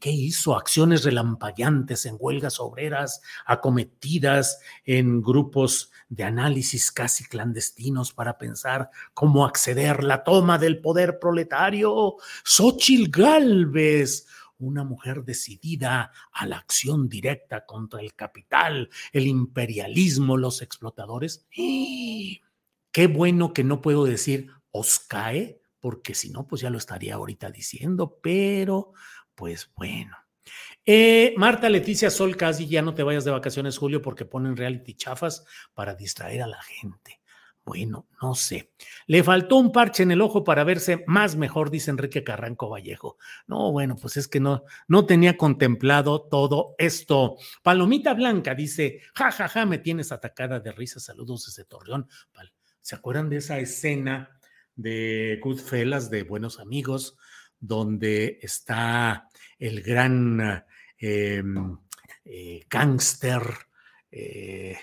qué 0.00 0.10
hizo? 0.10 0.56
Acciones 0.56 1.04
relampagueantes 1.04 2.06
en 2.06 2.16
huelgas 2.18 2.60
obreras, 2.60 3.20
acometidas 3.44 4.60
en 4.84 5.20
grupos 5.20 5.90
de 6.08 6.24
análisis 6.24 6.90
casi 6.90 7.24
clandestinos 7.24 8.12
para 8.12 8.38
pensar 8.38 8.90
cómo 9.12 9.44
acceder 9.44 10.02
la 10.02 10.24
toma 10.24 10.58
del 10.58 10.80
poder 10.80 11.18
proletario. 11.18 12.16
Xochil 12.42 13.10
Galvez, 13.10 14.26
una 14.58 14.82
mujer 14.82 15.24
decidida 15.24 16.10
a 16.32 16.46
la 16.46 16.56
acción 16.56 17.08
directa 17.08 17.66
contra 17.66 18.00
el 18.00 18.14
capital, 18.14 18.88
el 19.12 19.26
imperialismo, 19.26 20.38
los 20.38 20.62
explotadores. 20.62 21.46
¡Y! 21.50 22.40
Qué 22.92 23.08
bueno 23.08 23.52
que 23.52 23.62
no 23.62 23.82
puedo 23.82 24.04
decir 24.04 24.48
os 24.70 24.98
cae, 25.00 25.60
porque 25.80 26.14
si 26.14 26.30
no, 26.30 26.46
pues 26.46 26.62
ya 26.62 26.70
lo 26.70 26.78
estaría 26.78 27.14
ahorita 27.14 27.50
diciendo, 27.50 28.18
pero 28.22 28.92
pues 29.36 29.70
bueno. 29.76 30.16
Eh, 30.84 31.34
Marta 31.36 31.68
Leticia 31.68 32.10
Sol, 32.10 32.36
casi 32.36 32.66
ya 32.66 32.82
no 32.82 32.94
te 32.94 33.02
vayas 33.02 33.24
de 33.24 33.30
vacaciones, 33.30 33.78
Julio, 33.78 34.02
porque 34.02 34.24
ponen 34.24 34.56
reality 34.56 34.94
chafas 34.94 35.44
para 35.74 35.94
distraer 35.94 36.42
a 36.42 36.46
la 36.46 36.62
gente. 36.62 37.20
Bueno, 37.64 38.06
no 38.22 38.36
sé. 38.36 38.70
Le 39.08 39.24
faltó 39.24 39.56
un 39.56 39.72
parche 39.72 40.04
en 40.04 40.12
el 40.12 40.22
ojo 40.22 40.44
para 40.44 40.62
verse 40.62 41.02
más 41.08 41.34
mejor, 41.34 41.68
dice 41.68 41.90
Enrique 41.90 42.22
Carranco 42.22 42.68
Vallejo. 42.68 43.18
No, 43.48 43.72
bueno, 43.72 43.96
pues 43.96 44.16
es 44.16 44.28
que 44.28 44.38
no, 44.38 44.62
no 44.86 45.04
tenía 45.04 45.36
contemplado 45.36 46.22
todo 46.22 46.76
esto. 46.78 47.36
Palomita 47.64 48.14
Blanca 48.14 48.54
dice, 48.54 49.00
ja, 49.14 49.32
ja, 49.32 49.48
ja, 49.48 49.66
me 49.66 49.78
tienes 49.78 50.12
atacada 50.12 50.60
de 50.60 50.70
risa. 50.70 51.00
Saludos 51.00 51.46
desde 51.46 51.64
Torreón. 51.64 52.08
¿Se 52.80 52.94
acuerdan 52.94 53.28
de 53.28 53.38
esa 53.38 53.58
escena 53.58 54.38
de 54.76 55.40
Goodfellas, 55.42 56.08
de 56.08 56.22
Buenos 56.22 56.60
Amigos, 56.60 57.16
donde 57.58 58.38
está 58.42 59.28
el 59.58 59.82
gran, 59.82 60.64
em, 60.98 61.78
eh, 62.24 62.64
gángster, 62.68 63.42
eh, 64.10 64.76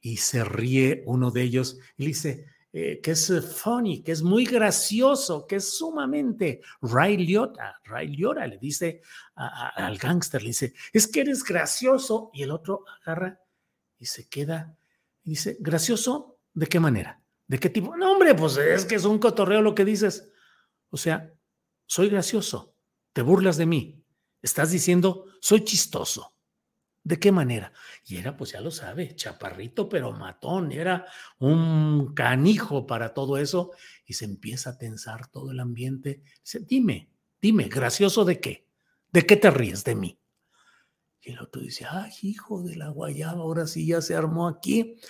y 0.00 0.16
se 0.16 0.44
ríe 0.44 1.02
uno 1.06 1.30
de 1.30 1.42
ellos 1.42 1.78
y 1.96 2.02
le 2.02 2.08
dice 2.08 2.46
que 2.70 3.10
es 3.10 3.32
funny, 3.56 4.02
que 4.02 4.12
es 4.12 4.22
muy 4.22 4.44
gracioso, 4.44 5.46
que 5.48 5.56
es 5.56 5.76
sumamente 5.76 6.60
Ray 6.82 7.16
Liotta. 7.16 7.80
Ray 7.84 8.08
Liotta 8.08 8.46
le 8.46 8.58
dice 8.58 9.02
al 9.34 9.98
gángster, 9.98 10.42
le 10.42 10.48
dice, 10.48 10.74
es 10.92 11.08
que 11.08 11.22
eres 11.22 11.42
gracioso. 11.42 12.30
Y 12.32 12.44
el 12.44 12.52
otro 12.52 12.84
agarra 13.02 13.40
y 13.98 14.06
se 14.06 14.28
queda 14.28 14.76
y 15.24 15.30
dice, 15.30 15.56
¿gracioso? 15.60 16.38
¿De 16.54 16.66
qué 16.66 16.80
manera? 16.80 17.20
¿De 17.46 17.58
qué 17.58 17.70
tipo? 17.70 17.96
No, 17.96 18.12
hombre, 18.12 18.34
pues 18.34 18.56
es 18.56 18.84
que 18.84 18.94
es 18.94 19.04
un 19.04 19.18
cotorreo 19.18 19.60
lo 19.60 19.74
que 19.74 19.84
dices. 19.84 20.30
O 20.90 20.96
sea, 20.96 21.32
soy 21.88 22.10
gracioso, 22.10 22.76
te 23.12 23.22
burlas 23.22 23.56
de 23.56 23.66
mí, 23.66 24.04
estás 24.42 24.70
diciendo, 24.70 25.24
soy 25.40 25.64
chistoso. 25.64 26.34
¿De 27.02 27.18
qué 27.18 27.32
manera? 27.32 27.72
Y 28.04 28.18
era, 28.18 28.36
pues 28.36 28.52
ya 28.52 28.60
lo 28.60 28.70
sabe, 28.70 29.16
chaparrito 29.16 29.88
pero 29.88 30.12
matón, 30.12 30.70
era 30.70 31.06
un 31.38 32.12
canijo 32.12 32.86
para 32.86 33.14
todo 33.14 33.38
eso 33.38 33.70
y 34.04 34.12
se 34.12 34.26
empieza 34.26 34.70
a 34.70 34.78
tensar 34.78 35.28
todo 35.28 35.52
el 35.52 35.60
ambiente. 35.60 36.22
Dice, 36.42 36.60
dime, 36.60 37.08
dime, 37.40 37.64
gracioso 37.64 38.26
de 38.26 38.40
qué? 38.40 38.68
¿De 39.10 39.24
qué 39.24 39.36
te 39.36 39.50
ríes 39.50 39.84
de 39.84 39.94
mí? 39.94 40.18
Y 41.22 41.30
el 41.30 41.40
otro 41.40 41.62
dice, 41.62 41.86
ay, 41.90 42.12
hijo 42.20 42.62
de 42.62 42.76
la 42.76 42.90
guayaba, 42.90 43.40
ahora 43.40 43.66
sí 43.66 43.86
ya 43.86 44.02
se 44.02 44.14
armó 44.14 44.46
aquí. 44.46 45.00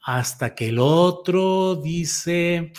Hasta 0.00 0.54
que 0.54 0.68
el 0.68 0.78
otro 0.78 1.74
dice, 1.74 2.72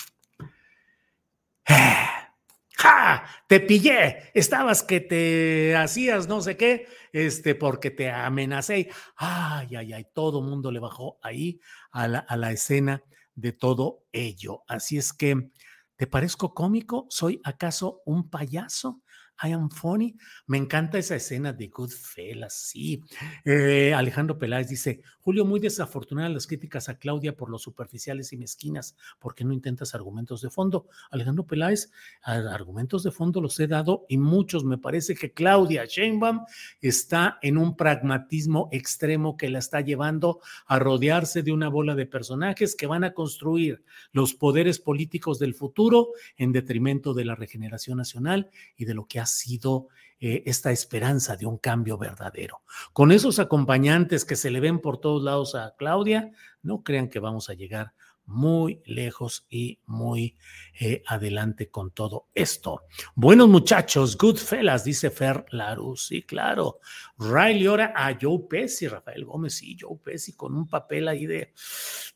¡Ja! 2.89 3.23
Te 3.47 3.59
pillé. 3.59 4.31
Estabas 4.33 4.81
que 4.83 4.99
te 4.99 5.75
hacías 5.75 6.27
no 6.27 6.41
sé 6.41 6.57
qué, 6.57 6.87
este, 7.13 7.53
porque 7.55 7.91
te 7.91 8.09
amenacé. 8.09 8.89
Ay, 9.15 9.75
ay, 9.75 9.93
ay, 9.93 10.05
todo 10.13 10.41
mundo 10.41 10.71
le 10.71 10.79
bajó 10.79 11.19
ahí 11.21 11.59
a 11.91 12.07
la, 12.07 12.19
a 12.19 12.35
la 12.35 12.51
escena 12.51 13.03
de 13.35 13.51
todo 13.53 14.05
ello. 14.11 14.63
Así 14.67 14.97
es 14.97 15.13
que, 15.13 15.51
¿te 15.97 16.07
parezco 16.07 16.53
cómico? 16.55 17.05
¿Soy 17.09 17.39
acaso 17.43 18.01
un 18.05 18.29
payaso? 18.29 19.01
I 19.41 19.51
am 19.53 19.69
funny. 19.69 20.15
Me 20.47 20.57
encanta 20.57 20.97
esa 20.97 21.15
escena 21.15 21.53
de 21.53 21.67
Goodfellas, 21.67 22.53
sí. 22.53 23.03
Eh, 23.45 23.93
Alejandro 23.93 24.37
Peláez 24.37 24.67
dice, 24.67 25.01
Julio, 25.21 25.45
muy 25.45 25.59
desafortunadas 25.59 26.31
las 26.31 26.47
críticas 26.47 26.89
a 26.89 26.97
Claudia 26.97 27.37
por 27.37 27.49
los 27.49 27.61
superficiales 27.61 28.33
y 28.33 28.37
mezquinas, 28.37 28.97
porque 29.19 29.43
no 29.43 29.53
intentas 29.53 29.95
argumentos 29.95 30.41
de 30.41 30.49
fondo? 30.49 30.87
Alejandro 31.11 31.45
Peláez, 31.45 31.91
argumentos 32.21 33.03
de 33.03 33.11
fondo 33.11 33.39
los 33.39 33.59
he 33.59 33.67
dado 33.67 34.05
y 34.09 34.17
muchos. 34.17 34.65
Me 34.65 34.77
parece 34.77 35.15
que 35.15 35.31
Claudia 35.31 35.85
Sheinbaum 35.85 36.45
está 36.81 37.37
en 37.41 37.57
un 37.57 37.77
pragmatismo 37.77 38.69
extremo 38.71 39.37
que 39.37 39.49
la 39.49 39.59
está 39.59 39.81
llevando 39.81 40.41
a 40.65 40.79
rodearse 40.79 41.43
de 41.43 41.51
una 41.51 41.69
bola 41.69 41.95
de 41.95 42.05
personajes 42.05 42.75
que 42.75 42.87
van 42.87 43.03
a 43.03 43.13
construir 43.13 43.83
los 44.11 44.33
poderes 44.33 44.79
políticos 44.79 45.39
del 45.39 45.53
futuro 45.53 46.09
en 46.37 46.51
detrimento 46.51 47.13
de 47.13 47.25
la 47.25 47.35
regeneración 47.35 47.97
nacional 47.97 48.49
y 48.75 48.85
de 48.85 48.93
lo 48.93 49.05
que 49.05 49.19
ha 49.19 49.25
sido 49.29 49.87
eh, 50.19 50.43
esta 50.45 50.71
esperanza 50.71 51.37
de 51.37 51.45
un 51.45 51.57
cambio 51.57 51.97
verdadero. 51.97 52.61
Con 52.91 53.11
esos 53.13 53.39
acompañantes 53.39 54.25
que 54.25 54.35
se 54.35 54.51
le 54.51 54.59
ven 54.59 54.79
por 54.79 54.99
todos 54.99 55.23
lados 55.23 55.55
a 55.55 55.75
Claudia, 55.77 56.31
no 56.61 56.83
crean 56.83 57.07
que 57.07 57.19
vamos 57.19 57.49
a 57.49 57.53
llegar 57.53 57.93
muy 58.29 58.81
lejos 58.85 59.45
y 59.49 59.79
muy 59.87 60.37
eh, 60.79 61.01
adelante 61.07 61.69
con 61.69 61.91
todo 61.91 62.27
esto. 62.33 62.83
Buenos 63.15 63.49
muchachos, 63.49 64.15
good 64.17 64.37
fellas, 64.37 64.83
dice 64.83 65.09
Fer 65.09 65.45
Larus. 65.49 66.07
Sí, 66.07 66.21
claro. 66.21 66.79
Riley 67.17 67.65
ahora 67.65 67.93
a 67.95 68.17
Joe 68.19 68.45
Pesci, 68.47 68.87
Rafael 68.87 69.25
Gómez, 69.25 69.61
y 69.63 69.75
Joe 69.77 69.97
Pesci 70.03 70.33
con 70.33 70.55
un 70.55 70.67
papel 70.67 71.07
ahí 71.07 71.25
de 71.25 71.53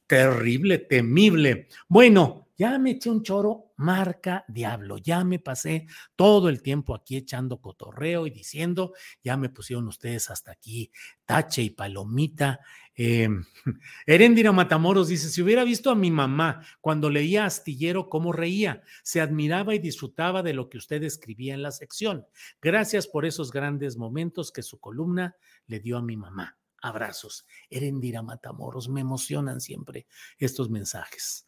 terrible, 0.07 0.77
temible. 0.77 1.67
Bueno, 1.87 2.43
ya 2.55 2.77
me 2.77 2.91
eché 2.91 3.09
un 3.09 3.23
choro 3.23 3.73
marca 3.77 4.45
diablo, 4.47 4.97
ya 4.99 5.23
me 5.23 5.39
pasé 5.39 5.87
todo 6.15 6.49
el 6.49 6.61
tiempo 6.61 6.93
aquí 6.93 7.17
echando 7.17 7.59
cotorreo 7.59 8.27
y 8.27 8.29
diciendo, 8.29 8.93
ya 9.23 9.37
me 9.37 9.49
pusieron 9.49 9.87
ustedes 9.87 10.29
hasta 10.29 10.51
aquí, 10.51 10.91
tache 11.25 11.63
y 11.63 11.71
palomita. 11.71 12.59
Eh, 12.95 13.27
Erendira 14.05 14.51
Matamoros 14.51 15.07
dice, 15.07 15.29
si 15.29 15.41
hubiera 15.41 15.63
visto 15.63 15.89
a 15.89 15.95
mi 15.95 16.11
mamá 16.11 16.65
cuando 16.79 17.09
leía 17.09 17.45
Astillero, 17.45 18.09
cómo 18.09 18.31
reía, 18.31 18.83
se 19.01 19.21
admiraba 19.21 19.73
y 19.73 19.79
disfrutaba 19.79 20.43
de 20.43 20.53
lo 20.53 20.69
que 20.69 20.77
usted 20.77 21.03
escribía 21.03 21.53
en 21.53 21.63
la 21.63 21.71
sección. 21.71 22.25
Gracias 22.61 23.07
por 23.07 23.25
esos 23.25 23.51
grandes 23.51 23.97
momentos 23.97 24.51
que 24.51 24.63
su 24.63 24.79
columna 24.79 25.35
le 25.67 25.79
dio 25.79 25.97
a 25.97 26.01
mi 26.01 26.17
mamá. 26.17 26.57
Abrazos. 26.81 27.47
Erendira 27.69 28.21
Matamoros, 28.21 28.89
me 28.89 29.01
emocionan 29.01 29.61
siempre 29.61 30.05
estos 30.37 30.69
mensajes. 30.69 31.47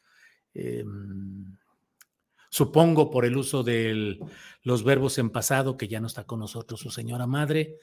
Em, 0.54 1.58
supongo 2.50 3.12
por 3.12 3.26
el 3.26 3.36
uso 3.36 3.62
de 3.62 4.18
los 4.64 4.84
verbos 4.86 5.18
en 5.18 5.30
pasado, 5.30 5.76
que 5.76 5.90
ya 5.90 6.00
no 6.00 6.08
está 6.08 6.24
con 6.24 6.40
nosotros 6.40 6.80
su 6.80 6.90
señora 6.90 7.28
madre, 7.28 7.80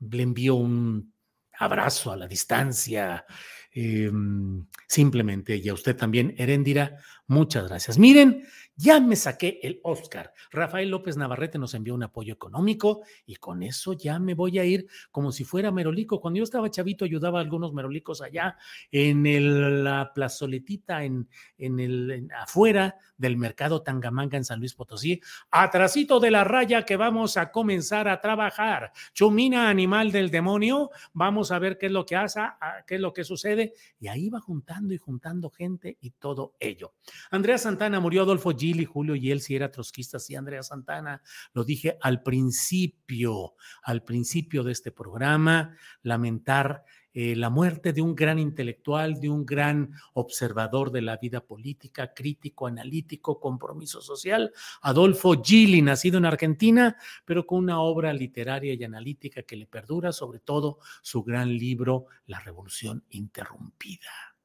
le 0.00 0.22
envío 0.24 0.56
un 0.56 1.12
abrazo 1.58 2.12
a 2.12 2.16
la 2.16 2.26
distancia, 2.26 3.24
em, 3.72 4.66
simplemente, 4.86 5.56
y 5.56 5.68
a 5.68 5.74
usted 5.74 5.96
también, 5.96 6.34
Erendira, 6.38 6.98
muchas 7.28 7.68
gracias. 7.68 7.98
Miren, 7.98 8.44
ya 8.80 9.00
me 9.00 9.16
saqué 9.16 9.58
el 9.62 9.80
Oscar. 9.82 10.32
Rafael 10.52 10.88
López 10.88 11.16
Navarrete 11.16 11.58
nos 11.58 11.74
envió 11.74 11.94
un 11.94 12.04
apoyo 12.04 12.32
económico 12.32 13.02
y 13.26 13.34
con 13.34 13.64
eso 13.64 13.92
ya 13.92 14.20
me 14.20 14.34
voy 14.34 14.60
a 14.60 14.64
ir 14.64 14.86
como 15.10 15.32
si 15.32 15.44
fuera 15.44 15.72
merolico. 15.72 16.20
Cuando 16.20 16.38
yo 16.38 16.44
estaba 16.44 16.70
chavito 16.70 17.04
ayudaba 17.04 17.40
a 17.40 17.42
algunos 17.42 17.72
merolicos 17.72 18.22
allá 18.22 18.56
en 18.92 19.82
la 19.82 20.12
plazoletita, 20.14 21.02
en, 21.02 21.28
en 21.58 21.80
el 21.80 22.28
afuera 22.36 22.96
del 23.16 23.36
mercado 23.36 23.82
Tangamanga 23.82 24.36
en 24.36 24.44
San 24.44 24.60
Luis 24.60 24.74
Potosí, 24.74 25.20
atrasito 25.50 26.20
de 26.20 26.30
la 26.30 26.44
raya 26.44 26.84
que 26.84 26.96
vamos 26.96 27.36
a 27.36 27.50
comenzar 27.50 28.06
a 28.06 28.20
trabajar. 28.20 28.92
Chumina, 29.12 29.68
animal 29.68 30.12
del 30.12 30.30
demonio, 30.30 30.90
vamos 31.12 31.50
a 31.50 31.58
ver 31.58 31.78
qué 31.78 31.86
es 31.86 31.92
lo 31.92 32.06
que 32.06 32.14
hace, 32.14 32.40
qué 32.86 32.94
es 32.94 33.00
lo 33.00 33.12
que 33.12 33.24
sucede. 33.24 33.74
Y 33.98 34.06
ahí 34.06 34.28
va 34.28 34.40
juntando 34.40 34.94
y 34.94 34.98
juntando 34.98 35.50
gente 35.50 35.98
y 36.00 36.10
todo 36.12 36.54
ello. 36.60 36.94
Andrea 37.30 37.58
Santana 37.58 38.00
murió 38.00 38.22
Adolfo 38.22 38.52
G 38.52 38.80
y 38.80 38.84
Julio 38.84 39.14
y 39.14 39.30
él 39.30 39.40
si 39.40 39.56
era 39.56 39.70
trotskista, 39.70 40.18
sí, 40.18 40.34
Andrea 40.34 40.62
Santana. 40.62 41.22
Lo 41.52 41.64
dije 41.64 41.98
al 42.00 42.22
principio, 42.22 43.54
al 43.82 44.02
principio 44.02 44.62
de 44.62 44.72
este 44.72 44.92
programa, 44.92 45.76
lamentar 46.02 46.84
eh, 47.20 47.34
la 47.34 47.50
muerte 47.50 47.92
de 47.92 48.00
un 48.00 48.14
gran 48.14 48.38
intelectual, 48.38 49.18
de 49.18 49.28
un 49.28 49.44
gran 49.44 49.92
observador 50.12 50.92
de 50.92 51.02
la 51.02 51.16
vida 51.16 51.40
política, 51.40 52.12
crítico, 52.14 52.66
analítico, 52.66 53.40
compromiso 53.40 54.00
social, 54.00 54.52
Adolfo 54.82 55.42
Gili, 55.42 55.82
nacido 55.82 56.18
en 56.18 56.26
Argentina, 56.26 56.96
pero 57.24 57.44
con 57.44 57.58
una 57.58 57.80
obra 57.80 58.12
literaria 58.12 58.74
y 58.74 58.84
analítica 58.84 59.42
que 59.42 59.56
le 59.56 59.66
perdura, 59.66 60.12
sobre 60.12 60.38
todo 60.38 60.78
su 61.02 61.24
gran 61.24 61.48
libro, 61.48 62.06
La 62.26 62.38
Revolución 62.38 63.02
Interrumpida. 63.10 64.37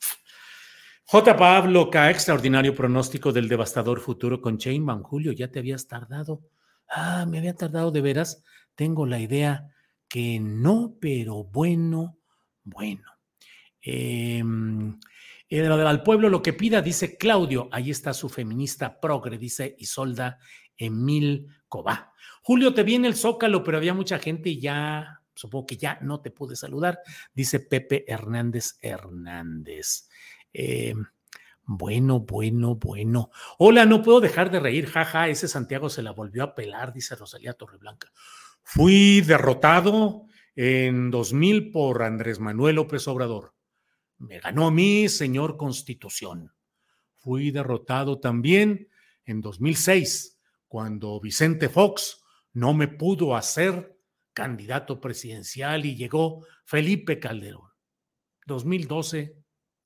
J. 1.05 1.37
Pablo 1.37 1.89
K. 1.89 2.09
Extraordinario 2.09 2.73
pronóstico 2.73 3.31
del 3.31 3.47
devastador 3.47 3.99
futuro 3.99 4.41
con 4.41 4.57
Van 4.81 5.03
Julio, 5.03 5.31
ya 5.31 5.49
te 5.49 5.59
habías 5.59 5.87
tardado. 5.87 6.41
Ah, 6.89 7.25
me 7.27 7.37
había 7.37 7.55
tardado 7.55 7.91
de 7.91 8.01
veras. 8.01 8.43
Tengo 8.75 9.05
la 9.05 9.19
idea 9.19 9.67
que 10.07 10.39
no, 10.39 10.95
pero 10.99 11.43
bueno, 11.43 12.17
bueno. 12.63 13.03
Eh, 13.81 14.41
al 15.51 16.03
pueblo 16.03 16.29
lo 16.29 16.41
que 16.41 16.53
pida, 16.53 16.81
dice 16.81 17.17
Claudio. 17.17 17.69
Ahí 17.71 17.91
está 17.91 18.13
su 18.13 18.29
feminista 18.29 18.99
progre, 18.99 19.37
dice 19.37 19.75
Isolda 19.77 20.39
Emil 20.77 21.47
Cobá. 21.67 22.13
Julio, 22.41 22.73
te 22.73 22.83
viene 22.83 23.07
el 23.07 23.15
zócalo, 23.15 23.63
pero 23.63 23.77
había 23.77 23.93
mucha 23.93 24.19
gente 24.19 24.49
y 24.49 24.59
ya, 24.59 25.21
supongo 25.35 25.67
que 25.67 25.77
ya 25.77 25.99
no 26.01 26.21
te 26.21 26.31
pude 26.31 26.55
saludar, 26.55 26.99
dice 27.33 27.59
Pepe 27.59 28.03
Hernández 28.07 28.77
Hernández. 28.81 30.09
Eh, 30.53 30.93
bueno, 31.65 32.19
bueno, 32.19 32.75
bueno. 32.75 33.31
Hola, 33.57 33.85
no 33.85 34.01
puedo 34.01 34.19
dejar 34.19 34.51
de 34.51 34.59
reír, 34.59 34.87
jaja, 34.87 35.29
ese 35.29 35.47
Santiago 35.47 35.89
se 35.89 36.03
la 36.03 36.11
volvió 36.11 36.43
a 36.43 36.55
pelar, 36.55 36.93
dice 36.93 37.15
Rosalía 37.15 37.53
Torreblanca. 37.53 38.11
Fui 38.61 39.21
derrotado 39.21 40.25
en 40.55 41.09
2000 41.09 41.71
por 41.71 42.03
Andrés 42.03 42.39
Manuel 42.39 42.75
López 42.75 43.07
Obrador. 43.07 43.53
Me 44.17 44.39
ganó 44.39 44.71
mí, 44.71 45.09
señor 45.09 45.57
Constitución. 45.57 46.53
Fui 47.15 47.51
derrotado 47.51 48.19
también 48.19 48.89
en 49.25 49.41
2006, 49.41 50.39
cuando 50.67 51.19
Vicente 51.19 51.69
Fox 51.69 52.23
no 52.51 52.73
me 52.73 52.87
pudo 52.87 53.35
hacer 53.35 53.97
candidato 54.33 54.99
presidencial 54.99 55.85
y 55.85 55.95
llegó 55.95 56.45
Felipe 56.65 57.19
Calderón. 57.19 57.69
2012, 58.45 59.42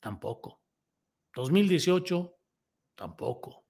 tampoco. 0.08 0.62
2018, 1.36 2.40
tampoco. 2.96 3.66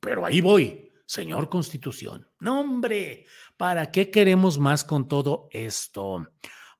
Pero 0.00 0.26
ahí 0.26 0.40
voy, 0.40 0.90
señor 1.06 1.48
Constitución. 1.48 2.28
No, 2.40 2.60
hombre, 2.60 3.26
¿para 3.56 3.92
qué 3.92 4.10
queremos 4.10 4.58
más 4.58 4.82
con 4.82 5.06
todo 5.06 5.48
esto? 5.52 6.26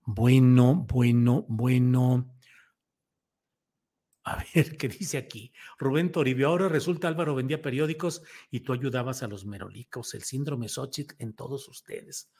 Bueno, 0.04 0.86
bueno, 0.88 1.44
bueno. 1.46 2.34
A 4.24 4.44
ver, 4.54 4.76
¿qué 4.76 4.88
dice 4.88 5.18
aquí? 5.18 5.52
Rubén 5.78 6.10
Toribio, 6.10 6.48
ahora 6.48 6.68
resulta 6.68 7.06
Álvaro 7.06 7.36
vendía 7.36 7.62
periódicos 7.62 8.22
y 8.50 8.60
tú 8.60 8.72
ayudabas 8.72 9.22
a 9.22 9.28
los 9.28 9.44
merolicos, 9.44 10.14
el 10.14 10.24
síndrome 10.24 10.68
Xochitl 10.68 11.14
en 11.20 11.34
todos 11.34 11.68
ustedes. 11.68 12.32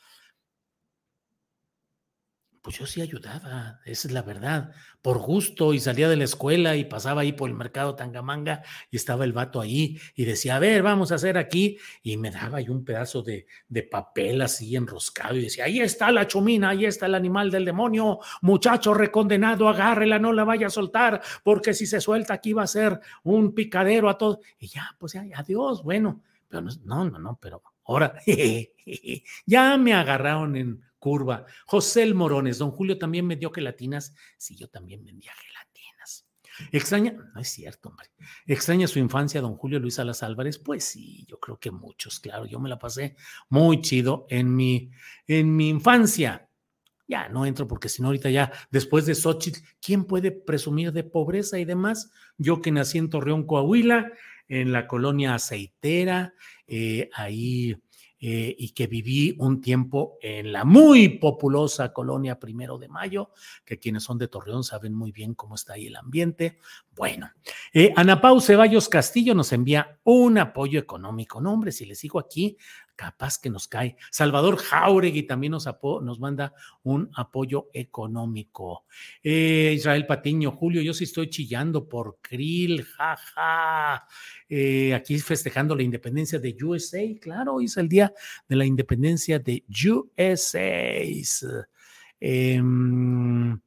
Pues 2.62 2.78
yo 2.78 2.86
sí 2.86 3.00
ayudaba, 3.00 3.80
esa 3.86 4.06
es 4.06 4.12
la 4.12 4.20
verdad, 4.20 4.72
por 5.00 5.16
gusto, 5.16 5.72
y 5.72 5.80
salía 5.80 6.11
de 6.11 6.16
la 6.16 6.24
escuela 6.24 6.76
y 6.76 6.84
pasaba 6.84 7.22
ahí 7.22 7.32
por 7.32 7.48
el 7.48 7.56
mercado 7.56 7.94
Tangamanga 7.94 8.62
y 8.90 8.96
estaba 8.96 9.24
el 9.24 9.32
vato 9.32 9.62
ahí 9.62 9.98
y 10.14 10.26
decía, 10.26 10.56
a 10.56 10.58
ver, 10.58 10.82
vamos 10.82 11.11
a 11.11 11.14
hacer 11.14 11.38
aquí, 11.38 11.78
y 12.02 12.18
me 12.18 12.30
daba 12.30 12.58
ahí 12.58 12.68
un 12.68 12.84
pedazo 12.84 13.22
de, 13.22 13.46
de 13.66 13.82
papel 13.82 14.42
así 14.42 14.76
enroscado 14.76 15.36
y 15.36 15.42
decía, 15.44 15.64
ahí 15.64 15.80
está 15.80 16.12
la 16.12 16.26
chumina, 16.26 16.68
ahí 16.68 16.84
está 16.84 17.06
el 17.06 17.14
animal 17.14 17.50
del 17.50 17.64
demonio, 17.64 18.18
muchacho 18.42 18.92
recondenado, 18.92 19.66
agárrela, 19.66 20.18
no 20.18 20.30
la 20.34 20.44
vaya 20.44 20.66
a 20.66 20.70
soltar, 20.70 21.22
porque 21.42 21.72
si 21.72 21.86
se 21.86 21.98
suelta 21.98 22.34
aquí 22.34 22.52
va 22.52 22.64
a 22.64 22.66
ser 22.66 23.00
un 23.22 23.54
picadero 23.54 24.11
a 24.11 24.18
todo. 24.18 24.40
Y 24.58 24.66
ya, 24.68 24.94
pues 24.98 25.14
ya, 25.14 25.24
adiós, 25.34 25.82
bueno, 25.82 26.20
pero 26.46 26.61
no, 26.61 27.04
no, 27.06 27.18
no, 27.18 27.38
pero 27.40 27.62
ahora, 27.84 28.20
ya 29.46 29.78
me 29.78 29.94
agarraron 29.94 30.56
en 30.56 30.89
curva. 31.01 31.44
José 31.66 32.05
el 32.05 32.14
Morones, 32.14 32.59
don 32.59 32.70
Julio 32.70 32.98
también 32.98 33.26
me 33.26 33.34
dio 33.34 33.51
gelatinas. 33.51 34.14
Sí, 34.36 34.55
yo 34.55 34.68
también 34.68 35.05
vendía 35.05 35.32
gelatinas. 35.32 36.26
Extraña, 36.70 37.16
no 37.34 37.40
es 37.40 37.48
cierto, 37.48 37.88
hombre. 37.88 38.09
Extraña 38.46 38.86
su 38.86 38.98
infancia, 38.98 39.40
don 39.40 39.57
Julio 39.57 39.80
Luis 39.80 39.98
Alas 39.98 40.22
Álvarez. 40.22 40.59
Pues 40.59 40.84
sí, 40.84 41.24
yo 41.26 41.40
creo 41.40 41.59
que 41.59 41.70
muchos, 41.70 42.20
claro. 42.20 42.46
Yo 42.46 42.61
me 42.61 42.68
la 42.68 42.78
pasé 42.78 43.16
muy 43.48 43.80
chido 43.80 44.26
en 44.28 44.55
mi, 44.55 44.90
en 45.26 45.57
mi 45.57 45.68
infancia. 45.68 46.48
Ya 47.09 47.28
no 47.28 47.44
entro 47.44 47.66
porque 47.66 47.88
si 47.88 48.03
no, 48.03 48.09
ahorita 48.09 48.30
ya, 48.30 48.53
después 48.70 49.05
de 49.05 49.16
Xochitl, 49.16 49.59
¿quién 49.80 50.05
puede 50.05 50.30
presumir 50.30 50.92
de 50.92 51.03
pobreza 51.03 51.59
y 51.59 51.64
demás? 51.64 52.12
Yo 52.38 52.61
que 52.61 52.70
nací 52.70 52.98
en 52.98 53.11
Torreón, 53.11 53.46
Coahuila, 53.46 54.12
en 54.46 54.70
la 54.70 54.86
colonia 54.86 55.34
aceitera, 55.34 56.34
eh, 56.68 57.11
ahí 57.14 57.76
eh, 58.23 58.55
y 58.59 58.71
que 58.71 58.87
viví 58.87 59.35
un 59.39 59.62
tiempo 59.62 60.18
en 60.21 60.53
la 60.53 60.66
muy 60.66 61.09
populosa 61.09 61.93
colonia 61.93 62.39
Primero 62.39 62.77
de 62.77 62.87
Mayo, 62.87 63.31
que 63.64 63.79
quienes 63.79 64.03
son 64.03 64.18
de 64.18 64.29
Torreón 64.29 64.62
saben 64.62 64.93
muy 64.93 65.11
bien 65.11 65.35
cómo 65.35 65.55
está 65.55 65.73
ahí 65.73 65.87
el 65.87 65.97
ambiente. 65.97 66.59
Bueno, 66.95 67.31
eh, 67.73 67.95
Ana 67.97 68.21
Pau 68.21 68.41
Ceballos 68.41 68.91
Castillo 68.91 69.35
nos 69.35 69.53
envía 69.53 69.99
un 70.05 70.37
apoyo 70.37 70.79
económico. 70.79 71.41
No, 71.41 71.55
hombre, 71.55 71.73
si 71.73 71.87
les 71.87 71.99
sigo 71.99 72.18
aquí, 72.18 72.59
capaz 73.01 73.38
que 73.38 73.48
nos 73.48 73.66
cae. 73.66 73.96
Salvador 74.11 74.59
Jauregui 74.59 75.22
también 75.22 75.53
nos, 75.53 75.66
nos 76.03 76.20
manda 76.20 76.53
un 76.82 77.11
apoyo 77.14 77.70
económico. 77.72 78.84
Eh, 79.22 79.72
Israel 79.74 80.05
Patiño, 80.05 80.51
Julio, 80.53 80.82
yo 80.82 80.92
sí 80.92 81.05
estoy 81.05 81.30
chillando 81.30 81.88
por 81.88 82.18
Krill, 82.20 82.84
jaja. 82.84 84.07
Eh, 84.46 84.92
aquí 84.92 85.18
festejando 85.18 85.74
la 85.74 85.82
independencia 85.82 86.38
de 86.38 86.55
USA, 86.62 87.01
claro, 87.18 87.55
hoy 87.55 87.64
es 87.64 87.78
el 87.78 87.88
día 87.88 88.12
de 88.46 88.57
la 88.57 88.66
independencia 88.66 89.38
de 89.38 89.64
USA. 89.66 90.61
Em, 92.20 93.59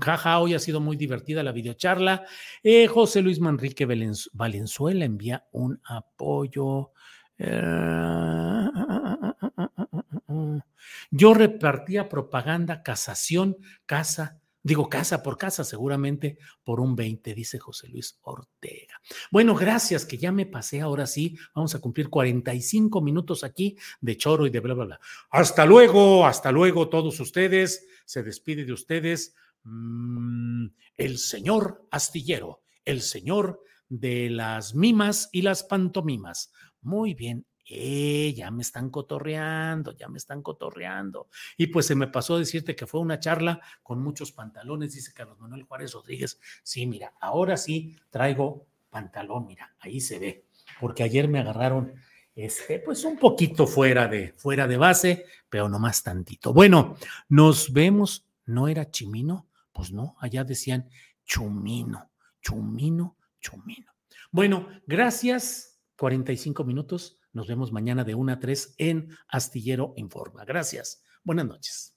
jaja, 0.00 0.40
hoy 0.40 0.54
ha 0.54 0.58
sido 0.58 0.80
muy 0.80 0.96
divertida 0.96 1.44
la 1.44 1.52
videocharla. 1.52 2.24
Eh, 2.64 2.88
José 2.88 3.22
Luis 3.22 3.38
Manrique 3.38 3.86
Valenzuela 4.32 5.04
envía 5.04 5.46
un 5.52 5.80
apoyo. 5.84 6.90
Yo 11.10 11.34
repartía 11.34 12.08
propaganda, 12.08 12.82
casación, 12.82 13.56
casa, 13.86 14.40
digo 14.62 14.88
casa 14.88 15.22
por 15.22 15.38
casa, 15.38 15.64
seguramente 15.64 16.38
por 16.64 16.80
un 16.80 16.96
20, 16.96 17.34
dice 17.34 17.58
José 17.58 17.88
Luis 17.88 18.18
Ortega. 18.22 19.00
Bueno, 19.30 19.54
gracias, 19.54 20.04
que 20.04 20.18
ya 20.18 20.32
me 20.32 20.46
pasé 20.46 20.80
ahora 20.80 21.06
sí. 21.06 21.36
Vamos 21.54 21.74
a 21.74 21.80
cumplir 21.80 22.10
45 22.10 23.00
minutos 23.00 23.44
aquí 23.44 23.76
de 24.00 24.16
choro 24.16 24.46
y 24.46 24.50
de 24.50 24.60
bla, 24.60 24.74
bla, 24.74 24.84
bla. 24.84 25.00
Hasta 25.30 25.64
luego, 25.64 26.26
hasta 26.26 26.52
luego 26.52 26.88
todos 26.88 27.18
ustedes. 27.20 27.86
Se 28.04 28.22
despide 28.22 28.64
de 28.64 28.72
ustedes 28.72 29.34
mm, 29.64 30.66
el 30.96 31.18
señor 31.18 31.86
astillero, 31.90 32.62
el 32.84 33.00
señor 33.00 33.62
de 33.88 34.28
las 34.28 34.74
mimas 34.74 35.30
y 35.32 35.42
las 35.42 35.62
pantomimas. 35.62 36.52
Muy 36.82 37.14
bien, 37.14 37.44
eh, 37.70 38.32
ya 38.34 38.50
me 38.50 38.62
están 38.62 38.88
cotorreando, 38.88 39.92
ya 39.92 40.08
me 40.08 40.16
están 40.16 40.42
cotorreando. 40.42 41.28
Y 41.58 41.66
pues 41.66 41.86
se 41.86 41.94
me 41.94 42.08
pasó 42.08 42.36
a 42.36 42.38
decirte 42.38 42.74
que 42.74 42.86
fue 42.86 43.00
una 43.00 43.20
charla 43.20 43.60
con 43.82 44.02
muchos 44.02 44.32
pantalones, 44.32 44.94
dice 44.94 45.12
Carlos 45.12 45.38
Manuel 45.38 45.64
Juárez 45.64 45.92
Rodríguez. 45.92 46.40
Sí, 46.62 46.86
mira, 46.86 47.12
ahora 47.20 47.58
sí 47.58 47.94
traigo 48.08 48.66
pantalón, 48.88 49.46
mira, 49.46 49.74
ahí 49.80 50.00
se 50.00 50.18
ve, 50.18 50.46
porque 50.80 51.02
ayer 51.02 51.28
me 51.28 51.40
agarraron, 51.40 51.92
este, 52.34 52.78
pues 52.78 53.04
un 53.04 53.18
poquito 53.18 53.66
fuera 53.66 54.08
de, 54.08 54.32
fuera 54.32 54.66
de 54.66 54.78
base, 54.78 55.26
pero 55.50 55.68
no 55.68 55.78
más 55.78 56.02
tantito. 56.02 56.54
Bueno, 56.54 56.96
nos 57.28 57.72
vemos, 57.72 58.26
¿no 58.46 58.68
era 58.68 58.90
Chimino? 58.90 59.46
Pues 59.72 59.92
no, 59.92 60.16
allá 60.20 60.42
decían 60.42 60.88
Chumino, 61.26 62.10
Chumino, 62.40 63.16
Chumino. 63.40 63.92
Bueno, 64.30 64.68
gracias 64.86 65.77
45 65.98 66.64
minutos. 66.64 67.18
Nos 67.32 67.46
vemos 67.46 67.72
mañana 67.72 68.04
de 68.04 68.14
1 68.14 68.32
a 68.32 68.38
3 68.38 68.74
en 68.78 69.10
Astillero 69.28 69.92
Informa. 69.96 70.46
Gracias. 70.46 71.02
Buenas 71.24 71.46
noches. 71.46 71.94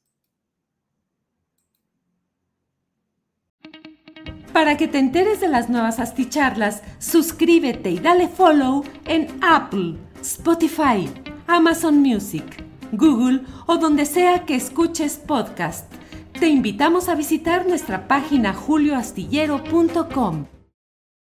Para 4.52 4.76
que 4.76 4.90
te 4.90 5.00
enteres 5.00 5.40
de 5.40 5.48
las 5.48 5.70
nuevas 5.70 6.00
asticharlas, 6.00 6.84
suscríbete 7.00 7.90
y 7.90 8.00
dale 8.00 8.28
follow 8.28 8.84
en 9.06 9.28
Apple, 9.42 9.96
Spotify, 10.20 11.10
Amazon 11.48 12.00
Music, 12.00 12.44
Google 12.92 13.44
o 13.68 13.78
donde 13.78 14.06
sea 14.06 14.46
que 14.46 14.56
escuches 14.56 15.16
podcast. 15.16 15.90
Te 16.38 16.50
invitamos 16.50 17.08
a 17.08 17.16
visitar 17.16 17.66
nuestra 17.66 18.10
página 18.10 18.54
julioastillero.com. 18.54 20.61